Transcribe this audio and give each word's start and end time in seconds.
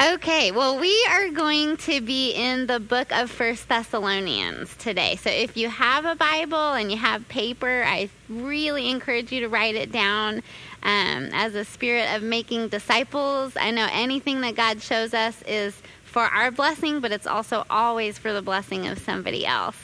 Okay, 0.00 0.52
well, 0.52 0.78
we 0.78 1.06
are 1.10 1.28
going 1.28 1.76
to 1.76 2.00
be 2.00 2.32
in 2.32 2.66
the 2.66 2.80
book 2.80 3.12
of 3.12 3.30
First 3.30 3.68
Thessalonians 3.68 4.74
today. 4.76 5.16
So 5.16 5.28
if 5.28 5.54
you 5.54 5.68
have 5.68 6.06
a 6.06 6.14
Bible 6.14 6.72
and 6.72 6.90
you 6.90 6.96
have 6.96 7.28
paper, 7.28 7.84
I 7.86 8.08
really 8.26 8.88
encourage 8.88 9.30
you 9.30 9.40
to 9.40 9.48
write 9.48 9.74
it 9.74 9.92
down 9.92 10.36
um, 10.82 11.28
as 11.34 11.54
a 11.54 11.64
spirit 11.66 12.10
of 12.16 12.22
making 12.22 12.68
disciples. 12.68 13.54
I 13.54 13.70
know 13.70 13.86
anything 13.92 14.40
that 14.40 14.54
God 14.56 14.80
shows 14.80 15.12
us 15.12 15.42
is 15.42 15.74
for 16.04 16.22
our 16.22 16.50
blessing, 16.50 17.00
but 17.00 17.12
it's 17.12 17.26
also 17.26 17.66
always 17.68 18.16
for 18.16 18.32
the 18.32 18.42
blessing 18.42 18.88
of 18.88 18.98
somebody 18.98 19.44
else. 19.44 19.76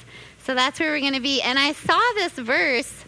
So 0.43 0.55
that's 0.55 0.81
where 0.81 0.91
we're 0.91 1.01
going 1.01 1.13
to 1.13 1.21
be. 1.21 1.43
And 1.43 1.59
I 1.59 1.75
saw 1.75 2.01
this 2.15 2.33
verse 2.33 3.05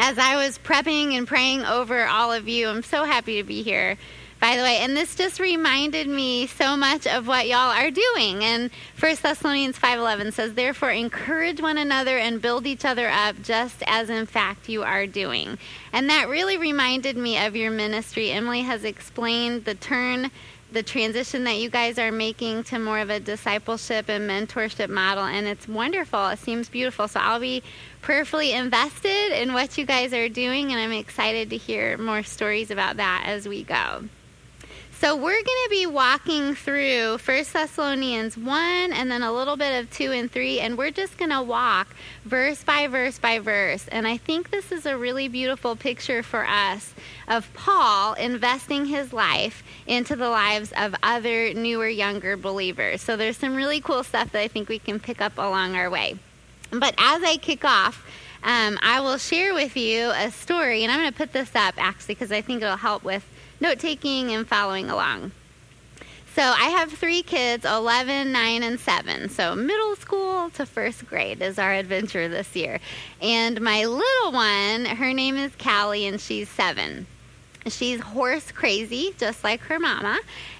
as 0.00 0.18
I 0.18 0.34
was 0.34 0.58
prepping 0.58 1.16
and 1.16 1.28
praying 1.28 1.64
over 1.64 2.04
all 2.06 2.32
of 2.32 2.48
you. 2.48 2.66
I'm 2.68 2.82
so 2.82 3.04
happy 3.04 3.36
to 3.36 3.44
be 3.44 3.62
here 3.62 3.96
by 4.44 4.58
the 4.58 4.62
way. 4.62 4.76
And 4.76 4.94
this 4.94 5.14
just 5.14 5.40
reminded 5.40 6.06
me 6.06 6.46
so 6.46 6.76
much 6.76 7.06
of 7.06 7.26
what 7.26 7.48
y'all 7.48 7.70
are 7.70 7.90
doing. 7.90 8.44
And 8.44 8.70
1 9.00 9.22
Thessalonians 9.22 9.78
5:11 9.78 10.32
says, 10.32 10.52
"Therefore 10.52 10.90
encourage 10.90 11.62
one 11.62 11.78
another 11.78 12.18
and 12.18 12.42
build 12.42 12.66
each 12.66 12.84
other 12.84 13.08
up, 13.08 13.42
just 13.42 13.82
as 13.86 14.10
in 14.10 14.26
fact 14.26 14.68
you 14.68 14.82
are 14.82 15.06
doing." 15.06 15.56
And 15.94 16.10
that 16.10 16.28
really 16.28 16.58
reminded 16.58 17.16
me 17.16 17.38
of 17.38 17.56
your 17.56 17.70
ministry. 17.70 18.32
Emily 18.32 18.60
has 18.60 18.84
explained 18.84 19.64
the 19.64 19.74
turn 19.74 20.30
the 20.70 20.82
transition 20.82 21.44
that 21.44 21.56
you 21.56 21.70
guys 21.70 21.98
are 21.98 22.12
making 22.12 22.64
to 22.64 22.78
more 22.78 22.98
of 22.98 23.08
a 23.08 23.20
discipleship 23.20 24.08
and 24.08 24.28
mentorship 24.28 24.90
model 24.90 25.24
and 25.24 25.46
it's 25.46 25.68
wonderful 25.68 26.26
it 26.28 26.38
seems 26.38 26.68
beautiful 26.68 27.06
so 27.06 27.20
i'll 27.20 27.38
be 27.38 27.62
prayerfully 28.02 28.50
invested 28.50 29.30
in 29.40 29.52
what 29.52 29.78
you 29.78 29.84
guys 29.84 30.12
are 30.12 30.28
doing 30.28 30.72
and 30.72 30.80
i'm 30.80 30.90
excited 30.90 31.48
to 31.48 31.56
hear 31.56 31.96
more 31.96 32.24
stories 32.24 32.72
about 32.72 32.96
that 32.96 33.22
as 33.24 33.46
we 33.46 33.62
go 33.62 34.02
so 35.04 35.14
we're 35.14 35.32
going 35.32 35.44
to 35.44 35.68
be 35.68 35.84
walking 35.84 36.54
through 36.54 37.18
1 37.18 37.44
Thessalonians 37.52 38.38
1 38.38 38.92
and 38.94 39.10
then 39.10 39.22
a 39.22 39.30
little 39.30 39.58
bit 39.58 39.78
of 39.78 39.90
2 39.90 40.12
and 40.12 40.32
3 40.32 40.60
and 40.60 40.78
we're 40.78 40.90
just 40.90 41.18
going 41.18 41.30
to 41.30 41.42
walk 41.42 41.94
verse 42.24 42.64
by 42.64 42.86
verse 42.86 43.18
by 43.18 43.38
verse. 43.38 43.86
And 43.88 44.08
I 44.08 44.16
think 44.16 44.48
this 44.48 44.72
is 44.72 44.86
a 44.86 44.96
really 44.96 45.28
beautiful 45.28 45.76
picture 45.76 46.22
for 46.22 46.46
us 46.46 46.94
of 47.28 47.52
Paul 47.52 48.14
investing 48.14 48.86
his 48.86 49.12
life 49.12 49.62
into 49.86 50.16
the 50.16 50.30
lives 50.30 50.72
of 50.74 50.94
other 51.02 51.52
newer 51.52 51.88
younger 51.88 52.38
believers. 52.38 53.02
So 53.02 53.18
there's 53.18 53.36
some 53.36 53.54
really 53.54 53.82
cool 53.82 54.04
stuff 54.04 54.32
that 54.32 54.40
I 54.40 54.48
think 54.48 54.70
we 54.70 54.78
can 54.78 55.00
pick 55.00 55.20
up 55.20 55.36
along 55.36 55.76
our 55.76 55.90
way. 55.90 56.16
But 56.70 56.94
as 56.96 57.22
I 57.22 57.36
kick 57.36 57.62
off, 57.62 58.06
um, 58.42 58.78
I 58.82 59.00
will 59.00 59.18
share 59.18 59.52
with 59.52 59.76
you 59.76 60.10
a 60.14 60.30
story, 60.30 60.82
and 60.82 60.90
I'm 60.90 61.00
going 61.00 61.12
to 61.12 61.16
put 61.16 61.32
this 61.32 61.54
up 61.54 61.74
actually 61.76 62.14
because 62.14 62.32
I 62.32 62.40
think 62.40 62.62
it'll 62.62 62.76
help 62.76 63.04
with 63.04 63.24
note 63.64 63.78
taking 63.78 64.30
and 64.30 64.46
following 64.46 64.90
along. 64.90 65.32
So 66.34 66.42
I 66.42 66.68
have 66.70 66.92
three 66.92 67.22
kids 67.22 67.64
11, 67.64 68.30
9, 68.30 68.62
and 68.62 68.78
7. 68.78 69.30
So 69.30 69.54
middle 69.56 69.96
school 69.96 70.50
to 70.50 70.66
first 70.66 71.06
grade 71.06 71.40
is 71.40 71.58
our 71.58 71.72
adventure 71.72 72.28
this 72.28 72.54
year. 72.54 72.78
And 73.22 73.62
my 73.62 73.86
little 73.86 74.32
one, 74.32 74.84
her 74.84 75.14
name 75.14 75.36
is 75.36 75.52
Callie, 75.58 76.06
and 76.06 76.20
she's 76.20 76.50
7. 76.50 77.06
She's 77.68 78.00
horse 78.00 78.52
crazy, 78.52 79.14
just 79.16 79.42
like 79.42 79.60
her 79.62 79.80
mama. 79.80 80.18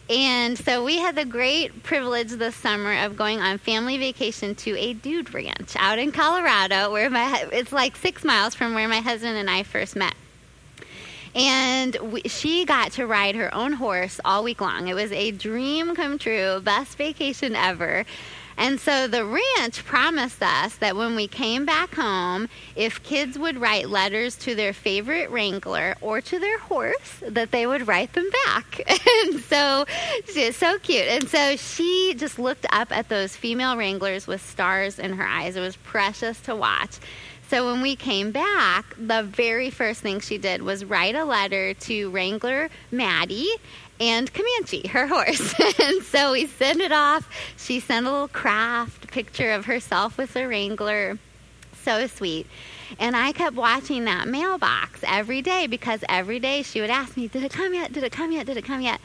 And 0.08 0.56
so 0.56 0.82
we 0.82 0.98
had 0.98 1.14
the 1.14 1.26
great 1.26 1.82
privilege 1.82 2.30
this 2.30 2.56
summer 2.56 3.04
of 3.04 3.16
going 3.16 3.40
on 3.40 3.58
family 3.58 3.98
vacation 3.98 4.54
to 4.54 4.78
a 4.78 4.94
dude 4.94 5.34
ranch 5.34 5.76
out 5.76 5.98
in 5.98 6.10
Colorado, 6.10 6.90
where 6.90 7.10
my 7.10 7.48
it's 7.52 7.72
like 7.72 7.96
six 7.96 8.24
miles 8.24 8.54
from 8.54 8.72
where 8.72 8.88
my 8.88 9.00
husband 9.00 9.36
and 9.36 9.50
I 9.50 9.62
first 9.62 9.94
met 9.94 10.14
and 11.34 11.96
we, 11.96 12.22
she 12.22 12.64
got 12.64 12.92
to 12.92 13.06
ride 13.06 13.34
her 13.34 13.52
own 13.54 13.72
horse 13.72 14.20
all 14.24 14.44
week 14.44 14.60
long. 14.60 14.88
It 14.88 14.94
was 14.94 15.12
a 15.12 15.30
dream 15.30 15.94
come 15.94 16.18
true, 16.18 16.60
best 16.60 16.96
vacation 16.96 17.56
ever. 17.56 18.04
And 18.56 18.78
so 18.78 19.08
the 19.08 19.24
ranch 19.24 19.84
promised 19.84 20.42
us 20.42 20.76
that 20.76 20.96
when 20.96 21.16
we 21.16 21.26
came 21.26 21.66
back 21.66 21.94
home, 21.94 22.48
if 22.76 23.02
kids 23.02 23.38
would 23.38 23.60
write 23.60 23.88
letters 23.88 24.36
to 24.38 24.54
their 24.54 24.72
favorite 24.72 25.30
wrangler 25.30 25.96
or 26.00 26.20
to 26.20 26.38
their 26.38 26.58
horse, 26.58 27.20
that 27.26 27.50
they 27.50 27.66
would 27.66 27.88
write 27.88 28.12
them 28.12 28.28
back. 28.46 28.80
and 29.24 29.40
so 29.40 29.84
she's 30.32 30.56
so 30.56 30.78
cute. 30.78 31.06
And 31.08 31.28
so 31.28 31.56
she 31.56 32.14
just 32.16 32.38
looked 32.38 32.66
up 32.70 32.96
at 32.96 33.08
those 33.08 33.34
female 33.34 33.76
wranglers 33.76 34.26
with 34.26 34.44
stars 34.44 34.98
in 34.98 35.14
her 35.14 35.26
eyes. 35.26 35.56
It 35.56 35.60
was 35.60 35.76
precious 35.76 36.40
to 36.42 36.54
watch. 36.54 36.98
So 37.54 37.66
when 37.66 37.82
we 37.82 37.94
came 37.94 38.32
back, 38.32 38.96
the 38.98 39.22
very 39.22 39.70
first 39.70 40.00
thing 40.00 40.18
she 40.18 40.38
did 40.38 40.60
was 40.60 40.84
write 40.84 41.14
a 41.14 41.24
letter 41.24 41.72
to 41.72 42.10
Wrangler 42.10 42.68
Maddie 42.90 43.48
and 44.00 44.28
Comanche, 44.34 44.88
her 44.88 45.06
horse. 45.06 45.54
and 45.80 46.02
so 46.02 46.32
we 46.32 46.48
sent 46.48 46.80
it 46.80 46.90
off. 46.90 47.30
She 47.56 47.78
sent 47.78 48.06
a 48.06 48.10
little 48.10 48.26
craft 48.26 49.06
picture 49.06 49.52
of 49.52 49.66
herself 49.66 50.18
with 50.18 50.34
the 50.34 50.48
Wrangler. 50.48 51.20
So 51.84 52.08
sweet. 52.08 52.48
And 52.98 53.14
I 53.14 53.30
kept 53.30 53.54
watching 53.54 54.04
that 54.06 54.26
mailbox 54.26 55.04
every 55.06 55.40
day 55.40 55.68
because 55.68 56.02
every 56.08 56.40
day 56.40 56.62
she 56.62 56.80
would 56.80 56.90
ask 56.90 57.16
me, 57.16 57.28
Did 57.28 57.44
it 57.44 57.52
come 57.52 57.72
yet? 57.72 57.92
Did 57.92 58.02
it 58.02 58.10
come 58.10 58.32
yet? 58.32 58.46
Did 58.46 58.56
it 58.56 58.64
come 58.64 58.80
yet? 58.80 59.00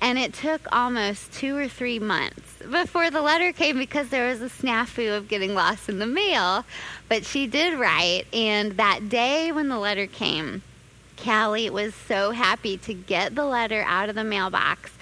And 0.00 0.18
it 0.18 0.34
took 0.34 0.60
almost 0.70 1.32
two 1.32 1.56
or 1.56 1.68
three 1.68 1.98
months 1.98 2.58
before 2.70 3.10
the 3.10 3.22
letter 3.22 3.52
came 3.52 3.78
because 3.78 4.08
there 4.08 4.28
was 4.28 4.40
a 4.42 4.48
snafu 4.48 5.16
of 5.16 5.28
getting 5.28 5.54
lost 5.54 5.88
in 5.88 5.98
the 5.98 6.06
mail. 6.06 6.64
But 7.08 7.24
she 7.24 7.46
did 7.46 7.78
write, 7.78 8.24
and 8.32 8.76
that 8.76 9.08
day 9.08 9.52
when 9.52 9.68
the 9.68 9.78
letter 9.78 10.06
came, 10.06 10.62
Callie 11.16 11.70
was 11.70 11.94
so 11.94 12.32
happy 12.32 12.76
to 12.78 12.92
get 12.92 13.34
the 13.34 13.44
letter 13.44 13.82
out 13.86 14.08
of 14.08 14.14
the 14.14 14.24
mailbox. 14.24 14.93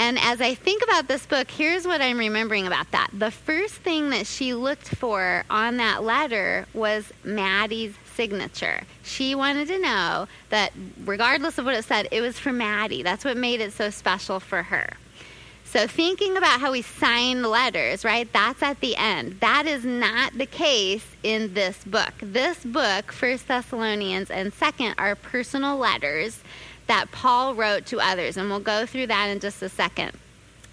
And 0.00 0.18
as 0.18 0.40
I 0.40 0.54
think 0.54 0.82
about 0.82 1.08
this 1.08 1.26
book, 1.26 1.50
here's 1.50 1.86
what 1.86 2.00
I'm 2.00 2.16
remembering 2.16 2.66
about 2.66 2.90
that. 2.92 3.10
The 3.12 3.30
first 3.30 3.74
thing 3.74 4.08
that 4.08 4.26
she 4.26 4.54
looked 4.54 4.88
for 4.88 5.44
on 5.50 5.76
that 5.76 6.02
letter 6.02 6.64
was 6.72 7.12
Maddie's 7.22 7.92
signature. 8.14 8.80
She 9.02 9.34
wanted 9.34 9.68
to 9.68 9.78
know 9.78 10.26
that, 10.48 10.72
regardless 11.04 11.58
of 11.58 11.66
what 11.66 11.74
it 11.74 11.84
said, 11.84 12.08
it 12.10 12.22
was 12.22 12.38
for 12.38 12.50
Maddie. 12.50 13.02
That's 13.02 13.26
what 13.26 13.36
made 13.36 13.60
it 13.60 13.74
so 13.74 13.90
special 13.90 14.40
for 14.40 14.62
her. 14.62 14.94
So, 15.66 15.86
thinking 15.86 16.38
about 16.38 16.60
how 16.60 16.72
we 16.72 16.80
sign 16.80 17.42
letters, 17.42 18.02
right? 18.02 18.26
That's 18.32 18.62
at 18.62 18.80
the 18.80 18.96
end. 18.96 19.38
That 19.40 19.66
is 19.66 19.84
not 19.84 20.32
the 20.36 20.46
case 20.46 21.04
in 21.22 21.52
this 21.52 21.84
book. 21.84 22.14
This 22.22 22.64
book, 22.64 23.12
First 23.12 23.48
Thessalonians 23.48 24.30
and 24.30 24.52
Second, 24.54 24.94
are 24.96 25.14
personal 25.14 25.76
letters 25.76 26.42
that 26.90 27.12
Paul 27.12 27.54
wrote 27.54 27.86
to 27.86 28.00
others, 28.00 28.36
and 28.36 28.50
we'll 28.50 28.58
go 28.58 28.84
through 28.84 29.06
that 29.06 29.26
in 29.26 29.38
just 29.38 29.62
a 29.62 29.68
second. 29.68 30.10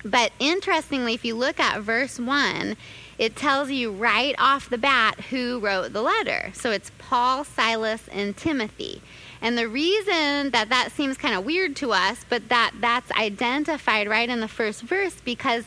But 0.04 0.32
interestingly, 0.40 1.14
if 1.14 1.24
you 1.24 1.36
look 1.36 1.60
at 1.60 1.82
verse 1.82 2.20
1, 2.20 2.76
it 3.20 3.36
tells 3.36 3.70
you 3.70 3.92
right 3.92 4.34
off 4.40 4.68
the 4.68 4.80
bat 4.80 5.20
who 5.30 5.60
wrote 5.60 5.94
the 5.94 6.02
letter. 6.02 6.50
So 6.56 6.72
it's 6.72 6.92
Paul, 6.98 7.44
Silas, 7.44 8.08
and 8.12 8.36
Timothy. 8.36 9.04
And 9.44 9.60
the 9.60 9.68
reason 9.68 10.50
that 10.50 10.70
that 10.70 10.92
seems 10.92 11.18
kind 11.18 11.36
of 11.36 11.46
weird 11.46 11.76
to 11.78 11.92
us, 11.92 12.26
but 12.28 12.50
that 12.50 12.72
that's 12.80 13.12
identified 13.12 14.10
right 14.10 14.28
in 14.28 14.40
the 14.40 14.48
first 14.48 14.82
verse 14.82 15.22
because 15.24 15.66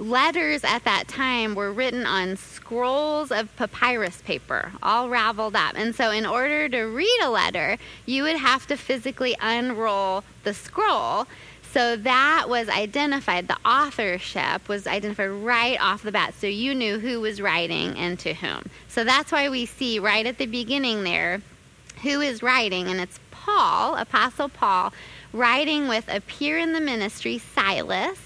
letters 0.00 0.64
at 0.64 0.84
that 0.84 1.06
time 1.06 1.54
were 1.54 1.72
written 1.72 2.06
on 2.06 2.36
scrolls 2.36 3.30
of 3.30 3.54
papyrus 3.56 4.22
paper, 4.22 4.72
all 4.82 5.08
raveled 5.08 5.54
up. 5.54 5.74
And 5.76 5.94
so, 5.94 6.10
in 6.10 6.26
order 6.26 6.68
to 6.68 6.82
read 6.84 7.20
a 7.22 7.30
letter, 7.30 7.76
you 8.06 8.22
would 8.22 8.36
have 8.36 8.66
to 8.68 8.76
physically 8.76 9.36
unroll 9.40 10.24
the 10.44 10.54
scroll. 10.54 11.26
So 11.72 11.94
that 11.94 12.46
was 12.48 12.68
identified. 12.68 13.46
The 13.46 13.56
authorship 13.64 14.68
was 14.68 14.88
identified 14.88 15.30
right 15.30 15.80
off 15.80 16.02
the 16.02 16.10
bat. 16.10 16.34
So 16.34 16.48
you 16.48 16.74
knew 16.74 16.98
who 16.98 17.20
was 17.20 17.40
writing 17.40 17.96
and 17.96 18.18
to 18.20 18.34
whom. 18.34 18.64
So 18.88 19.04
that's 19.04 19.30
why 19.30 19.48
we 19.48 19.66
see 19.66 20.00
right 20.00 20.26
at 20.26 20.38
the 20.38 20.46
beginning 20.46 21.04
there 21.04 21.42
who 22.02 22.20
is 22.20 22.42
writing, 22.42 22.88
and 22.88 23.00
it's 23.00 23.20
Paul, 23.30 23.94
Apostle 23.96 24.48
Paul, 24.48 24.92
writing 25.32 25.86
with 25.86 26.08
a 26.08 26.20
peer 26.20 26.58
in 26.58 26.72
the 26.72 26.80
ministry, 26.80 27.38
Silas. 27.38 28.18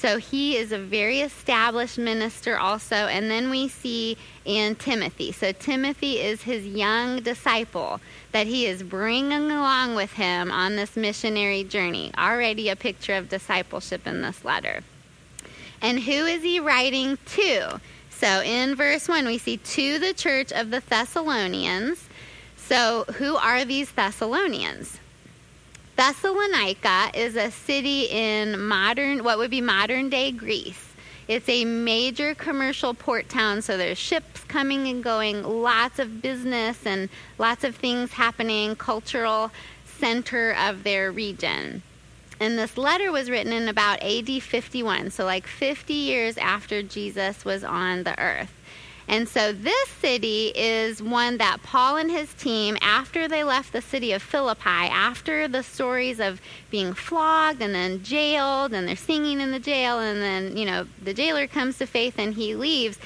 So 0.00 0.18
he 0.18 0.56
is 0.56 0.70
a 0.70 0.78
very 0.78 1.22
established 1.22 1.98
minister 1.98 2.56
also. 2.56 2.94
And 2.94 3.28
then 3.28 3.50
we 3.50 3.66
see 3.66 4.16
in 4.44 4.76
Timothy. 4.76 5.32
So 5.32 5.50
Timothy 5.50 6.20
is 6.20 6.42
his 6.42 6.64
young 6.64 7.20
disciple 7.20 8.00
that 8.30 8.46
he 8.46 8.66
is 8.66 8.84
bringing 8.84 9.50
along 9.50 9.96
with 9.96 10.12
him 10.12 10.52
on 10.52 10.76
this 10.76 10.96
missionary 10.96 11.64
journey. 11.64 12.12
Already 12.16 12.68
a 12.68 12.76
picture 12.76 13.14
of 13.14 13.28
discipleship 13.28 14.06
in 14.06 14.22
this 14.22 14.44
letter. 14.44 14.84
And 15.82 15.98
who 15.98 16.26
is 16.26 16.44
he 16.44 16.60
writing 16.60 17.18
to? 17.34 17.80
So 18.10 18.40
in 18.42 18.76
verse 18.76 19.08
1, 19.08 19.26
we 19.26 19.38
see 19.38 19.56
to 19.56 19.98
the 19.98 20.14
church 20.14 20.52
of 20.52 20.70
the 20.70 20.80
Thessalonians. 20.88 22.08
So, 22.56 23.04
who 23.14 23.36
are 23.36 23.64
these 23.64 23.90
Thessalonians? 23.92 24.98
Thessalonica 25.98 27.10
is 27.12 27.34
a 27.34 27.50
city 27.50 28.04
in 28.04 28.68
modern, 28.68 29.24
what 29.24 29.36
would 29.36 29.50
be 29.50 29.60
modern 29.60 30.08
day 30.08 30.30
Greece. 30.30 30.94
It's 31.26 31.48
a 31.48 31.64
major 31.64 32.36
commercial 32.36 32.94
port 32.94 33.28
town, 33.28 33.62
so 33.62 33.76
there's 33.76 33.98
ships 33.98 34.44
coming 34.44 34.86
and 34.86 35.02
going, 35.02 35.42
lots 35.42 35.98
of 35.98 36.22
business 36.22 36.86
and 36.86 37.08
lots 37.36 37.64
of 37.64 37.74
things 37.74 38.12
happening, 38.12 38.76
cultural 38.76 39.50
center 39.84 40.54
of 40.54 40.84
their 40.84 41.10
region. 41.10 41.82
And 42.38 42.56
this 42.56 42.78
letter 42.78 43.10
was 43.10 43.28
written 43.28 43.52
in 43.52 43.66
about 43.66 44.00
AD 44.00 44.40
51, 44.40 45.10
so 45.10 45.24
like 45.24 45.48
50 45.48 45.92
years 45.94 46.38
after 46.38 46.80
Jesus 46.80 47.44
was 47.44 47.64
on 47.64 48.04
the 48.04 48.16
earth. 48.20 48.52
And 49.08 49.26
so 49.26 49.52
this 49.52 49.88
city 49.88 50.52
is 50.54 51.02
one 51.02 51.38
that 51.38 51.62
Paul 51.62 51.96
and 51.96 52.10
his 52.10 52.32
team, 52.34 52.76
after 52.82 53.26
they 53.26 53.42
left 53.42 53.72
the 53.72 53.80
city 53.80 54.12
of 54.12 54.22
Philippi, 54.22 54.68
after 54.68 55.48
the 55.48 55.62
stories 55.62 56.20
of 56.20 56.42
being 56.70 56.92
flogged 56.92 57.62
and 57.62 57.74
then 57.74 58.02
jailed, 58.02 58.74
and 58.74 58.86
they're 58.86 58.96
singing 58.96 59.40
in 59.40 59.50
the 59.50 59.58
jail, 59.58 59.98
and 59.98 60.20
then, 60.20 60.56
you 60.56 60.66
know, 60.66 60.86
the 61.02 61.14
jailer 61.14 61.46
comes 61.46 61.78
to 61.78 61.86
faith 61.86 62.18
and 62.18 62.34
he 62.34 62.54
leaves, 62.54 62.98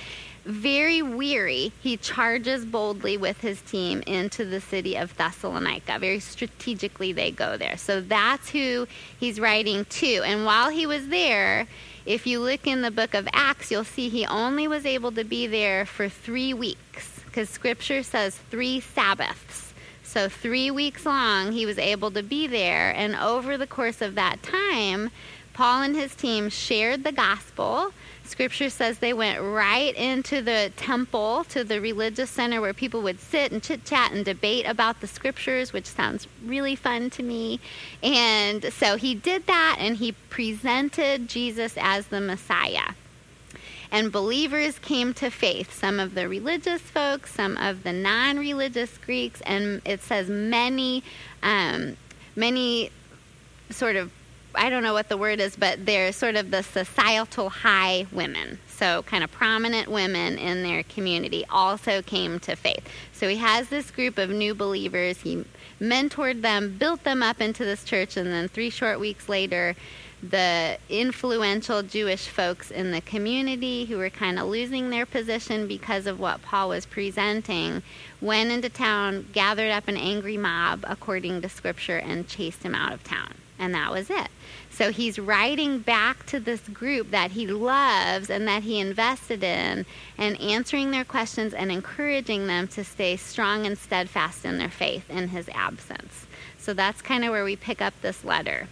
very 0.44 1.02
weary, 1.02 1.72
he 1.80 1.96
charges 1.96 2.64
boldly 2.64 3.16
with 3.16 3.40
his 3.40 3.60
team 3.62 4.02
into 4.08 4.44
the 4.44 4.60
city 4.60 4.96
of 4.96 5.16
Thessalonica. 5.16 6.00
Very 6.00 6.18
strategically, 6.18 7.12
they 7.12 7.30
go 7.30 7.56
there. 7.56 7.76
So 7.76 8.00
that's 8.00 8.50
who 8.50 8.88
he's 9.20 9.38
writing 9.38 9.84
to. 9.84 10.22
And 10.24 10.44
while 10.44 10.70
he 10.70 10.84
was 10.84 11.08
there, 11.08 11.68
if 12.04 12.26
you 12.26 12.40
look 12.40 12.66
in 12.66 12.82
the 12.82 12.90
book 12.90 13.14
of 13.14 13.28
Acts, 13.32 13.70
you'll 13.70 13.84
see 13.84 14.08
he 14.08 14.26
only 14.26 14.66
was 14.66 14.84
able 14.84 15.12
to 15.12 15.24
be 15.24 15.46
there 15.46 15.86
for 15.86 16.08
three 16.08 16.52
weeks 16.52 17.20
because 17.26 17.48
scripture 17.48 18.02
says 18.02 18.36
three 18.50 18.80
Sabbaths. 18.80 19.72
So, 20.02 20.28
three 20.28 20.70
weeks 20.70 21.06
long, 21.06 21.52
he 21.52 21.64
was 21.64 21.78
able 21.78 22.10
to 22.10 22.22
be 22.22 22.46
there. 22.46 22.94
And 22.94 23.16
over 23.16 23.56
the 23.56 23.66
course 23.66 24.02
of 24.02 24.14
that 24.16 24.42
time, 24.42 25.10
Paul 25.54 25.82
and 25.82 25.96
his 25.96 26.14
team 26.14 26.50
shared 26.50 27.02
the 27.02 27.12
gospel 27.12 27.92
Scripture 28.32 28.70
says 28.70 28.98
they 28.98 29.12
went 29.12 29.42
right 29.42 29.94
into 29.94 30.40
the 30.40 30.72
temple, 30.76 31.44
to 31.50 31.62
the 31.62 31.82
religious 31.82 32.30
center 32.30 32.62
where 32.62 32.72
people 32.72 33.02
would 33.02 33.20
sit 33.20 33.52
and 33.52 33.62
chit 33.62 33.84
chat 33.84 34.10
and 34.10 34.24
debate 34.24 34.66
about 34.66 35.02
the 35.02 35.06
scriptures, 35.06 35.74
which 35.74 35.84
sounds 35.84 36.26
really 36.42 36.74
fun 36.74 37.10
to 37.10 37.22
me. 37.22 37.60
And 38.02 38.72
so 38.72 38.96
he 38.96 39.14
did 39.14 39.46
that 39.48 39.76
and 39.78 39.98
he 39.98 40.12
presented 40.30 41.28
Jesus 41.28 41.74
as 41.76 42.06
the 42.06 42.22
Messiah. 42.22 42.94
And 43.90 44.10
believers 44.10 44.78
came 44.78 45.12
to 45.12 45.28
faith, 45.28 45.70
some 45.70 46.00
of 46.00 46.14
the 46.14 46.26
religious 46.26 46.80
folks, 46.80 47.34
some 47.34 47.58
of 47.58 47.82
the 47.82 47.92
non 47.92 48.38
religious 48.38 48.96
Greeks, 48.96 49.42
and 49.42 49.82
it 49.84 50.00
says 50.00 50.30
many, 50.30 51.04
um, 51.42 51.98
many 52.34 52.90
sort 53.68 53.96
of 53.96 54.10
I 54.54 54.70
don't 54.70 54.82
know 54.82 54.92
what 54.92 55.08
the 55.08 55.16
word 55.16 55.40
is, 55.40 55.56
but 55.56 55.86
they're 55.86 56.12
sort 56.12 56.36
of 56.36 56.50
the 56.50 56.62
societal 56.62 57.48
high 57.48 58.06
women. 58.12 58.58
So, 58.68 59.02
kind 59.02 59.22
of 59.22 59.30
prominent 59.30 59.88
women 59.88 60.38
in 60.38 60.62
their 60.62 60.82
community 60.82 61.44
also 61.48 62.02
came 62.02 62.40
to 62.40 62.56
faith. 62.56 62.86
So, 63.12 63.28
he 63.28 63.36
has 63.36 63.68
this 63.68 63.90
group 63.90 64.18
of 64.18 64.30
new 64.30 64.54
believers. 64.54 65.20
He 65.20 65.44
mentored 65.80 66.42
them, 66.42 66.76
built 66.78 67.04
them 67.04 67.22
up 67.22 67.40
into 67.40 67.64
this 67.64 67.84
church, 67.84 68.16
and 68.16 68.26
then 68.28 68.48
three 68.48 68.70
short 68.70 69.00
weeks 69.00 69.28
later, 69.28 69.76
the 70.22 70.78
influential 70.88 71.82
Jewish 71.82 72.28
folks 72.28 72.70
in 72.70 72.92
the 72.92 73.00
community 73.00 73.86
who 73.86 73.98
were 73.98 74.10
kind 74.10 74.38
of 74.38 74.46
losing 74.46 74.90
their 74.90 75.04
position 75.04 75.66
because 75.66 76.06
of 76.06 76.20
what 76.20 76.42
Paul 76.42 76.68
was 76.68 76.86
presenting 76.86 77.82
went 78.20 78.52
into 78.52 78.68
town, 78.68 79.28
gathered 79.32 79.72
up 79.72 79.88
an 79.88 79.96
angry 79.96 80.36
mob, 80.36 80.84
according 80.88 81.42
to 81.42 81.48
scripture, 81.48 81.98
and 81.98 82.28
chased 82.28 82.62
him 82.62 82.74
out 82.74 82.92
of 82.92 83.02
town. 83.02 83.34
And 83.62 83.76
that 83.76 83.92
was 83.92 84.10
it. 84.10 84.26
So 84.70 84.90
he's 84.90 85.20
writing 85.20 85.78
back 85.78 86.26
to 86.26 86.40
this 86.40 86.62
group 86.62 87.12
that 87.12 87.30
he 87.30 87.46
loves 87.46 88.28
and 88.28 88.48
that 88.48 88.64
he 88.64 88.80
invested 88.80 89.44
in 89.44 89.86
and 90.18 90.40
answering 90.40 90.90
their 90.90 91.04
questions 91.04 91.54
and 91.54 91.70
encouraging 91.70 92.48
them 92.48 92.66
to 92.68 92.82
stay 92.82 93.16
strong 93.16 93.64
and 93.64 93.78
steadfast 93.78 94.44
in 94.44 94.58
their 94.58 94.68
faith 94.68 95.08
in 95.08 95.28
his 95.28 95.48
absence. 95.54 96.26
So 96.58 96.74
that's 96.74 97.02
kind 97.02 97.24
of 97.24 97.30
where 97.30 97.44
we 97.44 97.54
pick 97.54 97.80
up 97.80 97.94
this 98.02 98.24
letter. 98.24 98.66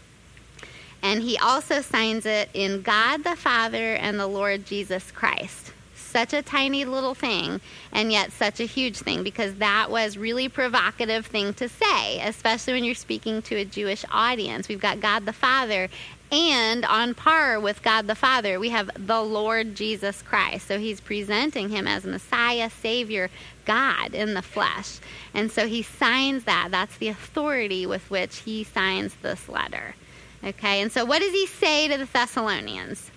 And 1.05 1.23
he 1.23 1.39
also 1.39 1.83
signs 1.83 2.27
it 2.27 2.51
in 2.53 2.83
God 2.83 3.23
the 3.23 3.37
Father 3.37 3.95
and 3.95 4.19
the 4.19 4.27
Lord 4.27 4.67
Jesus 4.67 5.13
Christ 5.13 5.71
such 6.11 6.33
a 6.33 6.43
tiny 6.43 6.85
little 6.85 7.15
thing 7.15 7.61
and 7.93 8.13
yet 8.13 8.33
such 8.33 8.61
a 8.61 8.65
huge 8.65 8.99
thing 8.99 9.23
because 9.23 9.55
that 9.57 9.91
was 9.91 10.19
really 10.19 10.49
provocative 10.49 11.27
thing 11.27 11.55
to 11.55 11.69
say 11.69 12.21
especially 12.21 12.73
when 12.73 12.85
you're 12.85 12.95
speaking 12.95 13.41
to 13.41 13.57
a 13.57 13.65
jewish 13.65 14.05
audience 14.11 14.69
we've 14.69 14.81
got 14.81 15.01
god 15.01 15.25
the 15.25 15.33
father 15.33 15.89
and 16.33 16.85
on 16.85 17.15
par 17.15 17.59
with 17.59 17.83
God 17.83 18.07
the 18.07 18.15
Father, 18.15 18.61
we 18.61 18.69
have 18.69 18.91
the 18.95 19.21
Lord 19.21 19.75
Jesus 19.75 20.23
Christ. 20.23 20.69
So 20.69 20.79
he's 20.79 21.01
presenting 21.01 21.71
him 21.71 21.89
as 21.89 22.05
Messiah, 22.05 22.71
Savior, 22.71 23.31
God 23.65 24.15
in 24.15 24.35
the 24.35 24.43
flesh. 24.43 25.01
And 25.35 25.51
so 25.51 25.67
he 25.67 25.83
signs 25.83 26.45
that. 26.45 26.69
That's 26.71 26.97
the 26.99 27.09
authority 27.09 27.85
with 27.85 28.09
which 28.11 28.39
he 28.39 28.63
signs 28.63 29.15
this 29.17 29.49
letter. 29.49 29.97
Okay, 30.43 30.81
and 30.81 30.91
so 30.91 31.05
what 31.05 31.21
does 31.21 31.33
he 31.33 31.47
say 31.47 31.89
to 31.89 31.99
the 31.99 32.07
Thessalonians? 32.07 33.11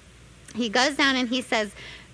He 0.54 0.70
goes 0.70 0.96
down 0.96 1.16
and 1.16 1.30
he 1.30 1.42
says, 1.42 1.72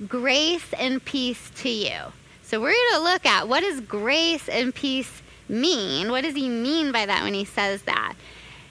grace 0.07 0.73
and 0.77 1.03
peace 1.03 1.51
to 1.57 1.69
you. 1.69 1.99
So 2.43 2.59
we're 2.59 2.71
going 2.71 2.93
to 2.95 3.11
look 3.11 3.25
at 3.25 3.47
what 3.47 3.61
does 3.61 3.81
grace 3.81 4.49
and 4.49 4.73
peace 4.73 5.21
mean? 5.47 6.09
What 6.09 6.23
does 6.23 6.35
he 6.35 6.49
mean 6.49 6.91
by 6.91 7.05
that 7.05 7.23
when 7.23 7.33
he 7.33 7.45
says 7.45 7.81
that? 7.83 8.13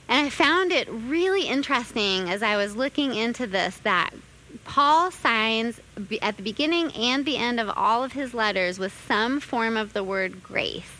And 0.08 0.26
I 0.26 0.30
found 0.30 0.72
it 0.72 0.88
really 0.90 1.46
interesting 1.46 2.30
as 2.30 2.42
I 2.42 2.56
was 2.56 2.76
looking 2.76 3.14
into 3.14 3.46
this 3.46 3.76
that 3.78 4.10
Paul 4.64 5.10
signs 5.10 5.80
at 6.22 6.36
the 6.36 6.42
beginning 6.42 6.92
and 6.92 7.24
the 7.24 7.36
end 7.36 7.60
of 7.60 7.70
all 7.76 8.02
of 8.02 8.12
his 8.12 8.32
letters 8.32 8.78
with 8.78 8.92
some 9.06 9.40
form 9.40 9.76
of 9.76 9.92
the 9.92 10.02
word 10.02 10.42
grace, 10.42 10.90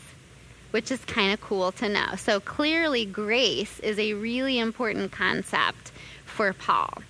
which 0.71 0.91
is 0.91 1.03
kind 1.05 1.33
of 1.33 1.41
cool 1.41 1.71
to 1.73 1.89
know. 1.89 2.15
So 2.17 2.39
clearly, 2.39 3.05
grace 3.05 3.79
is 3.79 3.97
a 3.97 4.13
really 4.13 4.59
important 4.59 5.11
concept 5.11 5.91
for 6.25 6.53
Paul. 6.53 7.01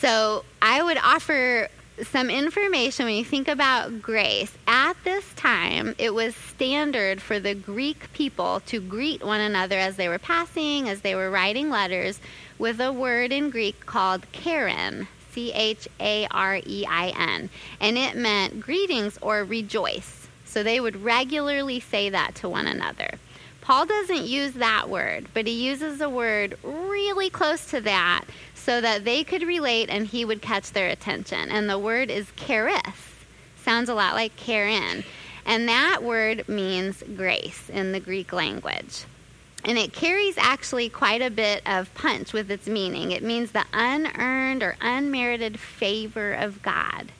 So 0.00 0.44
I 0.62 0.82
would 0.82 0.96
offer 0.96 1.68
some 2.04 2.30
information 2.30 3.04
when 3.04 3.16
you 3.16 3.24
think 3.24 3.48
about 3.48 4.00
grace. 4.00 4.56
At 4.66 4.94
this 5.04 5.34
time, 5.34 5.94
it 5.98 6.14
was 6.14 6.34
standard 6.34 7.20
for 7.20 7.38
the 7.38 7.54
Greek 7.54 8.10
people 8.14 8.60
to 8.66 8.80
greet 8.80 9.22
one 9.22 9.40
another 9.40 9.76
as 9.76 9.96
they 9.96 10.08
were 10.08 10.18
passing, 10.18 10.88
as 10.88 11.02
they 11.02 11.14
were 11.14 11.30
writing 11.30 11.68
letters, 11.68 12.18
with 12.58 12.80
a 12.80 12.92
word 12.92 13.30
in 13.30 13.50
Greek 13.50 13.84
called 13.84 14.24
charein. 14.32 15.06
C 15.32 15.52
H 15.52 15.86
A 16.00 16.26
R 16.30 16.60
E 16.66 16.84
I 16.88 17.08
N. 17.16 17.50
And 17.78 17.96
it 17.96 18.16
meant 18.16 18.60
greetings 18.60 19.18
or 19.22 19.44
rejoice. 19.44 20.28
So 20.44 20.62
they 20.62 20.80
would 20.80 21.04
regularly 21.04 21.78
say 21.78 22.10
that 22.10 22.34
to 22.36 22.48
one 22.48 22.66
another. 22.66 23.10
Paul 23.60 23.86
doesn't 23.86 24.24
use 24.24 24.54
that 24.54 24.88
word, 24.88 25.26
but 25.32 25.46
he 25.46 25.52
uses 25.52 26.00
a 26.00 26.08
word 26.08 26.58
really 26.64 27.30
close 27.30 27.66
to 27.66 27.80
that 27.82 28.24
so 28.60 28.80
that 28.80 29.04
they 29.04 29.24
could 29.24 29.42
relate 29.42 29.88
and 29.90 30.06
he 30.06 30.24
would 30.24 30.42
catch 30.42 30.72
their 30.72 30.88
attention. 30.88 31.50
And 31.50 31.68
the 31.68 31.78
word 31.78 32.10
is 32.10 32.32
charis. 32.36 32.82
Sounds 33.64 33.88
a 33.88 33.94
lot 33.94 34.14
like 34.14 34.36
charein. 34.36 35.04
And 35.46 35.68
that 35.68 36.02
word 36.02 36.48
means 36.48 37.02
grace 37.16 37.68
in 37.70 37.92
the 37.92 38.00
Greek 38.00 38.32
language. 38.32 39.04
And 39.64 39.76
it 39.76 39.92
carries 39.92 40.38
actually 40.38 40.88
quite 40.88 41.20
a 41.20 41.30
bit 41.30 41.62
of 41.66 41.92
punch 41.94 42.32
with 42.32 42.50
its 42.50 42.66
meaning. 42.66 43.12
It 43.12 43.22
means 43.22 43.52
the 43.52 43.64
unearned 43.72 44.62
or 44.62 44.76
unmerited 44.80 45.58
favor 45.58 46.32
of 46.32 46.62
God. 46.62 47.12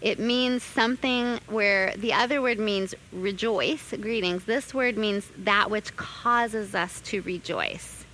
It 0.00 0.18
means 0.18 0.62
something 0.62 1.40
where 1.48 1.94
the 1.96 2.12
other 2.12 2.42
word 2.42 2.58
means 2.58 2.94
rejoice, 3.12 3.92
greetings. 4.00 4.44
This 4.44 4.74
word 4.74 4.96
means 4.96 5.26
that 5.38 5.70
which 5.70 5.96
causes 5.96 6.74
us 6.74 7.00
to 7.02 7.22
rejoice. 7.22 8.04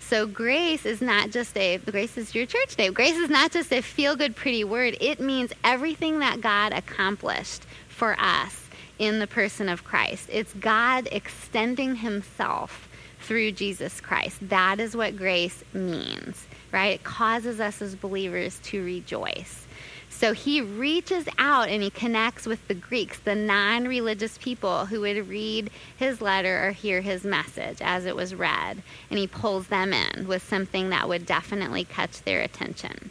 So 0.00 0.26
grace 0.26 0.86
is 0.86 1.00
not 1.00 1.30
just 1.30 1.56
a 1.56 1.78
grace 1.78 2.16
is 2.16 2.34
your 2.34 2.46
church 2.46 2.78
name. 2.78 2.92
Grace 2.92 3.16
is 3.16 3.30
not 3.30 3.50
just 3.50 3.72
a 3.72 3.80
feel 3.80 4.14
good 4.16 4.36
pretty 4.36 4.62
word. 4.62 4.96
It 5.00 5.20
means 5.20 5.52
everything 5.64 6.20
that 6.20 6.40
God 6.40 6.72
accomplished 6.72 7.64
for 7.88 8.16
us 8.18 8.68
in 8.98 9.18
the 9.18 9.26
person 9.26 9.68
of 9.68 9.84
Christ. 9.84 10.28
It's 10.32 10.52
God 10.54 11.08
extending 11.10 11.96
himself 11.96 12.88
through 13.20 13.52
Jesus 13.52 14.00
Christ. 14.00 14.38
That 14.48 14.78
is 14.78 14.96
what 14.96 15.16
grace 15.16 15.64
means, 15.72 16.46
right? 16.72 16.94
It 16.94 17.04
causes 17.04 17.60
us 17.60 17.82
as 17.82 17.96
believers 17.96 18.60
to 18.64 18.84
rejoice. 18.84 19.65
So 20.16 20.32
he 20.32 20.62
reaches 20.62 21.28
out 21.36 21.68
and 21.68 21.82
he 21.82 21.90
connects 21.90 22.46
with 22.46 22.66
the 22.68 22.74
Greeks, 22.74 23.18
the 23.18 23.34
non 23.34 23.86
religious 23.86 24.38
people 24.38 24.86
who 24.86 25.02
would 25.02 25.28
read 25.28 25.70
his 25.94 26.22
letter 26.22 26.66
or 26.66 26.70
hear 26.70 27.02
his 27.02 27.22
message 27.22 27.82
as 27.82 28.06
it 28.06 28.16
was 28.16 28.34
read. 28.34 28.82
And 29.10 29.18
he 29.18 29.26
pulls 29.26 29.66
them 29.66 29.92
in 29.92 30.26
with 30.26 30.42
something 30.42 30.88
that 30.88 31.06
would 31.06 31.26
definitely 31.26 31.84
catch 31.84 32.22
their 32.22 32.40
attention. 32.40 33.10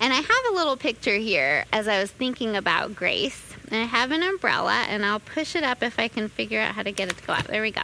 And 0.00 0.14
I 0.14 0.16
have 0.16 0.44
a 0.50 0.54
little 0.54 0.78
picture 0.78 1.16
here 1.16 1.66
as 1.70 1.86
I 1.86 2.00
was 2.00 2.10
thinking 2.10 2.56
about 2.56 2.94
grace. 2.94 3.54
And 3.70 3.82
I 3.82 3.84
have 3.84 4.10
an 4.10 4.22
umbrella, 4.22 4.86
and 4.88 5.04
I'll 5.04 5.20
push 5.20 5.54
it 5.54 5.62
up 5.62 5.82
if 5.82 5.98
I 5.98 6.08
can 6.08 6.30
figure 6.30 6.60
out 6.60 6.76
how 6.76 6.82
to 6.82 6.92
get 6.92 7.10
it 7.10 7.18
to 7.18 7.26
go 7.26 7.34
up. 7.34 7.46
There 7.46 7.60
we 7.60 7.72
go. 7.72 7.82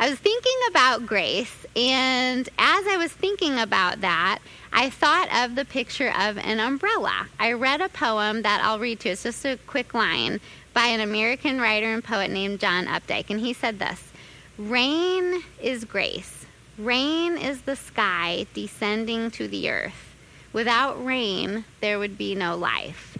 I 0.00 0.08
was 0.08 0.18
thinking 0.18 0.56
about 0.70 1.04
grace, 1.04 1.66
and 1.76 2.48
as 2.58 2.86
I 2.86 2.96
was 2.96 3.12
thinking 3.12 3.58
about 3.58 4.00
that, 4.00 4.38
I 4.72 4.88
thought 4.88 5.28
of 5.30 5.56
the 5.56 5.66
picture 5.66 6.08
of 6.08 6.38
an 6.38 6.58
umbrella. 6.58 7.26
I 7.38 7.52
read 7.52 7.82
a 7.82 7.90
poem 7.90 8.40
that 8.40 8.62
I'll 8.64 8.78
read 8.78 9.00
to. 9.00 9.08
you. 9.08 9.12
It's 9.12 9.24
just 9.24 9.44
a 9.44 9.58
quick 9.66 9.92
line 9.92 10.40
by 10.72 10.86
an 10.86 11.00
American 11.00 11.60
writer 11.60 11.92
and 11.92 12.02
poet 12.02 12.30
named 12.30 12.60
John 12.60 12.86
Updike, 12.86 13.28
and 13.28 13.40
he 13.40 13.52
said 13.52 13.78
this 13.78 14.10
Rain 14.56 15.42
is 15.60 15.84
grace, 15.84 16.46
Rain 16.78 17.36
is 17.36 17.60
the 17.60 17.76
sky 17.76 18.46
descending 18.54 19.30
to 19.32 19.48
the 19.48 19.68
earth. 19.68 20.16
Without 20.54 21.04
rain, 21.04 21.66
there 21.82 21.98
would 21.98 22.16
be 22.16 22.34
no 22.34 22.56
life. 22.56 23.18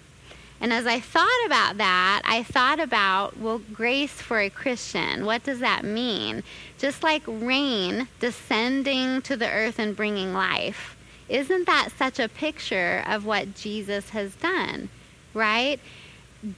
And 0.60 0.72
as 0.72 0.86
I 0.86 1.00
thought 1.00 1.46
about 1.46 1.78
that, 1.78 2.20
I 2.24 2.42
thought 2.42 2.80
about, 2.80 3.38
well, 3.38 3.62
grace 3.72 4.12
for 4.12 4.40
a 4.40 4.50
Christian. 4.50 5.24
What 5.24 5.42
does 5.42 5.60
that 5.60 5.84
mean? 5.84 6.42
Just 6.78 7.02
like 7.02 7.22
rain 7.26 8.08
descending 8.18 9.22
to 9.22 9.36
the 9.36 9.48
earth 9.48 9.78
and 9.78 9.96
bringing 9.96 10.34
life. 10.34 10.96
Isn't 11.30 11.66
that 11.66 11.90
such 11.96 12.18
a 12.18 12.28
picture 12.28 13.02
of 13.06 13.24
what 13.24 13.54
Jesus 13.54 14.10
has 14.10 14.34
done? 14.34 14.90
Right? 15.32 15.80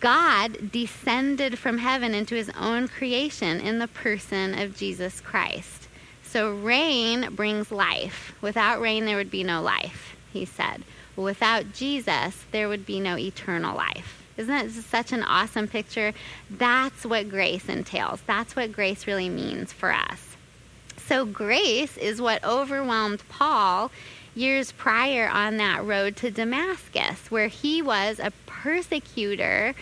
God 0.01 0.71
descended 0.73 1.59
from 1.59 1.79
heaven 1.79 2.15
into 2.15 2.35
his 2.35 2.51
own 2.59 2.89
creation 2.89 3.61
in 3.61 3.79
the 3.79 3.89
person 3.89 4.59
of 4.59 4.77
Jesus 4.77 5.21
Christ. 5.21 5.89
So 6.25 6.55
rain 6.55 7.35
brings 7.35 7.71
life. 7.71 8.33
Without 8.41 8.81
rain, 8.81 9.05
there 9.05 9.17
would 9.17 9.31
be 9.31 9.45
no 9.45 9.61
life, 9.61 10.17
he 10.33 10.45
said. 10.45 10.83
Without 11.17 11.73
Jesus, 11.73 12.45
there 12.53 12.69
would 12.69 12.87
be 12.87 13.01
no 13.01 13.19
eternal 13.19 13.77
life. 13.77 14.23
Isn't 14.37 14.55
that 14.55 14.71
such 14.71 15.13
an 15.13 15.23
awesome 15.23 15.69
picture? 15.69 16.15
That's 16.51 17.05
what 17.05 17.29
grace 17.29 17.69
entails. 17.69 18.21
That's 18.27 18.57
what 18.57 18.73
grace 18.73 19.07
really 19.07 19.29
means 19.29 19.73
for 19.73 19.93
us. 19.93 20.37
So, 20.97 21.27
grace 21.27 21.97
is 21.99 22.21
what 22.23 22.43
overwhelmed 22.43 23.23
Paul 23.29 23.91
years 24.35 24.73
prior 24.73 25.29
on 25.29 25.59
that 25.59 25.85
road 25.85 26.17
to 26.17 26.31
Damascus, 26.31 27.31
where 27.31 27.49
he 27.49 27.83
was 27.83 28.19
a 28.19 28.33
persecutor 28.47 29.75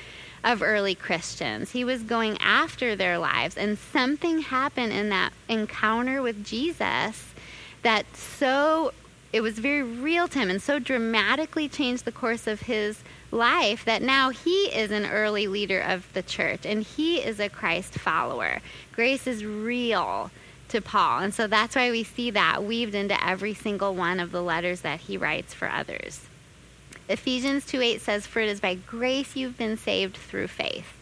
of 0.43 0.63
early 0.63 0.95
Christians. 0.95 1.71
He 1.71 1.85
was 1.85 2.03
going 2.03 2.39
after 2.39 2.97
their 2.97 3.19
lives, 3.19 3.57
and 3.57 3.79
something 3.79 4.41
happened 4.41 4.93
in 4.93 5.11
that 5.11 5.33
encounter 5.49 6.23
with 6.23 6.45
Jesus 6.45 7.35
that 7.83 8.05
so 8.17 8.93
it 9.33 9.41
was 9.41 9.59
very 9.59 9.83
real 9.83 10.27
to 10.29 10.39
him 10.39 10.51
and 10.51 10.61
so 10.61 10.79
dramatically 10.79 11.69
changed 11.69 12.05
the 12.05 12.13
course 12.13 12.47
of 12.47 12.63
his 12.63 13.03
life 13.31 13.85
that 13.85 14.03
now 14.03 14.31
he 14.31 14.65
is 14.67 14.91
an 14.91 15.07
early 15.07 15.47
leader 15.47 15.81
of 15.81 16.13
the 16.15 16.23
church 16.23 16.67
and 16.67 16.83
he 16.83 17.19
is 17.19 17.39
a 17.39 17.49
Christ 17.49 17.95
follower. 17.95 18.61
Grace 18.93 19.27
is 19.27 19.45
real 19.45 20.31
to 20.69 20.81
Paul. 20.81 21.21
And 21.21 21.35
so 21.35 21.47
that's 21.47 21.77
why 21.77 21.91
we 21.91 22.03
see 22.03 22.31
that 22.31 22.65
weaved 22.65 22.95
into 22.95 23.25
every 23.25 23.55
single 23.55 23.95
one 23.95 24.19
of 24.19 24.33
the 24.33 24.43
letters 24.43 24.81
that 24.81 25.01
he 25.01 25.17
writes 25.17 25.55
for 25.55 25.69
others. 25.69 26.23
Ephesians 27.09 27.67
2 27.67 27.81
8 27.81 28.01
says, 28.01 28.27
For 28.27 28.41
it 28.41 28.49
is 28.49 28.61
by 28.61 28.75
grace 28.75 29.37
you've 29.37 29.59
been 29.59 29.77
saved 29.77 30.17
through 30.17 30.47
faith 30.49 30.93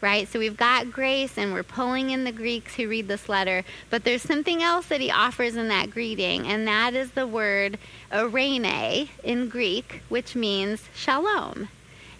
right? 0.00 0.28
So 0.28 0.38
we've 0.38 0.56
got 0.56 0.92
grace 0.92 1.36
and 1.36 1.52
we're 1.52 1.62
pulling 1.62 2.10
in 2.10 2.24
the 2.24 2.32
Greeks 2.32 2.74
who 2.74 2.88
read 2.88 3.08
this 3.08 3.28
letter, 3.28 3.64
but 3.90 4.04
there's 4.04 4.22
something 4.22 4.62
else 4.62 4.86
that 4.86 5.00
he 5.00 5.10
offers 5.10 5.56
in 5.56 5.68
that 5.68 5.90
greeting, 5.90 6.46
and 6.46 6.66
that 6.66 6.94
is 6.94 7.12
the 7.12 7.26
word 7.26 7.78
eirene 8.12 9.08
in 9.24 9.48
Greek, 9.48 10.02
which 10.08 10.34
means 10.34 10.82
shalom. 10.94 11.68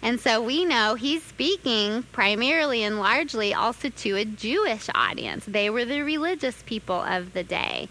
And 0.01 0.19
so 0.19 0.41
we 0.41 0.63
know 0.63 0.95
he's 0.95 1.23
speaking 1.23 2.03
primarily 2.13 2.83
and 2.83 2.99
largely 2.99 3.53
also 3.53 3.89
to 3.89 4.15
a 4.15 4.25
Jewish 4.25 4.89
audience. 4.95 5.45
They 5.45 5.69
were 5.69 5.83
the 5.85 6.01
religious 6.01 6.63
people 6.65 7.01
of 7.01 7.33
the 7.33 7.43
day. 7.43 7.89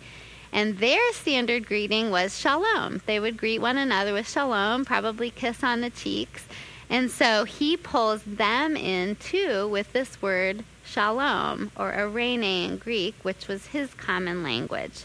And 0.50 0.78
their 0.78 1.12
standard 1.12 1.66
greeting 1.66 2.10
was 2.10 2.38
shalom. 2.38 3.02
They 3.04 3.20
would 3.20 3.36
greet 3.36 3.60
one 3.60 3.76
another 3.76 4.14
with 4.14 4.28
shalom, 4.28 4.86
probably 4.86 5.30
kiss 5.30 5.62
on 5.62 5.82
the 5.82 5.90
cheeks. 5.90 6.46
And 6.90 7.10
so 7.10 7.44
he 7.44 7.76
pulls 7.76 8.22
them 8.22 8.76
in 8.76 9.16
too 9.16 9.68
with 9.68 9.92
this 9.92 10.20
word 10.22 10.64
shalom, 10.84 11.70
or 11.76 11.92
eirene 11.92 12.42
in 12.42 12.76
Greek, 12.78 13.14
which 13.22 13.46
was 13.46 13.66
his 13.66 13.92
common 13.94 14.42
language 14.42 15.04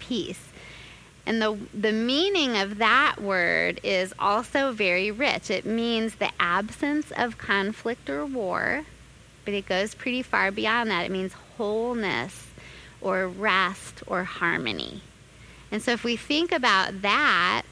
peace. 0.00 0.48
And 1.26 1.40
the, 1.40 1.56
the 1.72 1.92
meaning 1.92 2.56
of 2.56 2.78
that 2.78 3.16
word 3.20 3.80
is 3.82 4.12
also 4.18 4.72
very 4.72 5.10
rich. 5.10 5.50
It 5.50 5.64
means 5.64 6.16
the 6.16 6.30
absence 6.38 7.10
of 7.16 7.38
conflict 7.38 8.10
or 8.10 8.26
war, 8.26 8.84
but 9.44 9.54
it 9.54 9.66
goes 9.66 9.94
pretty 9.94 10.22
far 10.22 10.50
beyond 10.50 10.90
that. 10.90 11.06
It 11.06 11.10
means 11.10 11.32
wholeness 11.56 12.48
or 13.00 13.26
rest 13.28 14.02
or 14.06 14.24
harmony. 14.24 15.00
And 15.70 15.82
so 15.82 15.92
if 15.92 16.04
we 16.04 16.16
think 16.16 16.52
about 16.52 17.02
that, 17.02 17.62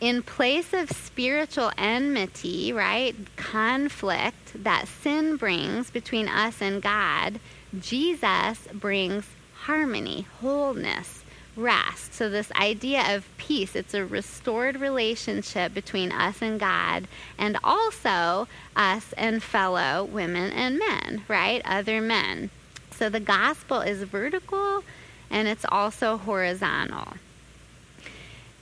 in 0.00 0.22
place 0.22 0.72
of 0.72 0.90
spiritual 0.90 1.70
enmity, 1.76 2.72
right, 2.72 3.14
conflict 3.36 4.64
that 4.64 4.88
sin 4.88 5.36
brings 5.36 5.90
between 5.90 6.26
us 6.28 6.62
and 6.62 6.80
God, 6.80 7.38
Jesus 7.78 8.66
brings 8.72 9.26
harmony, 9.64 10.26
wholeness, 10.40 11.22
rest. 11.54 12.14
So, 12.14 12.30
this 12.30 12.50
idea 12.52 13.14
of 13.14 13.28
peace, 13.36 13.76
it's 13.76 13.92
a 13.92 14.04
restored 14.04 14.80
relationship 14.80 15.74
between 15.74 16.12
us 16.12 16.40
and 16.40 16.58
God, 16.58 17.06
and 17.36 17.58
also 17.62 18.48
us 18.74 19.12
and 19.18 19.42
fellow 19.42 20.04
women 20.04 20.50
and 20.52 20.78
men, 20.78 21.24
right? 21.28 21.60
Other 21.64 22.00
men. 22.00 22.50
So, 22.90 23.10
the 23.10 23.20
gospel 23.20 23.80
is 23.80 24.02
vertical 24.04 24.82
and 25.30 25.46
it's 25.46 25.66
also 25.68 26.16
horizontal. 26.16 27.14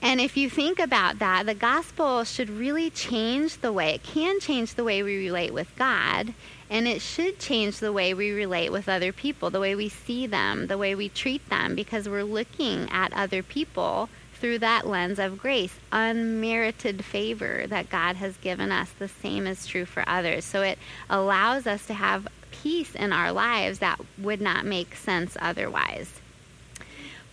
And 0.00 0.20
if 0.20 0.36
you 0.36 0.48
think 0.48 0.78
about 0.78 1.18
that, 1.18 1.46
the 1.46 1.54
gospel 1.54 2.22
should 2.24 2.50
really 2.50 2.88
change 2.88 3.60
the 3.60 3.72
way, 3.72 3.94
it 3.94 4.02
can 4.02 4.38
change 4.40 4.74
the 4.74 4.84
way 4.84 5.02
we 5.02 5.16
relate 5.16 5.52
with 5.52 5.74
God, 5.76 6.34
and 6.70 6.86
it 6.86 7.00
should 7.00 7.38
change 7.38 7.78
the 7.78 7.92
way 7.92 8.14
we 8.14 8.30
relate 8.30 8.70
with 8.70 8.88
other 8.88 9.12
people, 9.12 9.50
the 9.50 9.60
way 9.60 9.74
we 9.74 9.88
see 9.88 10.26
them, 10.26 10.68
the 10.68 10.78
way 10.78 10.94
we 10.94 11.08
treat 11.08 11.48
them, 11.48 11.74
because 11.74 12.08
we're 12.08 12.22
looking 12.22 12.88
at 12.90 13.12
other 13.12 13.42
people 13.42 14.08
through 14.34 14.60
that 14.60 14.86
lens 14.86 15.18
of 15.18 15.38
grace, 15.38 15.74
unmerited 15.90 17.04
favor 17.04 17.66
that 17.66 17.90
God 17.90 18.16
has 18.16 18.36
given 18.36 18.70
us. 18.70 18.90
The 18.90 19.08
same 19.08 19.48
is 19.48 19.66
true 19.66 19.84
for 19.84 20.08
others. 20.08 20.44
So 20.44 20.62
it 20.62 20.78
allows 21.10 21.66
us 21.66 21.86
to 21.86 21.94
have 21.94 22.28
peace 22.52 22.94
in 22.94 23.12
our 23.12 23.32
lives 23.32 23.80
that 23.80 24.00
would 24.16 24.40
not 24.40 24.64
make 24.64 24.94
sense 24.94 25.36
otherwise. 25.40 26.17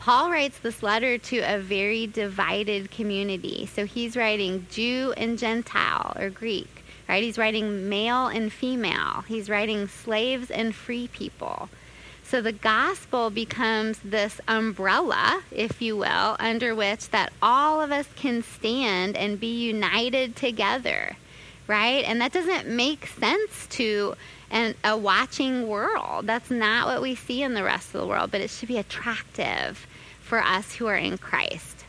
Paul 0.06 0.30
writes 0.30 0.60
this 0.60 0.84
letter 0.84 1.18
to 1.18 1.40
a 1.40 1.58
very 1.58 2.06
divided 2.06 2.92
community. 2.92 3.66
So 3.66 3.88
he's 3.88 4.16
writing 4.16 4.68
Jew 4.70 5.16
and 5.18 5.36
Gentile 5.36 6.16
or 6.16 6.30
Greek, 6.30 6.84
right? 7.10 7.24
He's 7.24 7.40
writing 7.40 7.90
male 7.90 8.28
and 8.28 8.54
female. 8.54 9.24
He's 9.28 9.50
writing 9.50 9.88
slaves 9.88 10.52
and 10.52 10.76
free 10.76 11.08
people. 11.08 11.70
So 12.24 12.40
the 12.40 12.52
gospel 12.52 13.32
becomes 13.32 13.98
this 14.06 14.40
umbrella, 14.48 15.42
if 15.50 15.82
you 15.82 15.98
will, 15.98 16.36
under 16.38 16.76
which 16.76 17.10
that 17.10 17.34
all 17.42 17.82
of 17.82 17.92
us 17.92 18.08
can 18.16 18.44
stand 18.44 19.18
and 19.18 19.40
be 19.40 19.60
united 19.60 20.36
together, 20.36 21.18
right? 21.66 22.06
And 22.06 22.22
that 22.22 22.32
doesn't 22.32 22.68
make 22.68 23.08
sense 23.08 23.66
to 23.72 24.14
a 24.84 24.96
watching 24.96 25.68
world. 25.68 26.28
That's 26.28 26.52
not 26.52 26.86
what 26.86 27.02
we 27.02 27.16
see 27.16 27.42
in 27.42 27.56
the 27.56 27.64
rest 27.64 27.96
of 27.96 28.02
the 28.02 28.08
world, 28.08 28.30
but 28.30 28.42
it 28.42 28.52
should 28.52 28.68
be 28.68 28.78
attractive 28.78 29.88
for 30.26 30.42
us 30.42 30.74
who 30.74 30.88
are 30.88 30.98
in 30.98 31.18
Christ. 31.18 31.86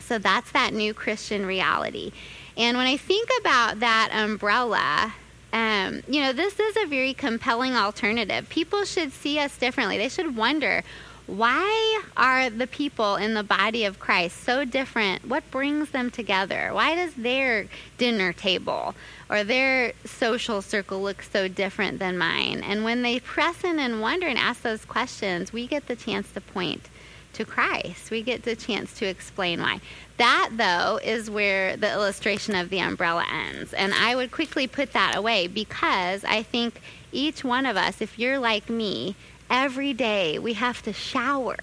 So 0.00 0.18
that's 0.18 0.50
that 0.52 0.72
new 0.72 0.94
Christian 0.94 1.44
reality. 1.44 2.12
And 2.56 2.76
when 2.76 2.86
I 2.86 2.96
think 2.96 3.28
about 3.40 3.80
that 3.80 4.10
umbrella, 4.12 5.14
um, 5.52 6.02
you 6.08 6.22
know, 6.22 6.32
this 6.32 6.58
is 6.58 6.76
a 6.76 6.86
very 6.86 7.12
compelling 7.12 7.74
alternative. 7.74 8.48
People 8.48 8.84
should 8.84 9.12
see 9.12 9.38
us 9.38 9.56
differently. 9.58 9.98
They 9.98 10.08
should 10.08 10.36
wonder 10.36 10.82
why 11.26 12.02
are 12.16 12.48
the 12.48 12.68
people 12.68 13.16
in 13.16 13.34
the 13.34 13.42
body 13.42 13.84
of 13.84 13.98
Christ 13.98 14.44
so 14.44 14.64
different? 14.64 15.26
What 15.26 15.50
brings 15.50 15.90
them 15.90 16.10
together? 16.10 16.70
Why 16.72 16.94
does 16.94 17.14
their 17.14 17.66
dinner 17.98 18.32
table 18.32 18.94
or 19.28 19.42
their 19.42 19.92
social 20.04 20.62
circle 20.62 21.02
look 21.02 21.22
so 21.22 21.48
different 21.48 21.98
than 21.98 22.16
mine? 22.16 22.62
And 22.62 22.84
when 22.84 23.02
they 23.02 23.18
press 23.18 23.64
in 23.64 23.80
and 23.80 24.00
wonder 24.00 24.28
and 24.28 24.38
ask 24.38 24.62
those 24.62 24.84
questions, 24.84 25.52
we 25.52 25.66
get 25.66 25.88
the 25.88 25.96
chance 25.96 26.30
to 26.32 26.40
point 26.40 26.88
to 27.36 27.44
Christ. 27.44 28.10
We 28.10 28.22
get 28.22 28.42
the 28.42 28.56
chance 28.56 28.92
to 28.98 29.06
explain 29.06 29.60
why. 29.60 29.80
That, 30.16 30.50
though, 30.52 30.98
is 31.02 31.30
where 31.30 31.76
the 31.76 31.90
illustration 31.92 32.54
of 32.54 32.70
the 32.70 32.80
umbrella 32.80 33.24
ends. 33.30 33.72
And 33.72 33.92
I 33.94 34.14
would 34.14 34.30
quickly 34.30 34.66
put 34.66 34.92
that 34.92 35.14
away 35.16 35.46
because 35.46 36.24
I 36.24 36.42
think 36.42 36.80
each 37.12 37.44
one 37.44 37.66
of 37.66 37.76
us, 37.76 38.00
if 38.00 38.18
you're 38.18 38.38
like 38.38 38.70
me, 38.70 39.14
every 39.50 39.92
day 39.92 40.38
we 40.38 40.54
have 40.54 40.82
to 40.82 40.92
shower, 40.92 41.56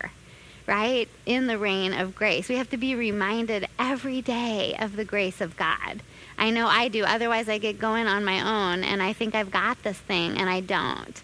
right, 0.67 1.09
in 1.25 1.47
the 1.47 1.57
rain 1.57 1.93
of 1.93 2.15
grace. 2.15 2.49
We 2.49 2.55
have 2.57 2.69
to 2.69 2.77
be 2.77 2.95
reminded 2.95 3.67
every 3.79 4.21
day 4.21 4.75
of 4.79 4.95
the 4.95 5.05
grace 5.05 5.41
of 5.41 5.57
God. 5.57 6.01
I 6.37 6.51
know 6.51 6.67
I 6.67 6.87
do. 6.87 7.03
Otherwise, 7.03 7.49
I 7.49 7.57
get 7.57 7.79
going 7.79 8.07
on 8.07 8.23
my 8.23 8.41
own 8.41 8.83
and 8.83 9.01
I 9.01 9.13
think 9.13 9.33
I've 9.33 9.51
got 9.51 9.81
this 9.83 9.97
thing 9.97 10.37
and 10.37 10.49
I 10.49 10.59
don't. 10.59 11.21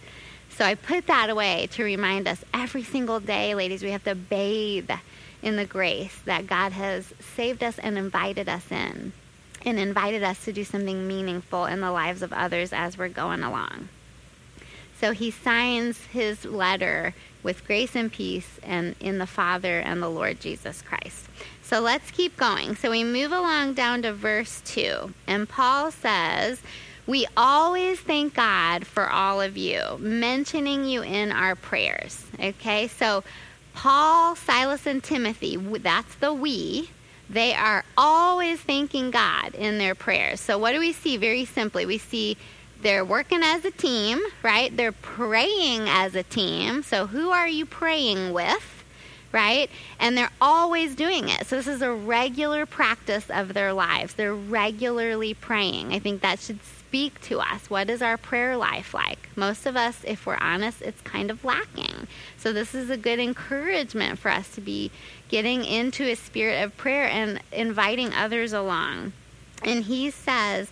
So 0.60 0.66
I 0.66 0.76
put 0.76 1.08
that 1.08 1.30
away 1.30 1.70
to 1.72 1.86
remind 1.86 2.28
us 2.28 2.44
every 2.54 2.84
single 2.84 3.22
day, 3.22 3.56
ladies, 3.56 3.82
we 3.82 3.92
have 3.92 4.04
to 4.04 4.14
bathe 4.14 4.92
in 5.42 5.56
the 5.56 5.64
grace 5.64 6.20
that 6.26 6.48
God 6.48 6.74
has 6.74 7.14
saved 7.34 7.64
us 7.64 7.80
and 7.80 7.98
invited 7.98 8.50
us 8.50 8.70
in, 8.70 9.14
and 9.66 9.80
invited 9.80 10.22
us 10.22 10.44
to 10.44 10.52
do 10.52 10.66
something 10.66 11.08
meaningful 11.08 11.66
in 11.66 11.80
the 11.80 11.94
lives 11.94 12.22
of 12.22 12.34
others 12.34 12.74
as 12.74 12.98
we're 12.98 13.08
going 13.08 13.42
along. 13.42 13.88
So 15.00 15.14
he 15.14 15.32
signs 15.32 16.04
his 16.08 16.44
letter 16.44 17.16
with 17.42 17.66
grace 17.66 17.96
and 17.96 18.12
peace 18.12 18.60
and 18.62 18.96
in 19.00 19.18
the 19.18 19.26
Father 19.26 19.80
and 19.80 20.04
the 20.04 20.10
Lord 20.10 20.42
Jesus 20.42 20.82
Christ. 20.82 21.30
So 21.64 21.80
let's 21.80 22.12
keep 22.12 22.36
going. 22.36 22.76
So 22.76 22.92
we 22.92 23.06
move 23.06 23.32
along 23.32 23.76
down 23.76 24.02
to 24.02 24.12
verse 24.12 24.62
2. 24.66 25.14
And 25.26 25.48
Paul 25.48 25.90
says, 25.90 26.60
We 27.10 27.26
always 27.36 28.00
thank 28.00 28.36
God 28.36 28.86
for 28.86 29.10
all 29.10 29.42
of 29.42 29.58
you, 29.58 29.98
mentioning 29.98 30.86
you 30.86 31.02
in 31.02 31.32
our 31.32 31.56
prayers. 31.56 32.24
Okay, 32.40 32.88
so 32.88 33.24
Paul, 33.74 34.36
Silas, 34.36 34.86
and 34.86 35.04
Timothy, 35.04 35.56
that's 35.58 36.14
the 36.16 36.32
we. 36.32 36.88
They 37.28 37.56
are 37.56 37.84
always 37.98 38.60
thanking 38.60 39.10
God 39.10 39.56
in 39.56 39.80
their 39.80 39.96
prayers. 39.96 40.40
So, 40.40 40.60
what 40.60 40.74
do 40.74 40.80
we 40.80 40.94
see 40.94 41.18
very 41.18 41.46
simply? 41.46 41.88
We 41.88 41.98
see 41.98 42.38
they're 42.84 43.04
working 43.04 43.42
as 43.42 43.66
a 43.66 43.72
team, 43.72 44.20
right? 44.44 44.76
They're 44.78 44.92
praying 44.92 45.90
as 45.90 46.14
a 46.14 46.22
team. 46.22 46.84
So, 46.84 47.08
who 47.08 47.32
are 47.32 47.48
you 47.48 47.66
praying 47.66 48.34
with? 48.34 48.84
Right? 49.32 49.72
And 50.00 50.16
they're 50.16 50.32
always 50.40 50.94
doing 50.94 51.30
it. 51.30 51.48
So, 51.48 51.56
this 51.56 51.66
is 51.66 51.82
a 51.82 51.92
regular 51.92 52.68
practice 52.68 53.32
of 53.32 53.56
their 53.56 53.74
lives. 53.74 54.14
They're 54.14 54.36
regularly 54.36 55.34
praying. 55.34 55.92
I 55.92 55.98
think 55.98 56.22
that 56.22 56.38
should 56.38 56.60
speak 56.90 57.22
to 57.22 57.40
us. 57.40 57.70
What 57.70 57.88
is 57.88 58.02
our 58.02 58.18
prayer 58.18 58.58
life 58.58 58.96
like? 58.96 59.30
Most 59.36 59.68
of 59.68 59.76
us, 59.78 60.04
if 60.06 60.26
we're 60.26 60.38
honest, 60.38 60.82
it's 60.82 61.00
kind 61.02 61.30
of 61.30 61.46
lacking. 61.46 62.08
So, 62.36 62.52
this 62.52 62.74
is 62.74 62.90
a 62.90 62.98
good 62.98 63.20
encouragement 63.20 64.18
for 64.18 64.32
us 64.32 64.50
to 64.56 64.62
be 64.62 64.90
getting 65.28 65.64
into 65.66 66.04
a 66.06 66.16
spirit 66.16 66.64
of 66.64 66.76
prayer 66.78 67.06
and 67.06 67.42
inviting 67.52 68.12
others 68.12 68.54
along. 68.54 69.14
And 69.64 69.84
he 69.84 70.10
says, 70.10 70.72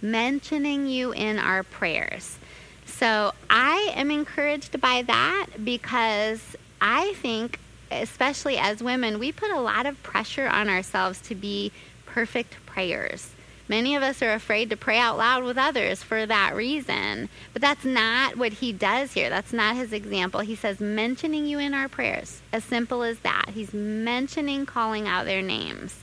mentioning 0.00 0.86
you 0.86 1.12
in 1.12 1.38
our 1.38 1.62
prayers. 1.62 2.38
So, 2.86 3.34
I 3.50 3.92
am 3.94 4.10
encouraged 4.10 4.80
by 4.80 5.02
that 5.02 5.48
because 5.62 6.56
I 6.80 7.12
think, 7.16 7.58
especially 7.90 8.56
as 8.56 8.82
women, 8.82 9.18
we 9.18 9.32
put 9.32 9.50
a 9.50 9.60
lot 9.60 9.84
of 9.84 10.02
pressure 10.02 10.48
on 10.48 10.70
ourselves 10.70 11.20
to 11.28 11.34
be 11.34 11.72
perfect 12.06 12.56
prayers. 12.64 13.32
Many 13.68 13.94
of 13.94 14.02
us 14.02 14.22
are 14.22 14.32
afraid 14.32 14.70
to 14.70 14.76
pray 14.76 14.98
out 14.98 15.18
loud 15.18 15.44
with 15.44 15.58
others 15.58 16.02
for 16.02 16.24
that 16.24 16.56
reason. 16.56 17.28
But 17.52 17.60
that's 17.60 17.84
not 17.84 18.36
what 18.36 18.54
he 18.54 18.72
does 18.72 19.12
here. 19.12 19.28
That's 19.28 19.52
not 19.52 19.76
his 19.76 19.92
example. 19.92 20.40
He 20.40 20.56
says, 20.56 20.80
mentioning 20.80 21.46
you 21.46 21.58
in 21.58 21.74
our 21.74 21.88
prayers. 21.88 22.40
As 22.52 22.64
simple 22.64 23.02
as 23.02 23.18
that. 23.20 23.50
He's 23.54 23.74
mentioning 23.74 24.64
calling 24.64 25.06
out 25.06 25.26
their 25.26 25.42
names. 25.42 26.00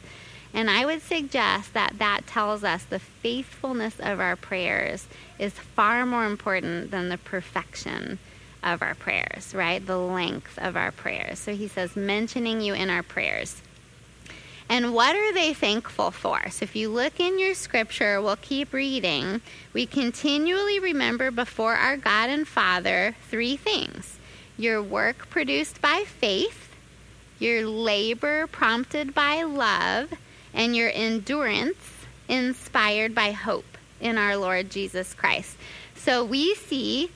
And 0.54 0.70
I 0.70 0.86
would 0.86 1.02
suggest 1.02 1.74
that 1.74 1.96
that 1.98 2.28
tells 2.28 2.64
us 2.64 2.84
the 2.84 3.00
faithfulness 3.00 4.00
of 4.00 4.20
our 4.20 4.36
prayers 4.36 5.08
is 5.38 5.54
far 5.54 6.06
more 6.06 6.26
important 6.26 6.92
than 6.92 7.10
the 7.10 7.18
perfection 7.18 8.20
of 8.64 8.82
our 8.82 8.96
prayers, 8.96 9.54
right? 9.54 9.86
The 9.86 9.98
length 9.98 10.58
of 10.58 10.78
our 10.78 10.92
prayers. 10.92 11.40
So 11.40 11.54
he 11.54 11.68
says, 11.68 11.96
mentioning 11.96 12.62
you 12.62 12.74
in 12.74 12.90
our 12.90 13.04
prayers. 13.04 13.62
And 14.76 14.94
what 14.94 15.16
are 15.16 15.32
they 15.32 15.54
thankful 15.54 16.12
for? 16.12 16.50
So 16.50 16.64
if 16.64 16.76
you 16.76 16.90
look 16.90 17.18
in 17.22 17.40
your 17.40 17.54
scripture, 17.54 18.22
we'll 18.22 18.36
keep 18.36 18.74
reading. 18.74 19.40
We 19.72 19.86
continually 19.86 20.80
remember 20.80 21.32
before 21.32 21.76
our 21.76 21.96
God 21.96 22.30
and 22.30 22.46
Father 22.46 23.16
three 23.30 23.56
things 23.56 24.20
your 24.58 24.84
work 24.84 25.30
produced 25.30 25.82
by 25.82 26.04
faith, 26.06 26.76
your 27.40 27.66
labor 27.66 28.48
prompted 28.48 29.14
by 29.16 29.44
love, 29.44 30.12
and 30.54 30.76
your 30.76 30.92
endurance 30.94 32.06
inspired 32.28 33.16
by 33.16 33.32
hope 33.32 33.78
in 34.02 34.18
our 34.18 34.36
Lord 34.36 34.70
Jesus 34.70 35.14
Christ. 35.14 35.56
So 35.96 36.26
we 36.26 36.54
see 36.54 37.12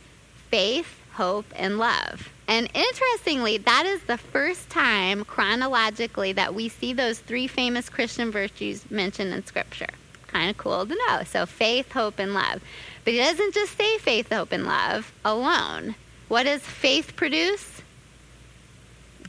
faith, 0.50 0.98
hope, 1.12 1.48
and 1.58 1.78
love. 1.78 2.30
And 2.50 2.68
interestingly, 2.74 3.60
that 3.60 3.86
is 3.86 4.02
the 4.02 4.18
first 4.18 4.72
time 4.72 5.24
chronologically 5.24 6.34
that 6.34 6.56
we 6.56 6.68
see 6.68 6.94
those 6.94 7.20
three 7.20 7.46
famous 7.46 7.90
Christian 7.90 8.32
virtues 8.32 8.90
mentioned 8.90 9.32
in 9.32 9.46
Scripture. 9.46 9.94
Kind 10.26 10.50
of 10.50 10.58
cool 10.58 10.84
to 10.88 10.98
know. 11.08 11.22
So, 11.26 11.46
faith, 11.46 11.92
hope, 11.92 12.18
and 12.18 12.34
love. 12.34 12.64
But 13.06 13.14
he 13.14 13.20
doesn't 13.20 13.54
just 13.54 13.78
say 13.78 14.00
faith, 14.00 14.34
hope, 14.34 14.52
and 14.52 14.66
love 14.66 15.14
alone. 15.24 15.94
What 16.28 16.44
does 16.44 16.64
faith 16.64 17.16
produce? 17.16 17.84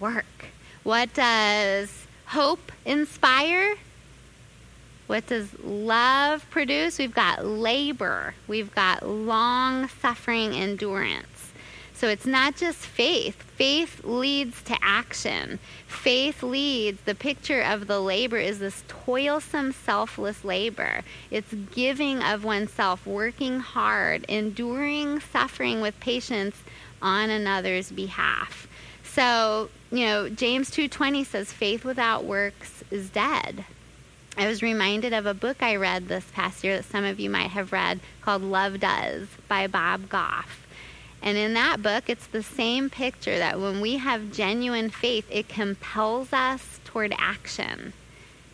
Work. 0.00 0.24
What 0.82 1.12
does 1.12 2.06
hope 2.24 2.72
inspire? 2.86 3.74
What 5.08 5.26
does 5.26 5.48
love 5.62 6.48
produce? 6.48 6.98
We've 6.98 7.14
got 7.14 7.44
labor, 7.44 8.34
we've 8.48 8.74
got 8.74 9.06
long 9.06 9.88
suffering 10.00 10.54
endurance. 10.54 11.29
So 12.00 12.08
it's 12.08 12.24
not 12.24 12.56
just 12.56 12.78
faith. 12.78 13.42
Faith 13.42 14.04
leads 14.04 14.62
to 14.62 14.76
action. 14.80 15.58
Faith 15.86 16.42
leads, 16.42 17.02
the 17.02 17.14
picture 17.14 17.60
of 17.60 17.88
the 17.88 18.00
labor 18.00 18.38
is 18.38 18.58
this 18.58 18.84
toilsome, 18.88 19.72
selfless 19.72 20.42
labor. 20.42 21.02
It's 21.30 21.52
giving 21.52 22.22
of 22.22 22.42
oneself, 22.42 23.06
working 23.06 23.60
hard, 23.60 24.24
enduring 24.30 25.20
suffering 25.20 25.82
with 25.82 26.00
patience 26.00 26.56
on 27.02 27.28
another's 27.28 27.92
behalf. 27.92 28.66
So, 29.04 29.68
you 29.92 30.06
know, 30.06 30.30
James 30.30 30.70
2:20 30.70 31.22
says 31.22 31.52
faith 31.52 31.84
without 31.84 32.24
works 32.24 32.82
is 32.90 33.10
dead. 33.10 33.66
I 34.38 34.46
was 34.46 34.62
reminded 34.62 35.12
of 35.12 35.26
a 35.26 35.34
book 35.34 35.62
I 35.62 35.76
read 35.76 36.08
this 36.08 36.24
past 36.32 36.64
year 36.64 36.78
that 36.78 36.86
some 36.86 37.04
of 37.04 37.20
you 37.20 37.28
might 37.28 37.50
have 37.50 37.72
read 37.72 38.00
called 38.22 38.40
Love 38.40 38.80
Does 38.80 39.28
by 39.48 39.66
Bob 39.66 40.08
Goff. 40.08 40.59
And 41.22 41.36
in 41.36 41.54
that 41.54 41.82
book, 41.82 42.04
it's 42.08 42.26
the 42.26 42.42
same 42.42 42.88
picture 42.88 43.36
that 43.38 43.60
when 43.60 43.80
we 43.80 43.96
have 43.98 44.32
genuine 44.32 44.90
faith, 44.90 45.26
it 45.30 45.48
compels 45.48 46.32
us 46.32 46.80
toward 46.84 47.14
action, 47.18 47.92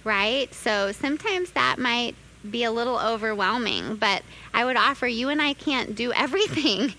right? 0.05 0.53
So 0.53 0.93
sometimes 0.93 1.53
that 1.53 1.79
might 1.79 2.17
be 2.49 2.65
a 2.65 2.73
little 2.73 2.99
overwhelming, 2.99 3.97
but 3.97 4.23
I 4.53 4.65
would 4.65 4.77
offer 4.77 5.07
you 5.07 5.29
and 5.29 5.41
I 5.41 5.53
can't 5.53 5.95
do 5.95 6.13
everything. 6.17 6.95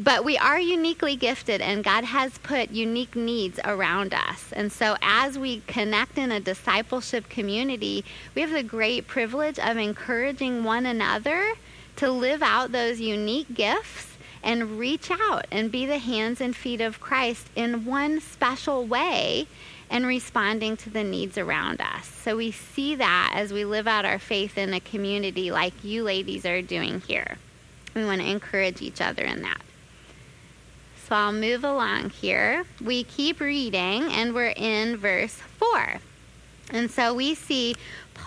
But 0.00 0.24
we 0.24 0.38
are 0.38 0.60
uniquely 0.60 1.16
gifted, 1.16 1.60
and 1.60 1.82
God 1.82 2.04
has 2.04 2.38
put 2.38 2.70
unique 2.70 3.16
needs 3.16 3.58
around 3.64 4.14
us. 4.14 4.52
And 4.52 4.70
so, 4.70 4.96
as 5.02 5.36
we 5.36 5.58
connect 5.66 6.18
in 6.18 6.30
a 6.30 6.38
discipleship 6.38 7.28
community, 7.28 8.04
we 8.36 8.42
have 8.42 8.52
the 8.52 8.62
great 8.62 9.08
privilege 9.08 9.58
of 9.58 9.76
encouraging 9.76 10.62
one 10.62 10.86
another 10.86 11.54
to 11.96 12.12
live 12.12 12.42
out 12.42 12.70
those 12.70 13.00
unique 13.00 13.52
gifts 13.52 14.07
and 14.42 14.78
reach 14.78 15.10
out 15.10 15.46
and 15.50 15.72
be 15.72 15.86
the 15.86 15.98
hands 15.98 16.40
and 16.40 16.54
feet 16.54 16.80
of 16.80 17.00
Christ 17.00 17.48
in 17.56 17.84
one 17.84 18.20
special 18.20 18.84
way 18.84 19.46
and 19.90 20.06
responding 20.06 20.76
to 20.76 20.90
the 20.90 21.04
needs 21.04 21.38
around 21.38 21.80
us. 21.80 22.06
So 22.06 22.36
we 22.36 22.50
see 22.50 22.94
that 22.96 23.32
as 23.34 23.52
we 23.52 23.64
live 23.64 23.86
out 23.86 24.04
our 24.04 24.18
faith 24.18 24.58
in 24.58 24.74
a 24.74 24.80
community 24.80 25.50
like 25.50 25.84
you 25.84 26.02
ladies 26.02 26.44
are 26.44 26.62
doing 26.62 27.00
here. 27.00 27.38
We 27.94 28.04
want 28.04 28.20
to 28.20 28.30
encourage 28.30 28.82
each 28.82 29.00
other 29.00 29.24
in 29.24 29.42
that. 29.42 29.62
So 31.08 31.14
I'll 31.14 31.32
move 31.32 31.64
along 31.64 32.10
here. 32.10 32.64
We 32.84 33.02
keep 33.02 33.40
reading 33.40 34.12
and 34.12 34.34
we're 34.34 34.52
in 34.54 34.98
verse 34.98 35.34
4. 35.34 36.00
And 36.70 36.90
so 36.90 37.14
we 37.14 37.34
see 37.34 37.76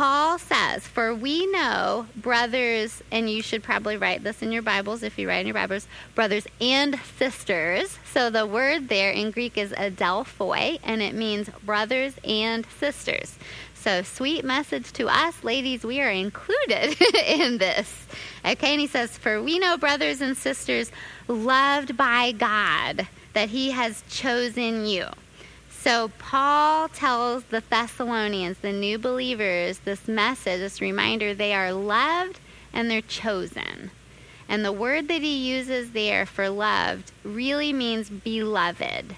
Paul 0.02 0.40
says, 0.40 0.88
For 0.88 1.14
we 1.14 1.46
know, 1.46 2.08
brothers, 2.16 3.04
and 3.12 3.30
you 3.30 3.44
should 3.44 3.62
probably 3.62 3.98
write 3.98 4.24
this 4.24 4.42
in 4.42 4.52
your 4.52 4.64
Bibles 4.64 5.04
if 5.04 5.20
you 5.20 5.28
write 5.28 5.42
in 5.42 5.46
your 5.46 5.54
Bibles, 5.54 5.88
brothers 6.16 6.48
and 6.60 7.00
sisters. 7.20 8.00
So 8.12 8.32
the 8.32 8.48
word 8.48 8.90
there 8.90 9.12
in 9.12 9.30
Greek 9.30 9.60
is 9.60 9.72
adelphoi, 9.74 10.80
and 10.84 11.04
it 11.04 11.14
means 11.14 11.52
brothers 11.64 12.16
and 12.24 12.66
sisters. 12.80 13.38
So, 13.76 14.02
sweet 14.02 14.44
message 14.44 14.92
to 14.94 15.08
us, 15.08 15.44
ladies, 15.44 15.84
we 15.84 16.02
are 16.02 16.10
included 16.10 17.00
in 17.28 17.60
this. 17.60 18.08
Okay, 18.44 18.72
and 18.72 18.82
he 18.82 18.88
says, 18.88 19.16
For 19.20 19.40
we 19.40 19.60
know, 19.60 19.78
brothers 19.78 20.20
and 20.20 20.36
sisters, 20.36 20.92
loved 21.28 21.96
by 21.96 22.32
God, 22.32 23.08
that 23.34 23.50
he 23.50 23.70
has 23.70 24.04
chosen 24.10 24.88
you. 24.88 25.06
So, 25.84 26.12
Paul 26.20 26.90
tells 26.90 27.46
the 27.46 27.64
Thessalonians, 27.68 28.60
the 28.60 28.72
new 28.72 29.00
believers, 29.00 29.80
this 29.80 30.08
message, 30.08 30.60
this 30.60 30.80
reminder 30.80 31.34
they 31.34 31.56
are 31.56 31.74
loved 31.74 32.40
and 32.72 32.90
they're 32.90 33.02
chosen. 33.02 33.90
And 34.48 34.64
the 34.64 34.72
word 34.72 35.08
that 35.08 35.24
he 35.24 35.36
uses 35.36 35.94
there 35.94 36.28
for 36.28 36.50
loved 36.50 37.12
really 37.24 37.74
means 37.74 38.12
beloved. 38.12 39.16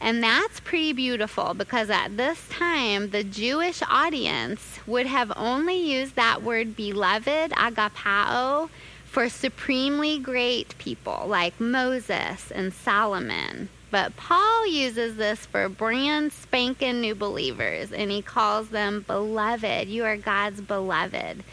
And 0.00 0.22
that's 0.22 0.60
pretty 0.60 0.92
beautiful 0.92 1.52
because 1.52 1.90
at 1.90 2.16
this 2.16 2.48
time, 2.48 3.10
the 3.10 3.24
Jewish 3.24 3.82
audience 3.90 4.78
would 4.86 5.06
have 5.06 5.32
only 5.34 5.76
used 5.76 6.14
that 6.14 6.44
word 6.44 6.76
beloved, 6.76 7.50
agapao, 7.50 8.70
for 9.04 9.28
supremely 9.28 10.16
great 10.20 10.78
people 10.78 11.24
like 11.26 11.58
Moses 11.58 12.52
and 12.52 12.72
Solomon. 12.72 13.68
But 13.94 14.16
Paul 14.16 14.66
uses 14.66 15.14
this 15.14 15.46
for 15.46 15.68
brand 15.68 16.32
spanking 16.32 17.00
new 17.00 17.14
believers, 17.14 17.92
and 17.92 18.10
he 18.10 18.22
calls 18.22 18.70
them 18.70 19.04
beloved. 19.06 19.86
You 19.86 20.04
are 20.04 20.16
God's 20.16 20.60
beloved. 20.60 21.44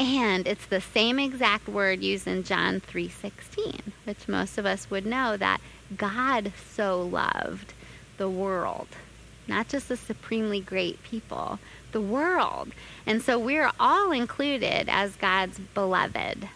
And 0.00 0.48
it's 0.48 0.66
the 0.66 0.80
same 0.80 1.20
exact 1.20 1.68
word 1.68 2.02
used 2.02 2.26
in 2.26 2.42
John 2.42 2.80
3:16, 2.80 3.92
which 4.02 4.26
most 4.26 4.58
of 4.58 4.66
us 4.66 4.90
would 4.90 5.06
know 5.06 5.36
that 5.36 5.60
God 5.96 6.52
so 6.74 7.00
loved 7.00 7.72
the 8.16 8.28
world, 8.28 8.88
not 9.46 9.68
just 9.68 9.88
the 9.88 9.96
supremely 9.96 10.58
great 10.58 11.00
people, 11.04 11.60
the 11.92 12.00
world. 12.00 12.72
And 13.06 13.22
so 13.22 13.38
we're 13.38 13.70
all 13.78 14.10
included 14.10 14.88
as 14.88 15.14
God's 15.14 15.60
beloved. 15.60 16.48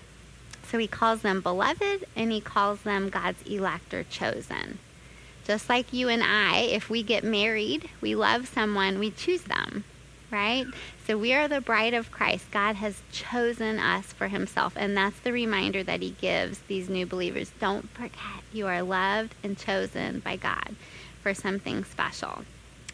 So 0.68 0.78
he 0.78 0.88
calls 0.88 1.22
them 1.22 1.40
beloved 1.40 2.04
and 2.16 2.32
he 2.32 2.40
calls 2.40 2.82
them 2.82 3.10
God's 3.10 3.42
elect 3.42 3.94
or 3.94 4.02
chosen. 4.02 4.80
Just 5.50 5.68
like 5.68 5.92
you 5.92 6.08
and 6.08 6.22
I, 6.22 6.58
if 6.60 6.88
we 6.88 7.02
get 7.02 7.24
married, 7.24 7.88
we 8.00 8.14
love 8.14 8.46
someone, 8.46 9.00
we 9.00 9.10
choose 9.10 9.42
them, 9.42 9.82
right? 10.30 10.64
So 11.08 11.18
we 11.18 11.32
are 11.32 11.48
the 11.48 11.60
bride 11.60 11.92
of 11.92 12.12
Christ. 12.12 12.52
God 12.52 12.76
has 12.76 13.02
chosen 13.10 13.80
us 13.80 14.12
for 14.12 14.28
himself. 14.28 14.74
And 14.76 14.96
that's 14.96 15.18
the 15.18 15.32
reminder 15.32 15.82
that 15.82 16.02
he 16.02 16.10
gives 16.10 16.60
these 16.68 16.88
new 16.88 17.04
believers. 17.04 17.50
Don't 17.58 17.90
forget, 17.90 18.44
you 18.52 18.68
are 18.68 18.80
loved 18.80 19.34
and 19.42 19.58
chosen 19.58 20.20
by 20.20 20.36
God 20.36 20.76
for 21.20 21.34
something 21.34 21.82
special. 21.82 22.44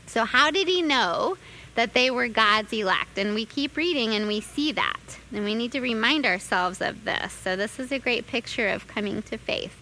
So, 0.07 0.25
how 0.25 0.51
did 0.51 0.67
he 0.67 0.81
know 0.81 1.37
that 1.75 1.93
they 1.93 2.11
were 2.11 2.29
God's 2.29 2.73
elect? 2.73 3.19
And 3.19 3.35
we 3.35 3.45
keep 3.45 3.77
reading 3.77 4.15
and 4.15 4.27
we 4.27 4.41
see 4.41 4.73
that. 4.73 5.19
And 5.31 5.45
we 5.45 5.55
need 5.55 5.73
to 5.73 5.81
remind 5.83 6.25
ourselves 6.25 6.81
of 6.81 7.05
this. 7.05 7.35
So, 7.35 7.55
this 7.55 7.79
is 7.79 7.93
a 7.93 7.99
great 7.99 8.27
picture 8.27 8.69
of 8.69 8.89
coming 8.89 9.21
to 9.25 9.37
faith. 9.37 9.77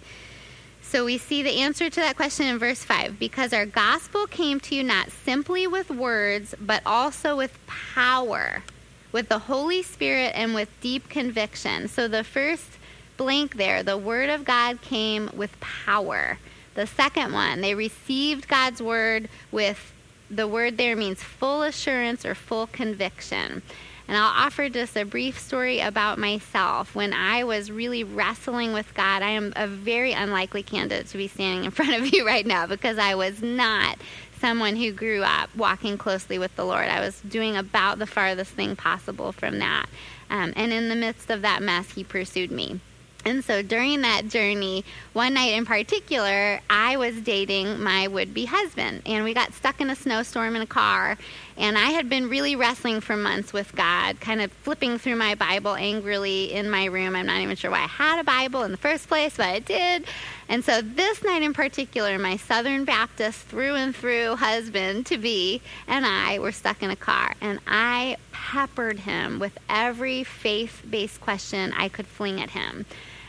So 0.86 1.04
we 1.04 1.18
see 1.18 1.42
the 1.42 1.60
answer 1.60 1.90
to 1.90 2.00
that 2.00 2.14
question 2.14 2.46
in 2.46 2.58
verse 2.58 2.84
5 2.84 3.18
because 3.18 3.52
our 3.52 3.66
gospel 3.66 4.26
came 4.26 4.60
to 4.60 4.76
you 4.76 4.84
not 4.84 5.10
simply 5.10 5.66
with 5.66 5.90
words, 5.90 6.54
but 6.60 6.82
also 6.86 7.36
with 7.36 7.58
power, 7.66 8.62
with 9.10 9.28
the 9.28 9.40
Holy 9.40 9.82
Spirit, 9.82 10.32
and 10.36 10.54
with 10.54 10.68
deep 10.80 11.08
conviction. 11.08 11.88
So 11.88 12.06
the 12.06 12.22
first 12.22 12.78
blank 13.16 13.56
there, 13.56 13.82
the 13.82 13.98
word 13.98 14.30
of 14.30 14.44
God 14.44 14.80
came 14.82 15.30
with 15.34 15.58
power. 15.60 16.38
The 16.74 16.86
second 16.86 17.32
one, 17.32 17.60
they 17.60 17.74
received 17.74 18.46
God's 18.46 18.80
word 18.80 19.28
with 19.50 19.92
the 20.30 20.48
word 20.48 20.76
there 20.76 20.96
means 20.96 21.22
full 21.22 21.62
assurance 21.62 22.24
or 22.24 22.34
full 22.34 22.66
conviction. 22.66 23.62
And 24.06 24.16
I'll 24.16 24.46
offer 24.46 24.68
just 24.68 24.96
a 24.96 25.04
brief 25.04 25.38
story 25.38 25.80
about 25.80 26.18
myself. 26.18 26.94
When 26.94 27.12
I 27.12 27.44
was 27.44 27.70
really 27.70 28.04
wrestling 28.04 28.72
with 28.72 28.92
God, 28.94 29.22
I 29.22 29.30
am 29.30 29.52
a 29.56 29.66
very 29.66 30.12
unlikely 30.12 30.62
candidate 30.62 31.06
to 31.08 31.16
be 31.16 31.28
standing 31.28 31.64
in 31.64 31.70
front 31.72 31.94
of 31.94 32.12
you 32.12 32.26
right 32.26 32.46
now 32.46 32.66
because 32.66 32.98
I 32.98 33.14
was 33.14 33.42
not 33.42 33.98
someone 34.40 34.76
who 34.76 34.92
grew 34.92 35.22
up 35.22 35.48
walking 35.56 35.96
closely 35.96 36.38
with 36.38 36.54
the 36.54 36.66
Lord. 36.66 36.88
I 36.88 37.00
was 37.00 37.20
doing 37.22 37.56
about 37.56 37.98
the 37.98 38.06
farthest 38.06 38.50
thing 38.50 38.76
possible 38.76 39.32
from 39.32 39.58
that. 39.60 39.86
Um, 40.28 40.52
and 40.54 40.72
in 40.72 40.90
the 40.90 40.96
midst 40.96 41.30
of 41.30 41.42
that 41.42 41.62
mess, 41.62 41.92
He 41.92 42.04
pursued 42.04 42.50
me. 42.50 42.80
And 43.24 43.44
so 43.44 43.62
during 43.62 44.02
that 44.02 44.28
journey, 44.28 44.84
one 45.12 45.34
night 45.34 45.54
in 45.54 45.64
particular, 45.64 46.60
I 46.68 46.96
was 46.96 47.20
dating 47.20 47.82
my 47.82 48.06
would 48.06 48.34
be 48.34 48.44
husband, 48.44 49.02
and 49.06 49.24
we 49.24 49.32
got 49.32 49.54
stuck 49.54 49.80
in 49.80 49.90
a 49.90 49.96
snowstorm 49.96 50.56
in 50.56 50.62
a 50.62 50.66
car. 50.66 51.16
And 51.56 51.78
I 51.78 51.90
had 51.90 52.08
been 52.08 52.28
really 52.28 52.56
wrestling 52.56 53.00
for 53.00 53.16
months 53.16 53.52
with 53.52 53.74
God, 53.76 54.20
kind 54.20 54.42
of 54.42 54.50
flipping 54.50 54.98
through 54.98 55.16
my 55.16 55.36
Bible 55.36 55.76
angrily 55.76 56.52
in 56.52 56.68
my 56.68 56.86
room. 56.86 57.14
I'm 57.14 57.26
not 57.26 57.40
even 57.40 57.54
sure 57.54 57.70
why 57.70 57.84
I 57.84 57.86
had 57.86 58.18
a 58.18 58.24
Bible 58.24 58.64
in 58.64 58.72
the 58.72 58.76
first 58.76 59.08
place, 59.08 59.36
but 59.36 59.46
I 59.46 59.60
did. 59.60 60.04
And 60.48 60.64
so 60.64 60.82
this 60.82 61.22
night 61.22 61.42
in 61.42 61.54
particular, 61.54 62.18
my 62.18 62.36
Southern 62.36 62.84
Baptist 62.84 63.38
through 63.40 63.76
and 63.76 63.94
through 63.94 64.36
husband 64.36 65.06
to 65.06 65.16
be 65.16 65.62
and 65.86 66.04
I 66.04 66.38
were 66.40 66.52
stuck 66.52 66.82
in 66.82 66.90
a 66.90 66.96
car. 66.96 67.34
And 67.40 67.60
I 67.66 68.16
peppered 68.32 68.98
him 69.00 69.38
with 69.38 69.56
every 69.68 70.24
faith 70.24 70.82
based 70.88 71.20
question 71.20 71.72
I 71.76 71.88
could 71.88 72.06
fling 72.06 72.40
at 72.40 72.50
him. 72.50 72.84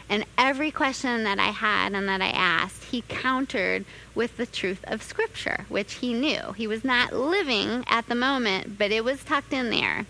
And 0.10 0.26
every 0.38 0.72
question 0.72 1.24
that 1.24 1.40
I 1.40 1.50
had 1.50 1.94
and 1.94 2.08
that 2.08 2.22
I 2.22 2.30
asked, 2.30 2.86
he 2.86 3.04
countered 3.08 3.86
with 4.14 4.38
the 4.38 4.46
truth 4.46 4.84
of 4.84 5.02
Scripture, 5.02 5.66
which 5.68 5.96
he 5.96 6.14
knew. 6.14 6.52
He 6.56 6.68
was 6.68 6.84
not 6.84 7.14
living 7.14 7.84
at 7.88 8.08
the 8.08 8.16
moment, 8.16 8.78
but 8.78 8.92
it 8.92 9.04
was 9.04 9.24
tucked 9.24 9.54
in 9.54 9.72
there. 9.72 10.06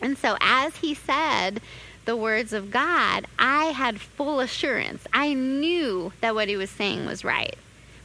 And 0.00 0.16
so, 0.16 0.36
as 0.40 0.76
he 0.76 0.94
said 0.94 1.60
the 2.04 2.16
words 2.16 2.52
of 2.52 2.70
God, 2.70 3.26
I 3.38 3.66
had 3.66 4.00
full 4.00 4.40
assurance. 4.40 5.04
I 5.12 5.34
knew 5.34 6.12
that 6.20 6.34
what 6.34 6.48
he 6.48 6.56
was 6.56 6.70
saying 6.70 7.06
was 7.06 7.24
right. 7.24 7.56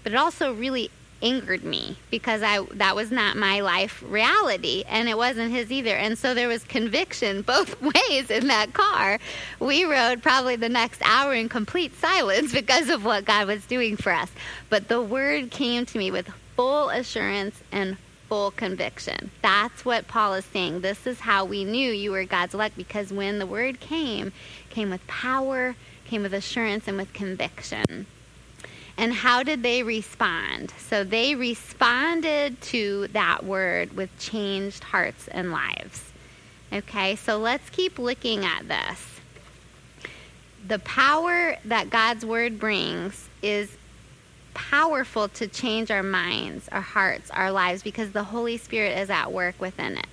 But 0.03 0.13
it 0.13 0.15
also 0.15 0.53
really 0.53 0.91
angered 1.21 1.63
me 1.63 1.97
because 2.11 2.41
I 2.43 2.61
that 2.73 2.95
was 2.95 3.11
not 3.11 3.37
my 3.37 3.61
life 3.61 4.03
reality 4.07 4.83
and 4.87 5.09
it 5.09 5.17
wasn't 5.17 5.51
his 5.51 5.71
either. 5.71 5.95
And 5.95 6.17
so 6.17 6.33
there 6.33 6.47
was 6.47 6.63
conviction 6.63 7.41
both 7.47 7.81
ways 8.09 8.29
in 8.29 8.47
that 8.47 8.73
car. 8.73 9.19
We 9.59 9.85
rode 9.85 10.21
probably 10.21 10.55
the 10.55 10.69
next 10.69 11.01
hour 11.03 11.33
in 11.33 11.49
complete 11.49 11.95
silence 11.95 12.51
because 12.53 12.89
of 12.89 13.05
what 13.05 13.25
God 13.25 13.47
was 13.47 13.65
doing 13.65 13.97
for 13.97 14.11
us. 14.11 14.31
But 14.69 14.87
the 14.87 15.01
word 15.01 15.51
came 15.51 15.85
to 15.87 15.97
me 15.97 16.11
with 16.11 16.29
full 16.55 16.89
assurance 16.89 17.61
and 17.71 17.97
full 18.27 18.51
conviction. 18.51 19.31
That's 19.41 19.85
what 19.85 20.07
Paul 20.07 20.33
is 20.33 20.45
saying. 20.45 20.81
This 20.81 21.07
is 21.07 21.21
how 21.21 21.45
we 21.45 21.63
knew 21.63 21.91
you 21.91 22.11
were 22.11 22.25
God's 22.25 22.53
elect 22.53 22.75
because 22.75 23.11
when 23.13 23.39
the 23.39 23.45
word 23.45 23.79
came, 23.79 24.33
came 24.69 24.89
with 24.89 25.05
power, 25.07 25.75
came 26.05 26.23
with 26.23 26.33
assurance 26.33 26.87
and 26.87 26.97
with 26.97 27.13
conviction. 27.13 28.05
And 28.97 29.13
how 29.13 29.43
did 29.43 29.61
they 29.61 29.83
respond? 29.83 30.73
So 30.79 31.03
they 31.03 31.35
responded 31.35 32.59
to 32.63 33.07
that 33.09 33.45
word 33.45 33.95
with 33.95 34.09
changed 34.17 34.83
hearts 34.83 35.27
and 35.27 35.51
lives. 35.51 36.11
Okay, 36.73 37.15
so 37.15 37.37
let's 37.37 37.69
keep 37.69 37.99
looking 37.99 38.43
at 38.43 38.67
this. 38.67 39.19
The 40.67 40.79
power 40.79 41.57
that 41.65 41.89
God's 41.89 42.25
word 42.25 42.59
brings 42.59 43.29
is 43.41 43.77
powerful 44.53 45.29
to 45.29 45.47
change 45.47 45.91
our 45.91 46.03
minds, 46.03 46.67
our 46.71 46.81
hearts, 46.81 47.29
our 47.29 47.51
lives 47.51 47.83
because 47.83 48.11
the 48.11 48.23
Holy 48.23 48.57
Spirit 48.57 48.97
is 48.97 49.09
at 49.09 49.31
work 49.31 49.61
within 49.61 49.97
it. 49.97 50.07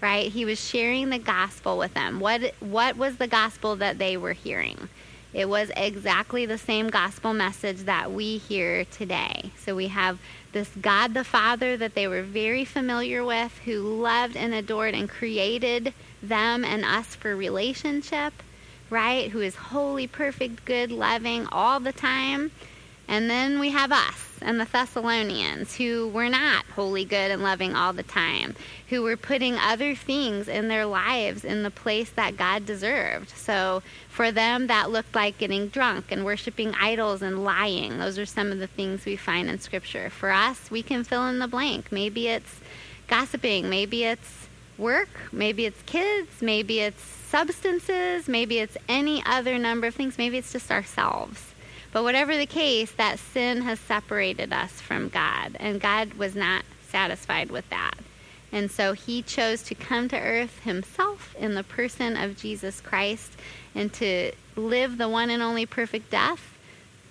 Right? 0.00 0.32
He 0.32 0.44
was 0.44 0.58
sharing 0.58 1.10
the 1.10 1.18
gospel 1.18 1.78
with 1.78 1.94
them. 1.94 2.18
What 2.18 2.54
what 2.58 2.96
was 2.96 3.18
the 3.18 3.28
gospel 3.28 3.76
that 3.76 3.98
they 3.98 4.16
were 4.16 4.32
hearing? 4.32 4.88
It 5.34 5.48
was 5.48 5.70
exactly 5.76 6.44
the 6.44 6.58
same 6.58 6.88
gospel 6.88 7.32
message 7.32 7.78
that 7.84 8.12
we 8.12 8.36
hear 8.36 8.84
today. 8.84 9.52
So 9.58 9.74
we 9.74 9.88
have 9.88 10.18
this 10.52 10.68
God 10.80 11.14
the 11.14 11.24
Father 11.24 11.76
that 11.78 11.94
they 11.94 12.06
were 12.06 12.22
very 12.22 12.66
familiar 12.66 13.24
with, 13.24 13.58
who 13.64 13.80
loved 13.80 14.36
and 14.36 14.52
adored 14.52 14.94
and 14.94 15.08
created 15.08 15.94
them 16.22 16.64
and 16.64 16.84
us 16.84 17.14
for 17.14 17.34
relationship, 17.34 18.34
right? 18.90 19.30
Who 19.30 19.40
is 19.40 19.54
holy, 19.54 20.06
perfect, 20.06 20.66
good, 20.66 20.92
loving 20.92 21.46
all 21.50 21.80
the 21.80 21.92
time. 21.92 22.50
And 23.08 23.28
then 23.28 23.58
we 23.58 23.70
have 23.70 23.92
us 23.92 24.32
and 24.44 24.60
the 24.60 24.64
Thessalonians 24.64 25.76
who 25.76 26.08
were 26.08 26.28
not 26.28 26.64
holy, 26.74 27.04
good, 27.04 27.30
and 27.30 27.42
loving 27.42 27.74
all 27.74 27.92
the 27.92 28.02
time, 28.02 28.54
who 28.88 29.02
were 29.02 29.16
putting 29.16 29.56
other 29.56 29.94
things 29.94 30.48
in 30.48 30.68
their 30.68 30.86
lives 30.86 31.44
in 31.44 31.62
the 31.62 31.70
place 31.70 32.10
that 32.10 32.36
God 32.36 32.66
deserved. 32.66 33.30
So 33.30 33.82
for 34.08 34.32
them, 34.32 34.66
that 34.66 34.90
looked 34.90 35.14
like 35.14 35.38
getting 35.38 35.68
drunk 35.68 36.06
and 36.10 36.24
worshiping 36.24 36.74
idols 36.78 37.22
and 37.22 37.44
lying. 37.44 37.98
Those 37.98 38.18
are 38.18 38.26
some 38.26 38.52
of 38.52 38.58
the 38.58 38.66
things 38.66 39.04
we 39.04 39.16
find 39.16 39.48
in 39.48 39.60
Scripture. 39.60 40.10
For 40.10 40.30
us, 40.30 40.70
we 40.70 40.82
can 40.82 41.04
fill 41.04 41.26
in 41.28 41.38
the 41.38 41.48
blank. 41.48 41.92
Maybe 41.92 42.28
it's 42.28 42.60
gossiping, 43.08 43.68
maybe 43.68 44.04
it's 44.04 44.48
work, 44.78 45.08
maybe 45.32 45.66
it's 45.66 45.80
kids, 45.82 46.40
maybe 46.40 46.80
it's 46.80 47.02
substances, 47.02 48.28
maybe 48.28 48.58
it's 48.58 48.76
any 48.88 49.22
other 49.24 49.58
number 49.58 49.86
of 49.86 49.94
things, 49.94 50.18
maybe 50.18 50.38
it's 50.38 50.52
just 50.52 50.70
ourselves. 50.70 51.52
But 51.92 52.02
whatever 52.02 52.36
the 52.36 52.46
case, 52.46 52.90
that 52.92 53.18
sin 53.18 53.62
has 53.62 53.78
separated 53.78 54.52
us 54.52 54.72
from 54.72 55.08
God, 55.08 55.56
and 55.60 55.80
God 55.80 56.14
was 56.14 56.34
not 56.34 56.64
satisfied 56.88 57.50
with 57.50 57.68
that. 57.70 57.94
And 58.50 58.70
so 58.70 58.92
he 58.92 59.22
chose 59.22 59.62
to 59.64 59.74
come 59.74 60.08
to 60.08 60.18
earth 60.18 60.60
himself 60.60 61.34
in 61.38 61.54
the 61.54 61.64
person 61.64 62.16
of 62.16 62.36
Jesus 62.36 62.80
Christ 62.80 63.32
and 63.74 63.92
to 63.94 64.32
live 64.56 64.98
the 64.98 65.08
one 65.08 65.30
and 65.30 65.42
only 65.42 65.64
perfect 65.64 66.10
death. 66.10 66.48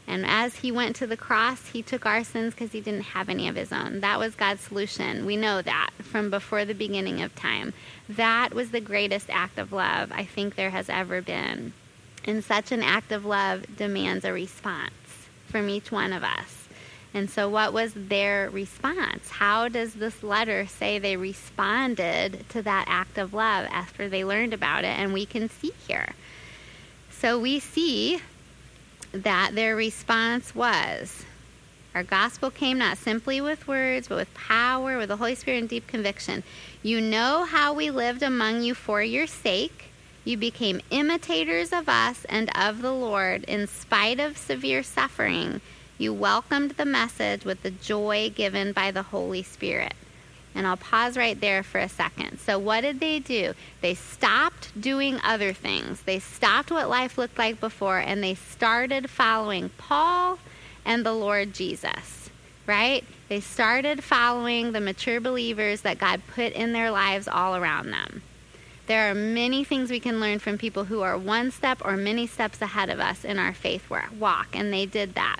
And 0.07 0.25
as 0.25 0.57
he 0.57 0.71
went 0.71 0.95
to 0.97 1.07
the 1.07 1.17
cross, 1.17 1.69
he 1.69 1.81
took 1.81 2.05
our 2.05 2.23
sins 2.23 2.53
because 2.53 2.71
he 2.71 2.81
didn't 2.81 3.01
have 3.01 3.29
any 3.29 3.47
of 3.47 3.55
his 3.55 3.71
own. 3.71 4.01
That 4.01 4.19
was 4.19 4.35
God's 4.35 4.61
solution. 4.61 5.25
We 5.25 5.37
know 5.37 5.61
that 5.61 5.91
from 5.99 6.29
before 6.29 6.65
the 6.65 6.73
beginning 6.75 7.21
of 7.21 7.35
time. 7.35 7.73
That 8.09 8.53
was 8.53 8.71
the 8.71 8.81
greatest 8.81 9.29
act 9.29 9.57
of 9.57 9.71
love 9.71 10.11
I 10.11 10.25
think 10.25 10.55
there 10.55 10.71
has 10.71 10.89
ever 10.89 11.21
been. 11.21 11.73
And 12.25 12.43
such 12.43 12.71
an 12.71 12.83
act 12.83 13.11
of 13.11 13.25
love 13.25 13.65
demands 13.75 14.25
a 14.25 14.33
response 14.33 14.91
from 15.47 15.69
each 15.69 15.91
one 15.91 16.13
of 16.13 16.23
us. 16.23 16.67
And 17.13 17.29
so, 17.29 17.49
what 17.49 17.73
was 17.73 17.93
their 17.93 18.49
response? 18.49 19.29
How 19.29 19.67
does 19.67 19.95
this 19.95 20.23
letter 20.23 20.65
say 20.65 20.97
they 20.97 21.17
responded 21.17 22.45
to 22.49 22.61
that 22.61 22.85
act 22.87 23.17
of 23.17 23.33
love 23.33 23.67
after 23.69 24.07
they 24.07 24.23
learned 24.23 24.53
about 24.53 24.85
it? 24.85 24.97
And 24.97 25.13
we 25.13 25.25
can 25.25 25.49
see 25.49 25.73
here. 25.87 26.13
So, 27.09 27.37
we 27.37 27.59
see 27.59 28.21
that 29.11 29.55
their 29.55 29.75
response 29.75 30.55
was 30.55 31.25
our 31.93 32.03
gospel 32.03 32.49
came 32.49 32.77
not 32.77 32.97
simply 32.97 33.41
with 33.41 33.67
words, 33.67 34.07
but 34.07 34.15
with 34.15 34.33
power, 34.33 34.97
with 34.97 35.09
the 35.09 35.17
Holy 35.17 35.35
Spirit, 35.35 35.59
and 35.59 35.69
deep 35.69 35.87
conviction. 35.87 36.43
You 36.81 37.01
know 37.01 37.43
how 37.43 37.73
we 37.73 37.91
lived 37.91 38.23
among 38.23 38.63
you 38.63 38.73
for 38.73 39.03
your 39.03 39.27
sake 39.27 39.90
you 40.23 40.37
became 40.37 40.81
imitators 40.91 41.73
of 41.73 41.89
us 41.89 42.25
and 42.25 42.49
of 42.55 42.81
the 42.81 42.93
Lord 42.93 43.43
in 43.45 43.67
spite 43.67 44.19
of 44.19 44.37
severe 44.37 44.83
suffering. 44.83 45.61
You 45.97 46.13
welcomed 46.13 46.71
the 46.71 46.85
message 46.85 47.43
with 47.43 47.63
the 47.63 47.71
joy 47.71 48.31
given 48.33 48.71
by 48.71 48.91
the 48.91 49.03
Holy 49.03 49.41
Spirit. 49.41 49.93
And 50.53 50.67
I'll 50.67 50.77
pause 50.77 51.17
right 51.17 51.39
there 51.39 51.63
for 51.63 51.79
a 51.79 51.89
second. 51.89 52.39
So, 52.39 52.59
what 52.59 52.81
did 52.81 52.99
they 52.99 53.19
do? 53.19 53.53
They 53.81 53.95
stopped 53.95 54.79
doing 54.79 55.19
other 55.23 55.53
things. 55.53 56.01
They 56.01 56.19
stopped 56.19 56.71
what 56.71 56.89
life 56.89 57.17
looked 57.17 57.37
like 57.37 57.59
before 57.59 57.99
and 57.99 58.21
they 58.21 58.35
started 58.35 59.09
following 59.09 59.69
Paul 59.77 60.39
and 60.85 61.05
the 61.05 61.13
Lord 61.13 61.53
Jesus, 61.53 62.29
right? 62.67 63.03
They 63.29 63.39
started 63.39 64.03
following 64.03 64.73
the 64.73 64.81
mature 64.81 65.21
believers 65.21 65.81
that 65.81 65.99
God 65.99 66.21
put 66.35 66.51
in 66.51 66.73
their 66.73 66.91
lives 66.91 67.27
all 67.27 67.55
around 67.55 67.91
them. 67.91 68.21
There 68.87 69.09
are 69.09 69.15
many 69.15 69.63
things 69.63 69.89
we 69.89 69.99
can 69.99 70.19
learn 70.19 70.39
from 70.39 70.57
people 70.57 70.85
who 70.85 71.01
are 71.01 71.17
one 71.17 71.51
step 71.51 71.81
or 71.83 71.95
many 71.95 72.27
steps 72.27 72.61
ahead 72.61 72.89
of 72.89 72.99
us 72.99 73.23
in 73.23 73.39
our 73.39 73.53
faith 73.53 73.89
walk, 73.89 74.47
and 74.53 74.73
they 74.73 74.85
did 74.85 75.15
that. 75.15 75.39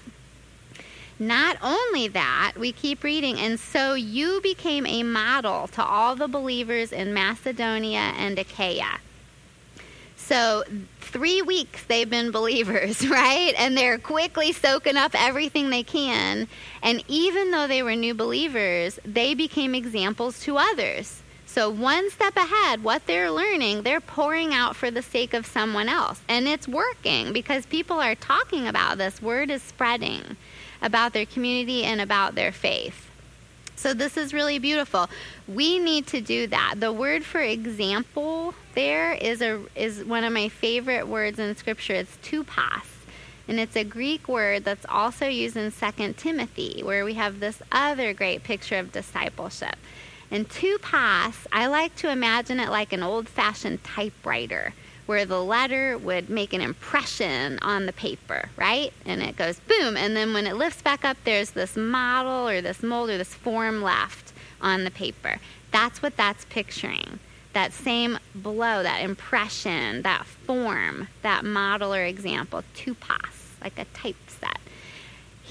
Not 1.19 1.57
only 1.61 2.07
that, 2.07 2.53
we 2.57 2.71
keep 2.71 3.03
reading, 3.03 3.37
and 3.37 3.59
so 3.59 3.93
you 3.93 4.39
became 4.41 4.87
a 4.87 5.03
model 5.03 5.67
to 5.67 5.83
all 5.83 6.15
the 6.15 6.27
believers 6.27 6.91
in 6.91 7.13
Macedonia 7.13 8.13
and 8.17 8.39
Achaia. 8.39 8.99
So, 10.17 10.63
three 10.99 11.41
weeks 11.41 11.83
they've 11.83 12.09
been 12.09 12.31
believers, 12.31 13.07
right? 13.07 13.53
And 13.57 13.77
they're 13.77 13.99
quickly 13.99 14.51
soaking 14.51 14.97
up 14.97 15.11
everything 15.13 15.69
they 15.69 15.83
can. 15.83 16.47
And 16.81 17.03
even 17.07 17.51
though 17.51 17.67
they 17.67 17.83
were 17.83 17.95
new 17.95 18.13
believers, 18.13 18.99
they 19.05 19.33
became 19.33 19.75
examples 19.75 20.39
to 20.45 20.57
others. 20.57 21.21
So, 21.51 21.69
one 21.69 22.09
step 22.11 22.37
ahead, 22.37 22.81
what 22.81 23.05
they're 23.07 23.29
learning, 23.29 23.81
they're 23.83 23.99
pouring 23.99 24.53
out 24.53 24.73
for 24.73 24.89
the 24.89 25.01
sake 25.01 25.33
of 25.33 25.45
someone 25.45 25.89
else. 25.89 26.21
And 26.29 26.47
it's 26.47 26.65
working 26.65 27.33
because 27.33 27.65
people 27.65 27.99
are 27.99 28.15
talking 28.15 28.67
about 28.67 28.97
this. 28.97 29.21
Word 29.21 29.51
is 29.51 29.61
spreading 29.61 30.37
about 30.81 31.11
their 31.11 31.25
community 31.25 31.83
and 31.83 31.99
about 31.99 32.35
their 32.35 32.53
faith. 32.53 33.09
So 33.75 33.93
this 33.93 34.15
is 34.15 34.33
really 34.33 34.59
beautiful. 34.59 35.09
We 35.45 35.77
need 35.77 36.07
to 36.07 36.21
do 36.21 36.47
that. 36.47 36.75
The 36.77 36.93
word 36.93 37.25
for 37.25 37.41
example 37.41 38.53
there 38.73 39.11
is 39.11 39.41
a 39.41 39.61
is 39.75 40.05
one 40.05 40.23
of 40.23 40.31
my 40.31 40.47
favorite 40.47 41.05
words 41.05 41.37
in 41.37 41.53
scripture. 41.57 41.95
It's 41.95 42.15
tupos. 42.23 42.83
And 43.49 43.59
it's 43.59 43.75
a 43.75 43.83
Greek 43.83 44.29
word 44.29 44.63
that's 44.63 44.85
also 44.87 45.27
used 45.27 45.57
in 45.57 45.73
2 45.73 46.13
Timothy, 46.13 46.81
where 46.83 47.03
we 47.03 47.15
have 47.15 47.41
this 47.41 47.61
other 47.73 48.13
great 48.13 48.43
picture 48.43 48.77
of 48.77 48.93
discipleship. 48.93 49.75
And 50.31 50.47
tupos, 50.47 51.45
I 51.51 51.67
like 51.67 51.93
to 51.97 52.09
imagine 52.09 52.61
it 52.61 52.69
like 52.69 52.93
an 52.93 53.03
old 53.03 53.27
fashioned 53.27 53.83
typewriter 53.83 54.73
where 55.05 55.25
the 55.25 55.43
letter 55.43 55.97
would 55.97 56.29
make 56.29 56.53
an 56.53 56.61
impression 56.61 57.59
on 57.61 57.85
the 57.85 57.91
paper, 57.91 58.47
right? 58.55 58.93
And 59.05 59.21
it 59.21 59.35
goes 59.35 59.59
boom. 59.59 59.97
And 59.97 60.15
then 60.15 60.33
when 60.33 60.47
it 60.47 60.55
lifts 60.55 60.81
back 60.81 61.03
up, 61.03 61.17
there's 61.25 61.51
this 61.51 61.75
model 61.75 62.47
or 62.47 62.61
this 62.61 62.81
mold 62.81 63.09
or 63.09 63.17
this 63.17 63.33
form 63.33 63.81
left 63.81 64.31
on 64.61 64.85
the 64.85 64.91
paper. 64.91 65.37
That's 65.71 66.01
what 66.01 66.15
that's 66.15 66.45
picturing. 66.45 67.19
That 67.51 67.73
same 67.73 68.17
blow, 68.33 68.83
that 68.83 69.01
impression, 69.01 70.03
that 70.03 70.25
form, 70.25 71.09
that 71.23 71.43
model 71.43 71.93
or 71.93 72.05
example, 72.05 72.63
tupos, 72.73 73.59
like 73.61 73.77
a 73.77 73.85
typeset 73.93 74.60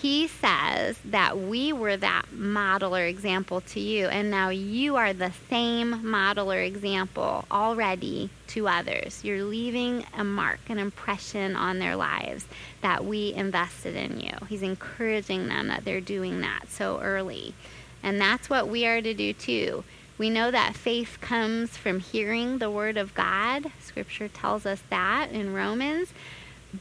he 0.00 0.28
says 0.28 0.96
that 1.04 1.38
we 1.38 1.74
were 1.74 1.96
that 1.96 2.32
model 2.32 2.96
or 2.96 3.04
example 3.04 3.60
to 3.60 3.80
you, 3.80 4.06
and 4.06 4.30
now 4.30 4.48
you 4.48 4.96
are 4.96 5.12
the 5.12 5.32
same 5.50 6.08
model 6.08 6.50
or 6.50 6.58
example 6.58 7.44
already 7.50 8.30
to 8.46 8.66
others. 8.66 9.22
You're 9.22 9.44
leaving 9.44 10.06
a 10.16 10.24
mark, 10.24 10.60
an 10.68 10.78
impression 10.78 11.54
on 11.54 11.78
their 11.78 11.96
lives 11.96 12.46
that 12.80 13.04
we 13.04 13.34
invested 13.34 13.94
in 13.94 14.20
you. 14.20 14.32
He's 14.48 14.62
encouraging 14.62 15.48
them 15.48 15.68
that 15.68 15.84
they're 15.84 16.00
doing 16.00 16.40
that 16.40 16.70
so 16.70 16.98
early. 17.00 17.54
And 18.02 18.18
that's 18.18 18.48
what 18.48 18.68
we 18.68 18.86
are 18.86 19.02
to 19.02 19.12
do 19.12 19.34
too. 19.34 19.84
We 20.16 20.30
know 20.30 20.50
that 20.50 20.76
faith 20.76 21.18
comes 21.20 21.76
from 21.76 22.00
hearing 22.00 22.58
the 22.58 22.70
Word 22.70 22.96
of 22.96 23.14
God. 23.14 23.66
Scripture 23.80 24.28
tells 24.28 24.64
us 24.64 24.82
that 24.88 25.30
in 25.32 25.52
Romans. 25.52 26.12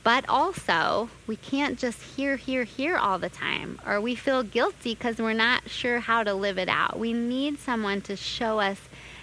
But 0.03 0.27
also, 0.29 1.09
we 1.25 1.35
can't 1.35 1.79
just 1.79 2.01
hear, 2.01 2.35
hear, 2.35 2.63
hear 2.63 2.97
all 2.97 3.17
the 3.17 3.29
time, 3.29 3.79
or 3.85 3.99
we 3.99 4.13
feel 4.13 4.43
guilty 4.43 4.93
because 4.93 5.17
we're 5.17 5.33
not 5.33 5.67
sure 5.67 5.99
how 5.99 6.23
to 6.23 6.33
live 6.33 6.59
it 6.59 6.69
out. 6.69 6.99
We 6.99 7.11
need 7.11 7.57
someone 7.57 8.01
to 8.01 8.15
show 8.15 8.59
us 8.59 8.79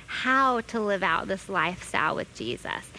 how 0.07 0.63
to 0.63 0.81
live 0.81 1.05
out 1.05 1.29
this 1.29 1.49
lifestyle 1.49 2.17
with 2.17 2.33
Jesus, 2.35 2.91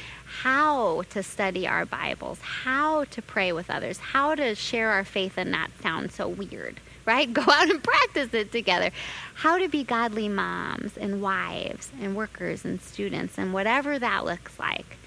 how 0.41 1.03
to 1.10 1.21
study 1.21 1.67
our 1.67 1.86
Bibles, 1.86 2.39
how 2.39 3.03
to 3.06 3.21
pray 3.21 3.51
with 3.51 3.69
others, 3.69 3.97
how 3.97 4.36
to 4.36 4.56
share 4.56 4.91
our 4.91 5.03
faith 5.03 5.34
and 5.38 5.51
not 5.51 5.71
sound 5.82 6.13
so 6.13 6.27
weird, 6.30 6.80
right? 7.06 7.32
Go 7.34 7.41
out 7.41 7.69
and 7.69 7.84
practice 7.84 8.34
it 8.34 8.51
together. 8.53 8.91
How 9.36 9.58
to 9.58 9.67
be 9.67 9.84
godly 9.84 10.30
moms 10.30 10.95
and 10.97 11.21
wives 11.21 11.91
and 11.99 12.15
workers 12.15 12.63
and 12.63 12.82
students 12.82 13.38
and 13.38 13.53
whatever 13.53 13.99
that 13.99 14.23
looks 14.23 14.58
like. 14.58 14.97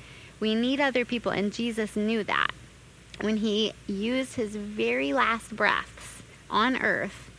We 0.40 0.54
need 0.54 0.80
other 0.80 1.04
people, 1.04 1.30
and 1.30 1.52
Jesus 1.52 1.94
knew 1.94 2.24
that. 2.24 2.50
When 3.20 3.36
he 3.36 3.74
used 3.86 4.34
his 4.34 4.56
very 4.56 5.12
last 5.12 5.54
breaths 5.54 6.22
on 6.48 6.80
earth, 6.80 7.30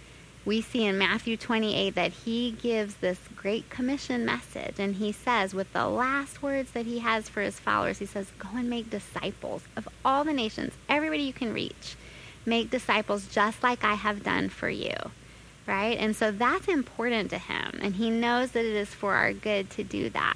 we 0.46 0.62
see 0.62 0.86
in 0.86 0.98
Matthew 0.98 1.38
28 1.38 1.96
that 1.96 2.12
he 2.12 2.52
gives 2.52 2.96
this 2.96 3.20
great 3.36 3.70
commission 3.70 4.26
message. 4.26 4.76
And 4.80 4.96
he 4.96 5.12
says, 5.12 5.54
with 5.54 5.72
the 5.74 5.88
last 5.88 6.42
words 6.42 6.72
that 6.72 6.86
he 6.86 7.00
has 7.00 7.30
for 7.30 7.42
his 7.42 7.60
followers, 7.60 8.00
he 8.00 8.06
says, 8.06 8.32
Go 8.40 8.50
and 8.56 8.70
make 8.70 8.90
disciples 8.90 9.64
of 9.76 9.88
all 10.06 10.24
the 10.24 10.34
nations, 10.34 10.74
everybody 10.90 11.24
you 11.24 11.34
can 11.34 11.54
reach. 11.54 11.96
Make 12.46 12.72
disciples 12.72 13.28
just 13.28 13.62
like 13.62 13.84
I 13.84 13.94
have 13.94 14.24
done 14.24 14.50
for 14.50 14.70
you. 14.70 14.96
Right? 15.68 15.98
And 15.98 16.16
so 16.16 16.32
that's 16.32 16.68
important 16.68 17.30
to 17.32 17.38
him. 17.38 17.80
And 17.82 17.96
he 17.96 18.10
knows 18.10 18.52
that 18.52 18.66
it 18.66 18.76
is 18.76 18.90
for 18.90 19.14
our 19.14 19.34
good 19.34 19.70
to 19.72 19.84
do 19.84 20.10
that. 20.10 20.36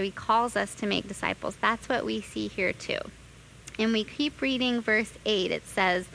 So 0.00 0.04
he 0.04 0.10
calls 0.10 0.56
us 0.56 0.74
to 0.76 0.86
make 0.86 1.08
disciples. 1.08 1.56
That's 1.60 1.86
what 1.86 2.06
we 2.06 2.22
see 2.22 2.48
here 2.48 2.72
too. 2.72 3.00
And 3.78 3.92
we 3.92 4.02
keep 4.02 4.40
reading 4.40 4.80
verse 4.80 5.12
8. 5.26 5.50
It 5.50 5.66
says, 5.66 6.06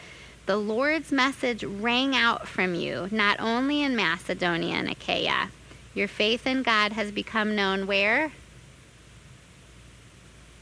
The 0.47 0.57
Lord's 0.57 1.11
message 1.11 1.63
rang 1.63 2.15
out 2.15 2.47
from 2.47 2.73
you, 2.73 3.07
not 3.11 3.39
only 3.39 3.83
in 3.83 3.95
Macedonia 3.95 4.73
and 4.73 4.89
Achaia. 4.89 5.51
Your 5.93 6.07
faith 6.07 6.47
in 6.47 6.63
God 6.63 6.93
has 6.93 7.11
become 7.11 7.55
known 7.55 7.85
where? 7.85 8.31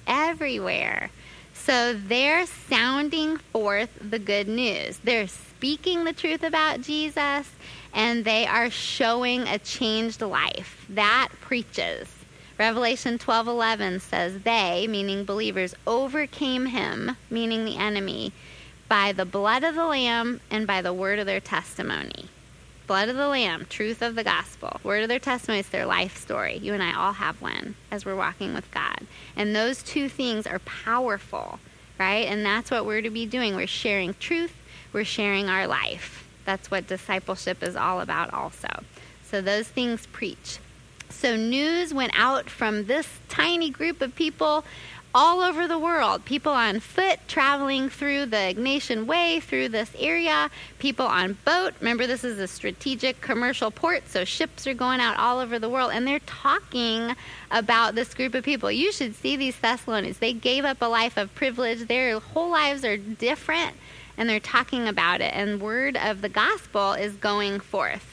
Everywhere. 0.06 1.10
So 1.54 1.94
they're 1.94 2.46
sounding 2.46 3.38
forth 3.38 3.90
the 4.02 4.20
good 4.20 4.50
news. 4.50 4.98
They're 4.98 5.30
speaking 5.30 6.04
the 6.04 6.12
truth 6.12 6.44
about 6.44 6.82
Jesus 6.82 7.50
and 7.94 8.26
they 8.26 8.46
are 8.46 8.70
showing 8.70 9.48
a 9.48 9.60
changed 9.60 10.20
life. 10.20 10.86
That 10.90 11.30
preaches. 11.40 12.13
Revelation 12.60 13.18
12:11 13.18 14.00
says 14.00 14.44
they, 14.44 14.86
meaning 14.88 15.26
believers, 15.26 15.74
overcame 15.88 16.68
him, 16.68 17.18
meaning 17.30 17.66
the 17.66 17.78
enemy, 17.78 18.32
by 18.88 19.12
the 19.12 19.26
blood 19.26 19.64
of 19.64 19.74
the 19.74 19.86
lamb 19.86 20.40
and 20.52 20.68
by 20.68 20.82
the 20.82 20.94
word 20.94 21.18
of 21.18 21.26
their 21.26 21.40
testimony. 21.40 22.30
Blood 22.86 23.10
of 23.10 23.16
the 23.16 23.28
lamb, 23.28 23.66
truth 23.70 24.02
of 24.02 24.14
the 24.14 24.24
gospel. 24.24 24.80
Word 24.84 25.04
of 25.04 25.10
their 25.10 25.18
testimony 25.18 25.62
is 25.62 25.70
their 25.70 25.86
life 25.86 26.18
story. 26.18 26.58
You 26.58 26.74
and 26.74 26.84
I 26.84 26.94
all 26.94 27.14
have 27.14 27.42
one 27.42 27.76
as 27.90 28.06
we're 28.06 28.16
walking 28.16 28.54
with 28.54 28.70
God. 28.72 29.08
And 29.36 29.56
those 29.56 29.82
two 29.82 30.10
things 30.10 30.46
are 30.46 30.60
powerful, 30.60 31.60
right? 31.98 32.28
And 32.28 32.46
that's 32.46 32.70
what 32.70 32.86
we're 32.86 33.02
to 33.02 33.10
be 33.10 33.26
doing. 33.26 33.56
We're 33.56 33.68
sharing 33.68 34.14
truth, 34.16 34.54
we're 34.92 35.06
sharing 35.06 35.50
our 35.50 35.66
life. 35.66 36.28
That's 36.46 36.70
what 36.70 36.88
discipleship 36.88 37.64
is 37.64 37.76
all 37.76 38.02
about 38.02 38.34
also. 38.34 38.84
So 39.24 39.42
those 39.42 39.68
things 39.68 40.06
preach. 40.08 40.60
So 41.10 41.36
news 41.36 41.94
went 41.94 42.12
out 42.16 42.50
from 42.50 42.86
this 42.86 43.08
tiny 43.30 43.70
group 43.70 44.02
of 44.02 44.16
people 44.16 44.66
all 45.16 45.42
over 45.42 45.68
the 45.68 45.78
world. 45.78 46.26
People 46.26 46.52
on 46.52 46.80
foot 46.80 47.20
traveling 47.28 47.90
through 47.90 48.26
the 48.26 48.36
Egnatian 48.38 49.06
Way 49.06 49.40
through 49.40 49.70
this 49.70 49.92
area, 50.00 50.50
people 50.80 51.06
on 51.06 51.38
boat. 51.46 51.74
Remember, 51.80 52.08
this 52.08 52.24
is 52.24 52.40
a 52.40 52.48
strategic 52.48 53.22
commercial 53.22 53.70
port, 53.70 54.10
so 54.10 54.26
ships 54.26 54.66
are 54.66 54.74
going 54.74 55.00
out 55.00 55.18
all 55.18 55.40
over 55.40 55.60
the 55.60 55.70
world, 55.70 55.92
and 55.94 56.08
they're 56.08 56.20
talking 56.20 57.16
about 57.52 57.94
this 57.96 58.14
group 58.14 58.34
of 58.34 58.44
people. 58.44 58.72
You 58.72 58.92
should 58.92 59.16
see 59.16 59.36
these 59.36 59.58
Thessalonians. 59.60 60.18
They 60.18 60.34
gave 60.34 60.66
up 60.66 60.82
a 60.82 60.88
life 60.88 61.16
of 61.18 61.34
privilege, 61.36 61.88
their 61.88 62.20
whole 62.20 62.50
lives 62.50 62.84
are 62.84 62.98
different, 62.98 63.76
and 64.18 64.28
they're 64.28 64.40
talking 64.40 64.88
about 64.88 65.22
it, 65.22 65.34
and 65.36 65.62
word 65.62 65.96
of 65.96 66.22
the 66.22 66.30
gospel 66.30 66.94
is 66.94 67.14
going 67.14 67.60
forth. 67.60 68.13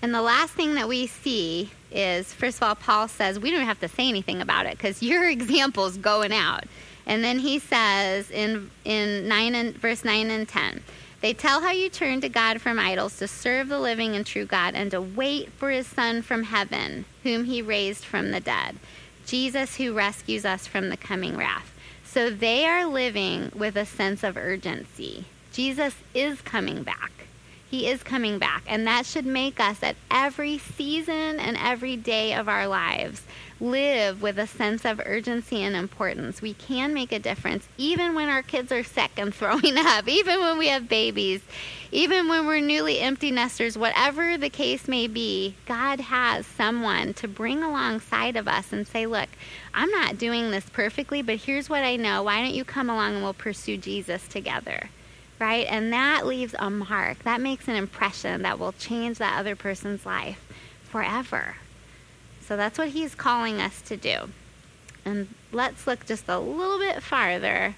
And 0.00 0.14
the 0.14 0.22
last 0.22 0.52
thing 0.52 0.74
that 0.74 0.88
we 0.88 1.06
see 1.06 1.70
is 1.90 2.32
first 2.32 2.58
of 2.58 2.62
all, 2.62 2.74
Paul 2.74 3.08
says, 3.08 3.38
we 3.38 3.50
don't 3.50 3.66
have 3.66 3.80
to 3.80 3.88
say 3.88 4.08
anything 4.08 4.40
about 4.40 4.66
it 4.66 4.76
because 4.76 5.02
your 5.02 5.28
example's 5.30 5.96
going 5.96 6.32
out. 6.32 6.64
And 7.06 7.24
then 7.24 7.38
he 7.38 7.58
says 7.58 8.30
in, 8.30 8.70
in 8.84 9.28
9 9.28 9.54
and, 9.54 9.74
verse 9.76 10.04
9 10.04 10.30
and 10.30 10.46
10, 10.48 10.82
they 11.20 11.32
tell 11.32 11.60
how 11.62 11.72
you 11.72 11.88
turn 11.88 12.20
to 12.20 12.28
God 12.28 12.60
from 12.60 12.78
idols 12.78 13.18
to 13.18 13.26
serve 13.26 13.68
the 13.68 13.78
living 13.78 14.14
and 14.14 14.24
true 14.24 14.44
God 14.44 14.74
and 14.74 14.90
to 14.92 15.00
wait 15.00 15.50
for 15.52 15.70
his 15.70 15.86
Son 15.86 16.22
from 16.22 16.44
heaven, 16.44 17.06
whom 17.24 17.44
he 17.44 17.60
raised 17.60 18.04
from 18.04 18.30
the 18.30 18.40
dead, 18.40 18.76
Jesus 19.26 19.76
who 19.76 19.94
rescues 19.94 20.44
us 20.44 20.66
from 20.66 20.90
the 20.90 20.96
coming 20.96 21.36
wrath. 21.36 21.74
So 22.04 22.30
they 22.30 22.66
are 22.66 22.86
living 22.86 23.50
with 23.54 23.76
a 23.76 23.84
sense 23.84 24.22
of 24.22 24.36
urgency 24.36 25.24
Jesus 25.52 25.94
is 26.14 26.40
coming 26.42 26.84
back. 26.84 27.10
He 27.70 27.86
is 27.86 28.02
coming 28.02 28.38
back. 28.38 28.64
And 28.66 28.86
that 28.86 29.04
should 29.04 29.26
make 29.26 29.60
us 29.60 29.82
at 29.82 29.96
every 30.10 30.58
season 30.58 31.38
and 31.38 31.56
every 31.56 31.96
day 31.96 32.34
of 32.34 32.48
our 32.48 32.66
lives 32.66 33.22
live 33.60 34.22
with 34.22 34.38
a 34.38 34.46
sense 34.46 34.84
of 34.84 35.00
urgency 35.04 35.62
and 35.62 35.74
importance. 35.74 36.40
We 36.40 36.54
can 36.54 36.94
make 36.94 37.12
a 37.12 37.18
difference 37.18 37.68
even 37.76 38.14
when 38.14 38.28
our 38.28 38.42
kids 38.42 38.70
are 38.72 38.84
sick 38.84 39.10
and 39.16 39.34
throwing 39.34 39.76
up, 39.76 40.08
even 40.08 40.40
when 40.40 40.58
we 40.58 40.68
have 40.68 40.88
babies, 40.88 41.42
even 41.90 42.28
when 42.28 42.46
we're 42.46 42.60
newly 42.60 43.00
empty 43.00 43.30
nesters, 43.30 43.76
whatever 43.76 44.38
the 44.38 44.50
case 44.50 44.88
may 44.88 45.06
be, 45.06 45.54
God 45.66 46.00
has 46.00 46.46
someone 46.46 47.14
to 47.14 47.28
bring 47.28 47.62
alongside 47.62 48.36
of 48.36 48.48
us 48.48 48.72
and 48.72 48.86
say, 48.86 49.06
Look, 49.06 49.28
I'm 49.74 49.90
not 49.90 50.18
doing 50.18 50.50
this 50.50 50.68
perfectly, 50.70 51.22
but 51.22 51.36
here's 51.36 51.68
what 51.68 51.84
I 51.84 51.96
know. 51.96 52.22
Why 52.22 52.42
don't 52.42 52.54
you 52.54 52.64
come 52.64 52.90
along 52.90 53.14
and 53.14 53.22
we'll 53.24 53.34
pursue 53.34 53.76
Jesus 53.76 54.26
together? 54.28 54.90
Right? 55.38 55.66
And 55.68 55.92
that 55.92 56.26
leaves 56.26 56.54
a 56.58 56.68
mark. 56.68 57.22
That 57.24 57.40
makes 57.40 57.68
an 57.68 57.76
impression 57.76 58.42
that 58.42 58.58
will 58.58 58.72
change 58.72 59.18
that 59.18 59.38
other 59.38 59.54
person's 59.54 60.04
life 60.04 60.44
forever. 60.84 61.56
So 62.40 62.56
that's 62.56 62.78
what 62.78 62.88
he's 62.88 63.14
calling 63.14 63.60
us 63.60 63.80
to 63.82 63.96
do. 63.96 64.30
And 65.04 65.32
let's 65.52 65.86
look 65.86 66.06
just 66.06 66.28
a 66.28 66.38
little 66.38 66.78
bit 66.78 67.02
farther 67.02 67.74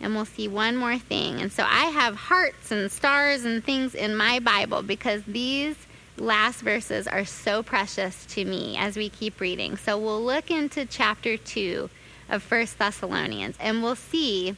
and 0.00 0.14
we'll 0.14 0.24
see 0.24 0.48
one 0.48 0.76
more 0.76 0.98
thing. 0.98 1.40
And 1.40 1.52
so 1.52 1.62
I 1.62 1.84
have 1.86 2.16
hearts 2.16 2.72
and 2.72 2.90
stars 2.90 3.44
and 3.44 3.62
things 3.64 3.94
in 3.94 4.16
my 4.16 4.40
Bible 4.40 4.82
because 4.82 5.22
these 5.24 5.76
last 6.16 6.60
verses 6.60 7.06
are 7.06 7.24
so 7.24 7.62
precious 7.62 8.26
to 8.26 8.44
me 8.44 8.76
as 8.76 8.96
we 8.96 9.08
keep 9.08 9.40
reading. 9.40 9.76
So 9.76 9.96
we'll 9.96 10.22
look 10.22 10.50
into 10.50 10.84
chapter 10.84 11.36
2 11.36 11.88
of 12.28 12.42
First 12.42 12.78
Thessalonians 12.78 13.56
and 13.60 13.82
we'll 13.82 13.96
see 13.96 14.56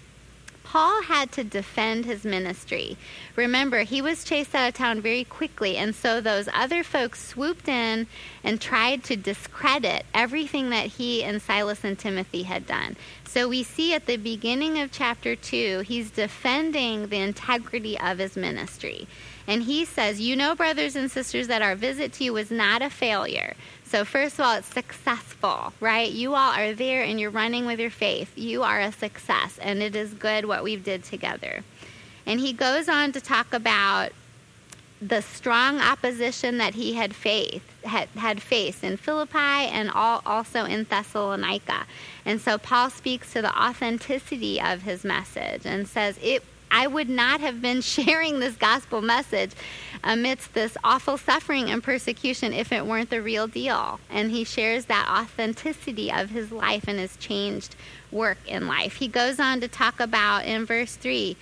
Paul 0.75 1.03
had 1.03 1.31
to 1.31 1.45
defend 1.45 2.05
his 2.05 2.25
ministry. 2.25 2.97
Remember, 3.37 3.85
he 3.85 4.03
was 4.03 4.25
chased 4.25 4.57
out 4.57 4.67
of 4.67 4.75
town 4.75 5.01
very 5.01 5.23
quickly, 5.23 5.77
and 5.77 5.95
so 5.95 6.21
those 6.21 6.49
other 6.53 6.83
folks 6.83 7.25
swooped 7.25 7.69
in 7.69 8.09
and 8.43 8.61
tried 8.61 9.05
to 9.05 9.15
discredit 9.15 10.05
everything 10.13 10.71
that 10.71 10.89
he 10.89 11.23
and 11.23 11.41
Silas 11.41 11.85
and 11.85 11.97
Timothy 11.97 12.43
had 12.43 12.67
done. 12.67 12.97
So 13.25 13.49
we 13.49 13.63
see 13.63 13.95
at 13.95 14.07
the 14.07 14.17
beginning 14.17 14.81
of 14.81 14.91
chapter 14.91 15.37
2, 15.37 15.85
he's 15.87 16.11
defending 16.11 17.07
the 17.07 17.21
integrity 17.21 17.97
of 18.01 18.19
his 18.19 18.37
ministry. 18.37 19.07
And 19.47 19.63
he 19.63 19.85
says, 19.85 20.21
You 20.21 20.37
know, 20.37 20.55
brothers 20.55 20.97
and 20.97 21.11
sisters, 21.11 21.49
that 21.49 21.63
our 21.63 21.75
visit 21.75 22.13
to 22.15 22.25
you 22.25 22.33
was 22.33 22.51
not 22.51 22.83
a 22.83 22.91
failure. 22.91 23.55
So, 23.85 24.05
first 24.05 24.39
of 24.39 24.45
all, 24.45 24.57
it's 24.57 24.73
successful, 24.73 25.73
right? 25.81 26.11
You 26.11 26.35
all 26.35 26.53
are 26.53 26.73
there 26.73 27.03
and 27.05 27.21
you're 27.21 27.31
running 27.31 27.67
with 27.67 27.79
your 27.79 27.91
faith. 27.91 28.33
You 28.37 28.63
are 28.63 28.81
a 28.81 28.93
success, 28.93 29.59
and 29.59 29.83
it 29.83 29.95
is 29.95 30.15
good 30.15 30.47
what 30.47 30.65
we've 30.65 30.83
did 30.83 31.05
together. 31.05 31.63
And 32.27 32.41
he 32.41 32.53
goes 32.53 32.89
on 32.89 33.13
to 33.13 33.21
talk 33.21 33.53
about 33.53 34.13
the 35.01 35.21
strong 35.21 35.81
opposition 35.81 36.59
that 36.59 36.75
he 36.75 36.95
had 36.95 37.15
faith 37.15 37.63
had, 37.85 38.09
had 38.17 38.41
faced 38.41 38.83
in 38.83 38.97
Philippi 38.97 39.37
and 39.39 39.91
all, 39.91 40.23
also 40.25 40.65
in 40.65 40.85
Thessalonica. 40.85 41.87
And 42.25 42.41
so 42.41 42.57
Paul 42.57 42.89
speaks 42.91 43.33
to 43.35 43.43
the 43.43 43.55
authenticity 43.57 44.61
of 44.61 44.83
his 44.83 45.05
message 45.05 45.67
and 45.67 45.87
says 45.87 46.19
it 46.23 46.43
I 46.75 46.89
would 46.89 47.09
not 47.09 47.41
have 47.41 47.63
been 47.63 47.81
sharing 47.83 48.41
this 48.41 48.57
gospel 48.57 49.01
message 49.01 49.53
amidst 50.03 50.55
this 50.55 50.77
awful 50.83 51.17
suffering 51.17 51.71
and 51.71 51.83
persecution 51.83 52.53
if 52.53 52.73
it 52.73 52.85
weren't 52.85 53.11
the 53.11 53.23
real 53.23 53.47
deal. 53.47 54.01
And 54.11 54.33
he 54.33 54.43
shares 54.43 54.87
that 54.87 55.09
authenticity 55.09 56.11
of 56.11 56.31
his 56.31 56.51
life 56.51 56.89
and 56.89 56.99
his 56.99 57.17
changed 57.17 57.77
work 58.11 58.39
in 58.47 58.67
life. 58.67 58.97
He 58.97 59.07
goes 59.07 59.39
on 59.39 59.61
to 59.61 59.69
talk 59.69 60.01
about 60.01 60.47
in 60.47 60.67
verse 60.67 60.97
3 60.97 61.37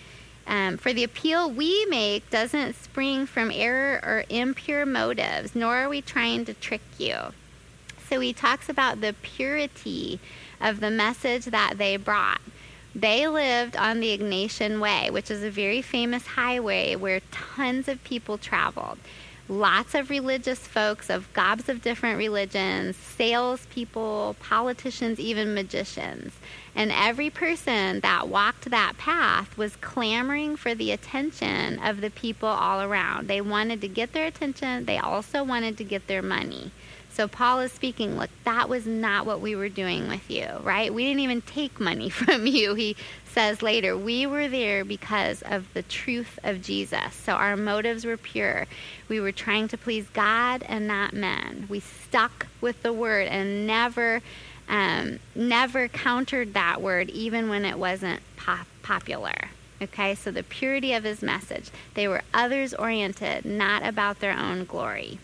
um, 0.46 0.76
for 0.76 0.92
the 0.92 1.04
appeal 1.04 1.50
we 1.50 1.86
make 1.86 2.28
doesn't 2.28 2.74
spring 2.74 3.26
from 3.26 3.50
error 3.50 4.00
or 4.02 4.24
impure 4.28 4.84
motives, 4.84 5.54
nor 5.54 5.76
are 5.76 5.88
we 5.88 6.02
trying 6.02 6.44
to 6.44 6.54
trick 6.54 6.82
you. 6.98 7.16
So 8.10 8.20
he 8.20 8.34
talks 8.34 8.68
about 8.68 9.00
the 9.00 9.14
purity 9.22 10.20
of 10.60 10.80
the 10.80 10.90
message 10.90 11.46
that 11.46 11.78
they 11.78 11.96
brought. 11.96 12.40
They 12.94 13.26
lived 13.26 13.74
on 13.76 14.00
the 14.00 14.16
Egnatian 14.16 14.78
Way, 14.78 15.08
which 15.10 15.30
is 15.30 15.42
a 15.42 15.50
very 15.50 15.80
famous 15.80 16.26
highway 16.26 16.94
where 16.94 17.20
tons 17.30 17.88
of 17.88 18.04
people 18.04 18.36
traveled. 18.36 18.98
Lots 19.48 19.94
of 19.94 20.10
religious 20.10 20.60
folks 20.60 21.10
of 21.10 21.32
gobs 21.32 21.68
of 21.68 21.82
different 21.82 22.18
religions, 22.18 22.96
salespeople, 22.96 24.36
politicians, 24.40 25.18
even 25.18 25.54
magicians. 25.54 26.32
And 26.74 26.92
every 26.92 27.28
person 27.28 28.00
that 28.00 28.28
walked 28.28 28.70
that 28.70 28.98
path 28.98 29.56
was 29.56 29.76
clamoring 29.76 30.56
for 30.56 30.74
the 30.74 30.90
attention 30.90 31.78
of 31.80 32.00
the 32.00 32.10
people 32.10 32.48
all 32.48 32.82
around. 32.82 33.26
They 33.26 33.40
wanted 33.40 33.80
to 33.80 33.88
get 33.88 34.12
their 34.12 34.26
attention, 34.26 34.84
they 34.84 34.98
also 34.98 35.42
wanted 35.42 35.76
to 35.78 35.84
get 35.84 36.06
their 36.06 36.22
money. 36.22 36.70
So 37.14 37.28
Paul 37.28 37.60
is 37.60 37.72
speaking, 37.72 38.16
look, 38.16 38.30
that 38.44 38.68
was 38.68 38.86
not 38.86 39.26
what 39.26 39.40
we 39.40 39.54
were 39.54 39.68
doing 39.68 40.08
with 40.08 40.30
you, 40.30 40.48
right? 40.62 40.92
We 40.92 41.04
didn't 41.04 41.20
even 41.20 41.42
take 41.42 41.78
money 41.78 42.08
from 42.10 42.46
you. 42.46 42.74
He 42.74 42.96
says 43.32 43.62
later, 43.62 43.96
we 43.96 44.26
were 44.26 44.48
there 44.48 44.84
because 44.84 45.42
of 45.42 45.72
the 45.74 45.82
truth 45.82 46.38
of 46.42 46.62
Jesus. 46.62 47.14
So 47.14 47.32
our 47.32 47.56
motives 47.56 48.04
were 48.04 48.16
pure. 48.16 48.66
We 49.08 49.20
were 49.20 49.32
trying 49.32 49.68
to 49.68 49.78
please 49.78 50.06
God 50.12 50.64
and 50.66 50.86
not 50.86 51.12
men. 51.12 51.66
We 51.68 51.80
stuck 51.80 52.46
with 52.60 52.82
the 52.82 52.92
word 52.92 53.28
and 53.28 53.66
never 53.66 54.22
um, 54.68 55.18
never 55.34 55.88
countered 55.88 56.54
that 56.54 56.80
word 56.80 57.10
even 57.10 57.48
when 57.48 57.64
it 57.64 57.78
wasn't 57.78 58.20
pop- 58.36 58.66
popular. 58.82 59.34
Okay, 59.82 60.14
so 60.14 60.30
the 60.30 60.44
purity 60.44 60.94
of 60.94 61.04
his 61.04 61.20
message. 61.22 61.70
They 61.94 62.06
were 62.06 62.22
others 62.32 62.72
oriented, 62.72 63.44
not 63.44 63.84
about 63.84 64.20
their 64.20 64.32
own 64.32 64.64
glory. 64.64 65.18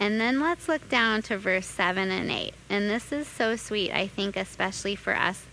And 0.00 0.18
then 0.18 0.40
let's 0.40 0.66
look 0.66 0.88
down 0.88 1.20
to 1.22 1.36
verse 1.36 1.66
7 1.66 2.10
and 2.10 2.30
8. 2.30 2.54
And 2.70 2.88
this 2.88 3.12
is 3.12 3.28
so 3.28 3.54
sweet, 3.54 3.92
I 3.92 4.06
think, 4.06 4.34
especially 4.34 4.96
for 4.96 5.14
us 5.14 5.44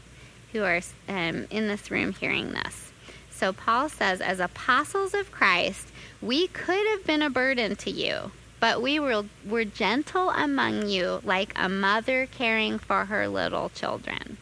who 0.54 0.64
are 0.64 0.80
um, 1.10 1.48
in 1.52 1.68
this 1.68 1.92
room 1.92 2.14
hearing 2.14 2.54
this. 2.54 2.94
So 3.30 3.52
Paul 3.52 3.90
says, 3.90 4.22
As 4.22 4.40
apostles 4.40 5.14
of 5.14 5.34
Christ, 5.34 5.90
we 6.22 6.48
could 6.48 6.88
have 6.88 7.06
been 7.06 7.22
a 7.22 7.30
burden 7.30 7.76
to 7.76 7.92
you, 7.92 8.32
but 8.62 8.82
we 8.82 9.00
were, 9.00 9.26
were 9.46 9.66
gentle 9.66 10.30
among 10.30 10.88
you 10.88 11.20
like 11.26 11.52
a 11.58 11.68
mother 11.68 12.26
caring 12.26 12.80
for 12.80 13.06
her 13.06 13.28
little 13.28 13.68
children. 13.70 14.38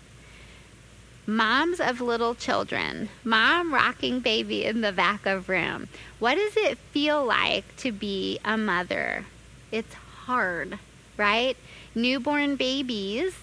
Moms 1.25 1.79
of 1.79 1.99
little 1.99 2.35
children, 2.35 3.09
mom 3.23 3.73
rocking 3.73 4.19
baby 4.19 4.63
in 4.63 4.81
the 4.81 4.91
back 4.91 5.25
of 5.25 5.49
room. 5.49 5.87
What 6.19 6.35
does 6.35 6.55
it 6.55 6.77
feel 6.77 7.25
like 7.25 7.75
to 7.77 7.91
be 7.91 8.37
a 8.45 8.55
mother 8.55 9.25
it's 9.71 9.93
hard, 9.93 10.79
right? 11.17 11.57
Newborn 11.93 12.55
babies, 12.55 13.33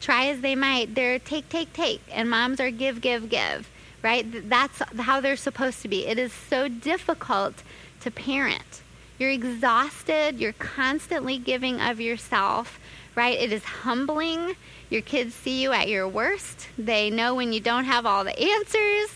try 0.00 0.26
as 0.26 0.40
they 0.40 0.54
might, 0.54 0.94
they're 0.94 1.18
take, 1.18 1.48
take, 1.48 1.72
take, 1.72 2.00
and 2.10 2.28
moms 2.28 2.60
are 2.60 2.70
give, 2.70 3.00
give, 3.00 3.28
give, 3.28 3.68
right? 4.02 4.48
That's 4.48 4.82
how 4.98 5.20
they're 5.20 5.36
supposed 5.36 5.82
to 5.82 5.88
be. 5.88 6.06
It 6.06 6.18
is 6.18 6.32
so 6.32 6.68
difficult 6.68 7.62
to 8.00 8.10
parent. 8.10 8.82
You're 9.18 9.30
exhausted, 9.30 10.38
you're 10.38 10.52
constantly 10.54 11.38
giving 11.38 11.80
of 11.80 12.00
yourself, 12.00 12.80
right? 13.14 13.38
It 13.38 13.52
is 13.52 13.62
humbling. 13.64 14.56
Your 14.90 15.02
kids 15.02 15.34
see 15.34 15.62
you 15.62 15.72
at 15.72 15.88
your 15.88 16.06
worst, 16.06 16.68
they 16.76 17.10
know 17.10 17.34
when 17.34 17.52
you 17.52 17.60
don't 17.60 17.84
have 17.84 18.06
all 18.06 18.22
the 18.24 18.38
answers. 18.38 19.10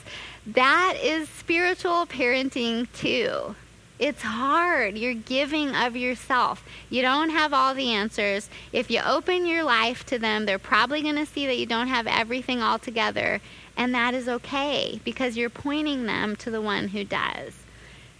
That 0.46 0.94
is 1.02 1.28
spiritual 1.28 2.06
parenting 2.06 2.88
too, 2.94 3.54
it's 3.98 4.22
hard. 4.22 4.96
You're 4.96 5.14
giving 5.14 5.74
of 5.74 5.96
yourself. 5.96 6.64
You 6.88 7.02
don't 7.02 7.30
have 7.30 7.52
all 7.52 7.74
the 7.74 7.92
answers. 7.92 8.48
If 8.72 8.90
you 8.90 9.00
open 9.04 9.44
your 9.44 9.64
life 9.64 10.06
to 10.06 10.18
them, 10.18 10.46
they're 10.46 10.58
probably 10.58 11.02
going 11.02 11.16
to 11.16 11.26
see 11.26 11.46
that 11.46 11.58
you 11.58 11.66
don't 11.66 11.88
have 11.88 12.06
everything 12.06 12.62
all 12.62 12.78
together. 12.78 13.40
And 13.76 13.92
that 13.94 14.14
is 14.14 14.28
okay 14.28 15.00
because 15.04 15.36
you're 15.36 15.50
pointing 15.50 16.06
them 16.06 16.36
to 16.36 16.50
the 16.50 16.60
one 16.60 16.88
who 16.88 17.02
does. 17.02 17.54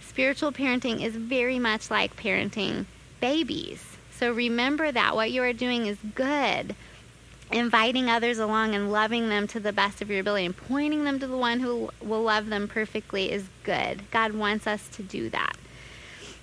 Spiritual 0.01 0.51
parenting 0.51 1.01
is 1.01 1.15
very 1.15 1.59
much 1.59 1.89
like 1.89 2.17
parenting 2.17 2.85
babies. 3.21 3.97
So 4.11 4.33
remember 4.33 4.91
that 4.91 5.15
what 5.15 5.31
you 5.31 5.41
are 5.43 5.53
doing 5.53 5.85
is 5.85 5.97
good. 6.13 6.75
Inviting 7.51 8.09
others 8.09 8.37
along 8.37 8.75
and 8.75 8.91
loving 8.91 9.29
them 9.29 9.47
to 9.47 9.59
the 9.61 9.71
best 9.71 10.01
of 10.01 10.09
your 10.09 10.19
ability 10.19 10.45
and 10.45 10.57
pointing 10.57 11.05
them 11.05 11.19
to 11.19 11.27
the 11.27 11.37
one 11.37 11.61
who 11.61 11.89
will 12.01 12.21
love 12.21 12.47
them 12.47 12.67
perfectly 12.67 13.31
is 13.31 13.47
good. 13.63 14.11
God 14.11 14.33
wants 14.33 14.67
us 14.67 14.87
to 14.89 15.03
do 15.03 15.29
that. 15.29 15.55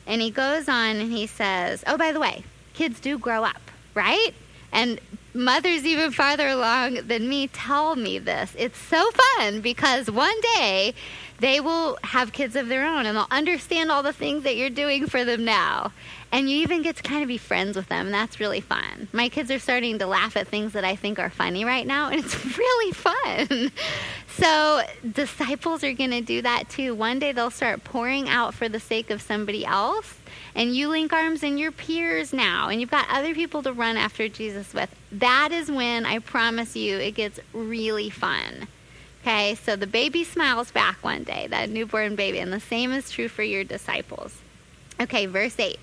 And 0.07 0.23
he 0.23 0.31
goes 0.31 0.69
on 0.69 0.97
and 0.97 1.13
he 1.13 1.27
says, 1.27 1.83
Oh, 1.87 1.97
by 1.97 2.13
the 2.13 2.21
way, 2.21 2.45
kids 2.75 3.01
do 3.01 3.19
grow 3.19 3.45
up, 3.45 3.61
right? 3.95 4.33
And 4.77 5.01
mothers 5.33 5.87
even 5.87 6.12
farther 6.12 6.49
along 6.49 7.07
than 7.07 7.29
me 7.29 7.49
tell 7.49 7.97
me 7.97 8.18
this. 8.18 8.55
It's 8.59 8.79
so 8.79 9.11
fun 9.39 9.62
because 9.62 10.11
one 10.11 10.39
day 10.55 10.95
they 11.39 11.61
will 11.61 11.99
have 12.03 12.33
kids 12.33 12.57
of 12.57 12.68
their 12.68 12.87
own 12.87 13.07
and 13.07 13.16
they'll 13.16 13.27
understand 13.31 13.91
all 13.91 14.03
the 14.03 14.12
things 14.12 14.43
that 14.45 14.57
you're 14.57 14.68
doing 14.70 15.07
for 15.07 15.24
them 15.24 15.47
now. 15.47 15.93
And 16.31 16.51
you 16.51 16.59
even 16.59 16.83
get 16.83 16.97
to 16.97 17.03
kind 17.03 17.22
of 17.22 17.29
be 17.29 17.39
friends 17.39 17.77
with 17.77 17.89
them, 17.89 18.07
and 18.07 18.14
that's 18.14 18.41
really 18.41 18.61
fun. 18.61 19.09
My 19.12 19.29
kids 19.29 19.51
are 19.51 19.61
starting 19.61 19.99
to 20.01 20.07
laugh 20.07 20.37
at 20.37 20.49
things 20.49 20.72
that 20.72 20.85
I 20.85 20.97
think 20.97 21.18
are 21.18 21.31
funny 21.31 21.64
right 21.64 21.87
now, 21.87 22.11
and 22.11 22.18
it's 22.24 22.59
really 22.59 22.93
fun. 22.93 23.70
so, 24.37 24.83
disciples 25.12 25.85
are 25.85 25.93
going 25.93 26.11
to 26.11 26.20
do 26.20 26.43
that 26.43 26.68
too. 26.68 26.95
One 26.95 27.20
day 27.20 27.33
they'll 27.33 27.51
start 27.51 27.85
pouring 27.85 28.29
out 28.29 28.55
for 28.55 28.68
the 28.68 28.81
sake 28.81 29.11
of 29.11 29.22
somebody 29.22 29.64
else, 29.64 30.14
and 30.57 30.75
you 30.75 30.89
link 30.89 31.13
arms 31.13 31.43
in 31.43 31.59
your 31.59 31.71
peers 31.71 32.33
now, 32.33 32.71
and 32.71 32.81
you've 32.81 32.91
got 32.91 33.07
other 33.11 33.35
people 33.35 33.63
to 33.63 33.75
run 33.75 33.99
after 33.99 34.27
Jesus 34.27 34.73
with. 34.73 34.93
That 35.13 35.51
is 35.53 35.71
when 35.71 36.07
I 36.07 36.19
promise 36.19 36.75
you 36.75 36.97
it 36.97 37.15
gets 37.15 37.39
really 37.53 38.09
fun. 38.09 38.67
Okay, 39.21 39.55
so 39.55 39.77
the 39.77 39.87
baby 39.87 40.25
smiles 40.25 40.71
back 40.71 41.05
one 41.05 41.25
day, 41.25 41.47
that 41.49 41.69
newborn 41.69 42.17
baby, 42.17 42.39
and 42.39 42.53
the 42.53 42.61
same 42.61 42.91
is 42.91 43.11
true 43.11 43.29
for 43.29 43.43
your 43.43 43.65
disciples. 43.65 44.41
Okay, 44.99 45.27
verse 45.27 45.59
8. 45.59 45.79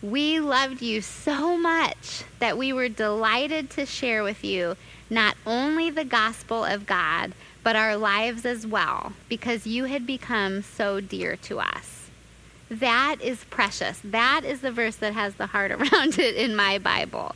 We 0.00 0.40
loved 0.40 0.80
you 0.80 1.02
so 1.02 1.58
much 1.58 2.24
that 2.38 2.56
we 2.56 2.72
were 2.72 2.88
delighted 2.88 3.68
to 3.70 3.84
share 3.84 4.22
with 4.22 4.42
you 4.42 4.76
not 5.10 5.36
only 5.44 5.90
the 5.90 6.04
gospel 6.04 6.64
of 6.64 6.86
God, 6.86 7.32
but 7.62 7.76
our 7.76 7.96
lives 7.96 8.46
as 8.46 8.66
well, 8.66 9.12
because 9.28 9.66
you 9.66 9.84
had 9.84 10.06
become 10.06 10.62
so 10.62 11.00
dear 11.00 11.36
to 11.36 11.60
us. 11.60 11.97
That 12.70 13.16
is 13.22 13.44
precious. 13.44 14.00
That 14.04 14.42
is 14.44 14.60
the 14.60 14.72
verse 14.72 14.96
that 14.96 15.14
has 15.14 15.34
the 15.34 15.46
heart 15.46 15.70
around 15.72 16.18
it 16.18 16.36
in 16.36 16.54
my 16.54 16.78
Bible. 16.78 17.34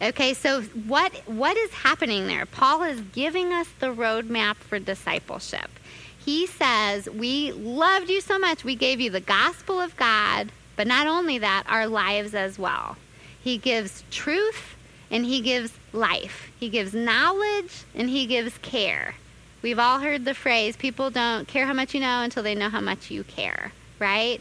Okay, 0.00 0.34
so 0.34 0.62
what 0.62 1.12
what 1.26 1.56
is 1.56 1.72
happening 1.72 2.26
there? 2.26 2.46
Paul 2.46 2.82
is 2.82 3.00
giving 3.12 3.52
us 3.52 3.68
the 3.78 3.94
roadmap 3.94 4.56
for 4.56 4.78
discipleship. 4.78 5.70
He 6.18 6.46
says, 6.46 7.08
"We 7.08 7.52
loved 7.52 8.10
you 8.10 8.20
so 8.20 8.38
much. 8.38 8.64
We 8.64 8.74
gave 8.74 9.00
you 9.00 9.10
the 9.10 9.20
gospel 9.20 9.80
of 9.80 9.96
God, 9.96 10.50
but 10.76 10.86
not 10.86 11.06
only 11.06 11.38
that, 11.38 11.64
our 11.68 11.86
lives 11.86 12.34
as 12.34 12.58
well. 12.58 12.96
He 13.42 13.58
gives 13.58 14.04
truth 14.10 14.76
and 15.10 15.24
he 15.24 15.40
gives 15.40 15.72
life. 15.92 16.50
He 16.58 16.68
gives 16.68 16.94
knowledge 16.94 17.84
and 17.94 18.08
he 18.08 18.26
gives 18.26 18.56
care. 18.58 19.14
We've 19.60 19.78
all 19.78 20.00
heard 20.00 20.24
the 20.24 20.34
phrase 20.34 20.76
people 20.76 21.10
don't 21.10 21.46
care 21.46 21.66
how 21.66 21.72
much 21.72 21.94
you 21.94 22.00
know 22.00 22.22
until 22.22 22.42
they 22.42 22.54
know 22.54 22.70
how 22.70 22.80
much 22.80 23.10
you 23.10 23.22
care, 23.22 23.72
right? 24.02 24.40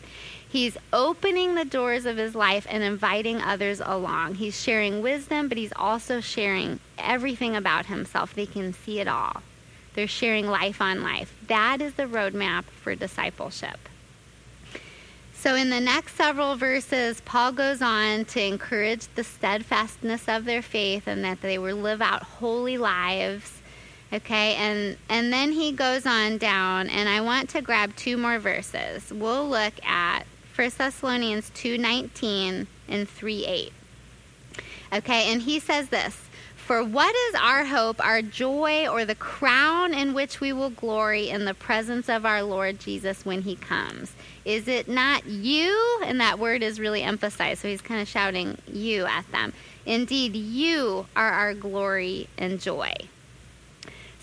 He's 0.49 0.75
opening 0.91 1.55
the 1.55 1.63
doors 1.63 2.05
of 2.05 2.17
his 2.17 2.35
life 2.35 2.65
and 2.69 2.83
inviting 2.83 3.39
others 3.41 3.79
along. 3.79 4.35
He's 4.35 4.59
sharing 4.59 5.01
wisdom, 5.01 5.47
but 5.47 5.57
he's 5.57 5.71
also 5.75 6.19
sharing 6.19 6.79
everything 6.97 7.55
about 7.55 7.85
himself. 7.85 8.33
They 8.33 8.47
can 8.47 8.73
see 8.73 8.99
it 8.99 9.07
all. 9.07 9.43
They're 9.93 10.07
sharing 10.07 10.47
life 10.47 10.81
on 10.81 11.03
life. 11.03 11.33
That 11.47 11.79
is 11.79 11.93
the 11.93 12.03
roadmap 12.03 12.63
for 12.63 12.95
discipleship. 12.95 13.77
So, 15.33 15.55
in 15.55 15.69
the 15.69 15.79
next 15.79 16.15
several 16.15 16.55
verses, 16.55 17.21
Paul 17.21 17.51
goes 17.51 17.81
on 17.81 18.25
to 18.25 18.41
encourage 18.43 19.07
the 19.15 19.23
steadfastness 19.23 20.27
of 20.27 20.45
their 20.45 20.61
faith 20.61 21.07
and 21.07 21.23
that 21.23 21.41
they 21.41 21.57
will 21.57 21.77
live 21.77 22.01
out 22.01 22.23
holy 22.23 22.77
lives. 22.77 23.60
Okay, 24.13 24.55
and, 24.55 24.97
and 25.07 25.31
then 25.31 25.53
he 25.53 25.71
goes 25.71 26.05
on 26.05 26.37
down, 26.37 26.89
and 26.89 27.07
I 27.07 27.21
want 27.21 27.49
to 27.51 27.61
grab 27.61 27.95
two 27.95 28.17
more 28.17 28.39
verses. 28.39 29.11
We'll 29.11 29.47
look 29.47 29.73
at 29.85 30.25
1 30.55 30.71
Thessalonians 30.77 31.49
2.19 31.51 32.67
and 32.89 33.07
3.8. 33.07 33.71
Okay, 34.93 35.31
and 35.31 35.41
he 35.41 35.59
says 35.59 35.87
this 35.87 36.17
for 36.71 36.83
what 36.83 37.13
is 37.13 37.35
our 37.35 37.65
hope, 37.65 37.99
our 38.05 38.21
joy, 38.21 38.87
or 38.87 39.03
the 39.03 39.15
crown 39.15 39.93
in 39.93 40.13
which 40.13 40.39
we 40.39 40.53
will 40.53 40.69
glory 40.69 41.29
in 41.29 41.43
the 41.43 41.53
presence 41.53 42.07
of 42.07 42.25
our 42.25 42.43
Lord 42.43 42.79
Jesus 42.79 43.25
when 43.25 43.41
he 43.41 43.57
comes? 43.57 44.13
Is 44.45 44.69
it 44.69 44.87
not 44.87 45.25
you? 45.25 45.99
And 46.05 46.21
that 46.21 46.39
word 46.39 46.63
is 46.63 46.79
really 46.79 47.01
emphasized, 47.01 47.61
so 47.61 47.67
he's 47.67 47.81
kind 47.81 48.01
of 48.01 48.07
shouting 48.07 48.57
you 48.71 49.05
at 49.05 49.29
them. 49.31 49.51
Indeed, 49.85 50.35
you 50.35 51.07
are 51.13 51.31
our 51.31 51.53
glory 51.53 52.29
and 52.37 52.57
joy. 52.57 52.93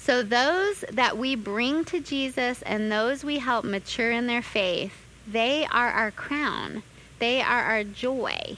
So, 0.09 0.23
those 0.23 0.87
that 0.91 1.19
we 1.19 1.35
bring 1.35 1.85
to 1.85 2.01
Jesus 2.01 2.63
and 2.63 2.91
those 2.91 3.25
we 3.25 3.41
help 3.41 3.67
mature 3.67 4.11
in 4.11 4.27
their 4.27 4.41
faith, 4.41 4.95
they 5.31 5.67
are 5.67 5.91
our 5.91 6.11
crown. 6.11 6.83
They 7.19 7.43
are 7.43 7.63
our 7.63 7.85
joy. 7.85 8.57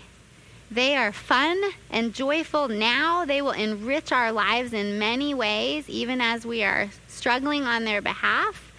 They 0.70 0.94
are 0.94 1.10
fun 1.10 1.60
and 1.90 2.14
joyful 2.14 2.68
now. 2.68 3.24
They 3.24 3.42
will 3.42 3.50
enrich 3.50 4.12
our 4.12 4.30
lives 4.30 4.72
in 4.72 5.00
many 5.00 5.34
ways, 5.34 5.88
even 5.88 6.20
as 6.20 6.46
we 6.46 6.62
are 6.62 6.90
struggling 7.08 7.64
on 7.64 7.82
their 7.82 8.00
behalf. 8.00 8.69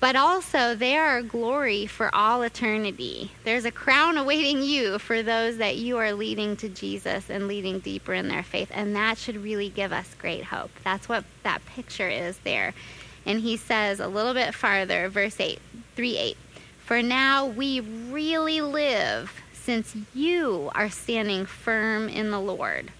But 0.00 0.16
also, 0.16 0.74
they 0.74 0.96
are 0.96 1.20
glory 1.20 1.86
for 1.86 2.12
all 2.14 2.40
eternity. 2.40 3.32
There's 3.44 3.66
a 3.66 3.70
crown 3.70 4.16
awaiting 4.16 4.62
you 4.62 4.98
for 4.98 5.22
those 5.22 5.58
that 5.58 5.76
you 5.76 5.98
are 5.98 6.14
leading 6.14 6.56
to 6.56 6.70
Jesus 6.70 7.28
and 7.28 7.46
leading 7.46 7.80
deeper 7.80 8.14
in 8.14 8.28
their 8.28 8.42
faith. 8.42 8.70
And 8.72 8.96
that 8.96 9.18
should 9.18 9.44
really 9.44 9.68
give 9.68 9.92
us 9.92 10.14
great 10.18 10.44
hope. 10.44 10.70
That's 10.84 11.06
what 11.06 11.24
that 11.42 11.64
picture 11.66 12.08
is 12.08 12.38
there. 12.38 12.72
And 13.26 13.40
he 13.40 13.58
says 13.58 14.00
a 14.00 14.08
little 14.08 14.32
bit 14.32 14.54
farther, 14.54 15.10
verse 15.10 15.38
8, 15.38 15.60
3 15.96 16.16
8. 16.16 16.36
For 16.78 17.02
now 17.02 17.46
we 17.46 17.80
really 17.80 18.62
live 18.62 19.38
since 19.52 19.94
you 20.14 20.70
are 20.74 20.88
standing 20.88 21.44
firm 21.44 22.08
in 22.08 22.30
the 22.30 22.40
Lord. 22.40 22.90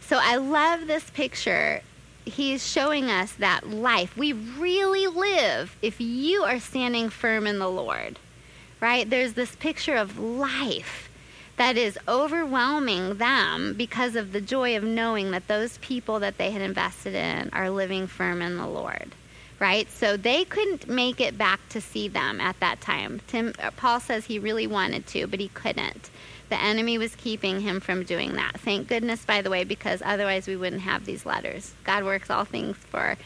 So 0.00 0.18
I 0.20 0.36
love 0.36 0.86
this 0.86 1.08
picture. 1.10 1.82
He's 2.24 2.66
showing 2.66 3.10
us 3.10 3.32
that 3.32 3.68
life. 3.68 4.16
We 4.16 4.32
really 4.32 5.06
live 5.06 5.76
if 5.82 6.00
you 6.00 6.42
are 6.42 6.60
standing 6.60 7.10
firm 7.10 7.46
in 7.46 7.58
the 7.58 7.68
Lord, 7.68 8.18
right? 8.80 9.08
There's 9.08 9.34
this 9.34 9.54
picture 9.56 9.96
of 9.96 10.18
life 10.18 11.10
that 11.56 11.76
is 11.76 11.98
overwhelming 12.08 13.18
them 13.18 13.74
because 13.74 14.16
of 14.16 14.32
the 14.32 14.40
joy 14.40 14.76
of 14.76 14.82
knowing 14.82 15.30
that 15.30 15.46
those 15.46 15.78
people 15.78 16.18
that 16.20 16.38
they 16.38 16.50
had 16.50 16.62
invested 16.62 17.14
in 17.14 17.50
are 17.52 17.70
living 17.70 18.06
firm 18.06 18.42
in 18.42 18.56
the 18.56 18.66
Lord 18.66 19.12
right? 19.60 19.90
So 19.90 20.16
they 20.16 20.44
couldn't 20.44 20.88
make 20.88 21.20
it 21.20 21.38
back 21.38 21.60
to 21.70 21.80
see 21.80 22.08
them 22.08 22.40
at 22.40 22.58
that 22.60 22.80
time. 22.80 23.20
Tim, 23.26 23.54
uh, 23.62 23.70
Paul 23.70 24.00
says 24.00 24.26
he 24.26 24.38
really 24.38 24.66
wanted 24.66 25.06
to, 25.08 25.26
but 25.26 25.40
he 25.40 25.48
couldn't. 25.48 26.10
The 26.48 26.60
enemy 26.60 26.98
was 26.98 27.14
keeping 27.16 27.60
him 27.60 27.80
from 27.80 28.04
doing 28.04 28.34
that. 28.34 28.60
Thank 28.60 28.88
goodness, 28.88 29.24
by 29.24 29.42
the 29.42 29.50
way, 29.50 29.64
because 29.64 30.02
otherwise 30.04 30.46
we 30.46 30.56
wouldn't 30.56 30.82
have 30.82 31.04
these 31.04 31.26
letters. 31.26 31.72
God 31.84 32.04
works 32.04 32.30
all 32.30 32.44
things 32.44 32.76
for 32.76 33.16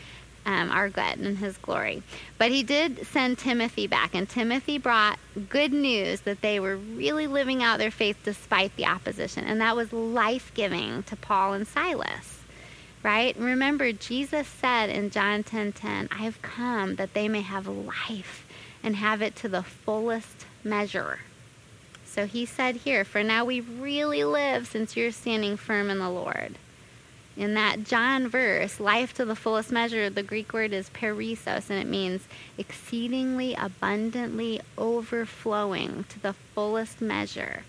um, 0.46 0.70
our 0.70 0.88
good 0.88 1.18
and 1.18 1.36
his 1.38 1.58
glory. 1.58 2.02
But 2.38 2.50
he 2.50 2.62
did 2.62 3.06
send 3.06 3.38
Timothy 3.38 3.86
back, 3.86 4.14
and 4.14 4.28
Timothy 4.28 4.78
brought 4.78 5.18
good 5.48 5.72
news 5.72 6.22
that 6.22 6.40
they 6.40 6.58
were 6.58 6.76
really 6.76 7.26
living 7.26 7.62
out 7.62 7.78
their 7.78 7.90
faith 7.90 8.18
despite 8.24 8.74
the 8.76 8.86
opposition. 8.86 9.44
And 9.44 9.60
that 9.60 9.76
was 9.76 9.92
life 9.92 10.52
giving 10.54 11.02
to 11.04 11.16
Paul 11.16 11.52
and 11.52 11.66
Silas 11.66 12.38
right? 13.02 13.36
Remember, 13.38 13.92
Jesus 13.92 14.46
said 14.46 14.90
in 14.90 15.10
John 15.10 15.42
10:10, 15.42 15.72
10, 15.72 15.72
10, 15.72 16.08
I 16.10 16.22
have 16.24 16.42
come 16.42 16.96
that 16.96 17.14
they 17.14 17.28
may 17.28 17.42
have 17.42 17.66
life 17.66 18.44
and 18.82 18.96
have 18.96 19.22
it 19.22 19.36
to 19.36 19.48
the 19.48 19.62
fullest 19.62 20.46
measure. 20.64 21.20
So 22.18 22.26
he 22.26 22.46
said 22.46 22.74
here, 22.74 23.04
For 23.04 23.22
now 23.22 23.44
we 23.44 23.60
really 23.60 24.24
live 24.24 24.66
since 24.66 24.96
you're 24.96 25.12
standing 25.12 25.56
firm 25.56 25.88
in 25.88 26.00
the 26.00 26.10
Lord. 26.10 26.56
In 27.36 27.54
that 27.54 27.84
John 27.84 28.26
verse, 28.26 28.80
life 28.80 29.14
to 29.14 29.24
the 29.24 29.36
fullest 29.36 29.70
measure, 29.70 30.10
the 30.10 30.24
Greek 30.24 30.52
word 30.52 30.72
is 30.72 30.90
perissos, 30.90 31.70
and 31.70 31.78
it 31.78 31.86
means 31.86 32.26
exceedingly 32.58 33.54
abundantly 33.54 34.60
overflowing 34.76 36.06
to 36.08 36.18
the 36.18 36.32
fullest 36.56 37.00
measure. 37.00 37.62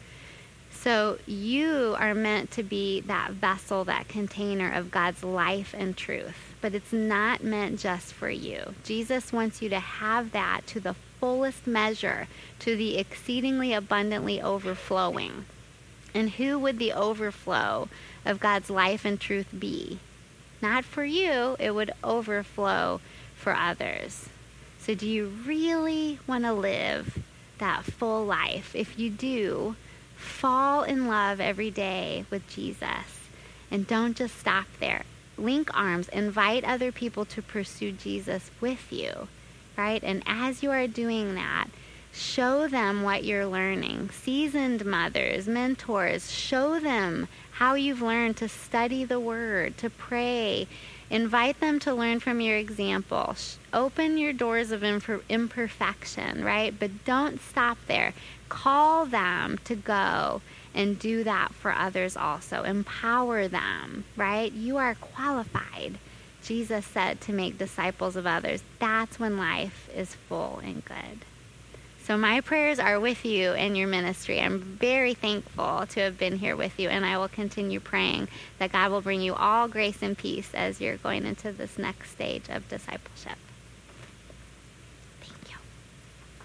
So 0.71 1.19
you 1.27 1.95
are 1.99 2.15
meant 2.15 2.49
to 2.53 2.63
be 2.63 3.01
that 3.01 3.33
vessel, 3.33 3.85
that 3.85 4.07
container 4.07 4.71
of 4.71 4.89
God's 4.89 5.23
life 5.23 5.75
and 5.77 5.95
truth. 5.95 6.55
But 6.59 6.73
it's 6.73 6.91
not 6.91 7.43
meant 7.43 7.79
just 7.79 8.13
for 8.13 8.31
you. 8.31 8.73
Jesus 8.83 9.31
wants 9.31 9.61
you 9.61 9.69
to 9.69 9.79
have 9.79 10.31
that 10.31 10.61
to 10.65 10.79
the 10.79 10.95
fullest 11.19 11.67
measure, 11.67 12.27
to 12.59 12.75
the 12.75 12.97
exceedingly 12.97 13.73
abundantly 13.73 14.41
overflowing. 14.41 15.45
And 16.13 16.31
who 16.31 16.57
would 16.59 16.79
the 16.79 16.93
overflow 16.93 17.89
of 18.25 18.39
God's 18.39 18.69
life 18.69 19.05
and 19.05 19.19
truth 19.19 19.47
be? 19.57 19.99
Not 20.61 20.85
for 20.85 21.05
you, 21.05 21.55
it 21.59 21.71
would 21.71 21.91
overflow 22.03 23.01
for 23.35 23.55
others. 23.55 24.29
So, 24.79 24.95
do 24.95 25.07
you 25.07 25.27
really 25.45 26.19
want 26.25 26.45
to 26.45 26.53
live 26.53 27.19
that 27.59 27.83
full 27.83 28.25
life? 28.25 28.75
If 28.75 28.97
you 28.97 29.09
do, 29.09 29.75
Fall 30.19 30.83
in 30.83 31.07
love 31.07 31.39
every 31.39 31.71
day 31.71 32.25
with 32.29 32.47
Jesus. 32.49 33.29
And 33.71 33.87
don't 33.87 34.17
just 34.17 34.37
stop 34.37 34.65
there. 34.79 35.03
Link 35.37 35.69
arms, 35.73 36.09
invite 36.09 36.65
other 36.65 36.91
people 36.91 37.23
to 37.25 37.41
pursue 37.41 37.93
Jesus 37.93 38.51
with 38.59 38.91
you, 38.91 39.29
right? 39.79 40.03
And 40.03 40.21
as 40.27 40.61
you 40.61 40.71
are 40.71 40.87
doing 40.87 41.35
that, 41.35 41.69
Show 42.11 42.67
them 42.67 43.03
what 43.03 43.23
you're 43.23 43.45
learning. 43.45 44.09
Seasoned 44.09 44.83
mothers, 44.83 45.47
mentors, 45.47 46.31
show 46.31 46.79
them 46.79 47.27
how 47.51 47.75
you've 47.75 48.01
learned 48.01 48.35
to 48.37 48.49
study 48.49 49.05
the 49.05 49.19
Word, 49.19 49.77
to 49.77 49.89
pray. 49.89 50.67
Invite 51.09 51.59
them 51.59 51.79
to 51.79 51.93
learn 51.93 52.19
from 52.19 52.41
your 52.41 52.57
example. 52.57 53.35
Open 53.73 54.17
your 54.17 54.33
doors 54.33 54.71
of 54.71 54.83
imperfection, 54.83 56.43
right? 56.43 56.73
But 56.77 57.05
don't 57.05 57.39
stop 57.39 57.77
there. 57.87 58.13
Call 58.49 59.05
them 59.05 59.59
to 59.65 59.75
go 59.75 60.41
and 60.73 60.99
do 60.99 61.23
that 61.23 61.53
for 61.53 61.71
others 61.71 62.17
also. 62.17 62.63
Empower 62.63 63.47
them, 63.47 64.03
right? 64.15 64.51
You 64.51 64.77
are 64.77 64.95
qualified, 64.95 65.99
Jesus 66.43 66.85
said, 66.85 67.21
to 67.21 67.33
make 67.33 67.57
disciples 67.57 68.15
of 68.15 68.25
others. 68.25 68.63
That's 68.79 69.19
when 69.19 69.37
life 69.37 69.89
is 69.95 70.15
full 70.15 70.59
and 70.63 70.83
good. 70.85 71.25
So 72.03 72.17
my 72.17 72.41
prayers 72.41 72.79
are 72.79 72.99
with 72.99 73.23
you 73.23 73.51
in 73.53 73.75
your 73.75 73.87
ministry. 73.87 74.39
I'm 74.39 74.59
very 74.59 75.13
thankful 75.13 75.85
to 75.89 75.99
have 75.99 76.17
been 76.17 76.39
here 76.39 76.55
with 76.55 76.79
you, 76.79 76.89
and 76.89 77.05
I 77.05 77.19
will 77.19 77.27
continue 77.27 77.79
praying 77.79 78.29
that 78.57 78.71
God 78.71 78.89
will 78.91 79.01
bring 79.01 79.21
you 79.21 79.35
all 79.35 79.67
grace 79.67 80.01
and 80.01 80.17
peace 80.17 80.49
as 80.55 80.81
you're 80.81 80.97
going 80.97 81.25
into 81.25 81.51
this 81.51 81.77
next 81.77 82.11
stage 82.11 82.49
of 82.49 82.67
discipleship. 82.67 83.37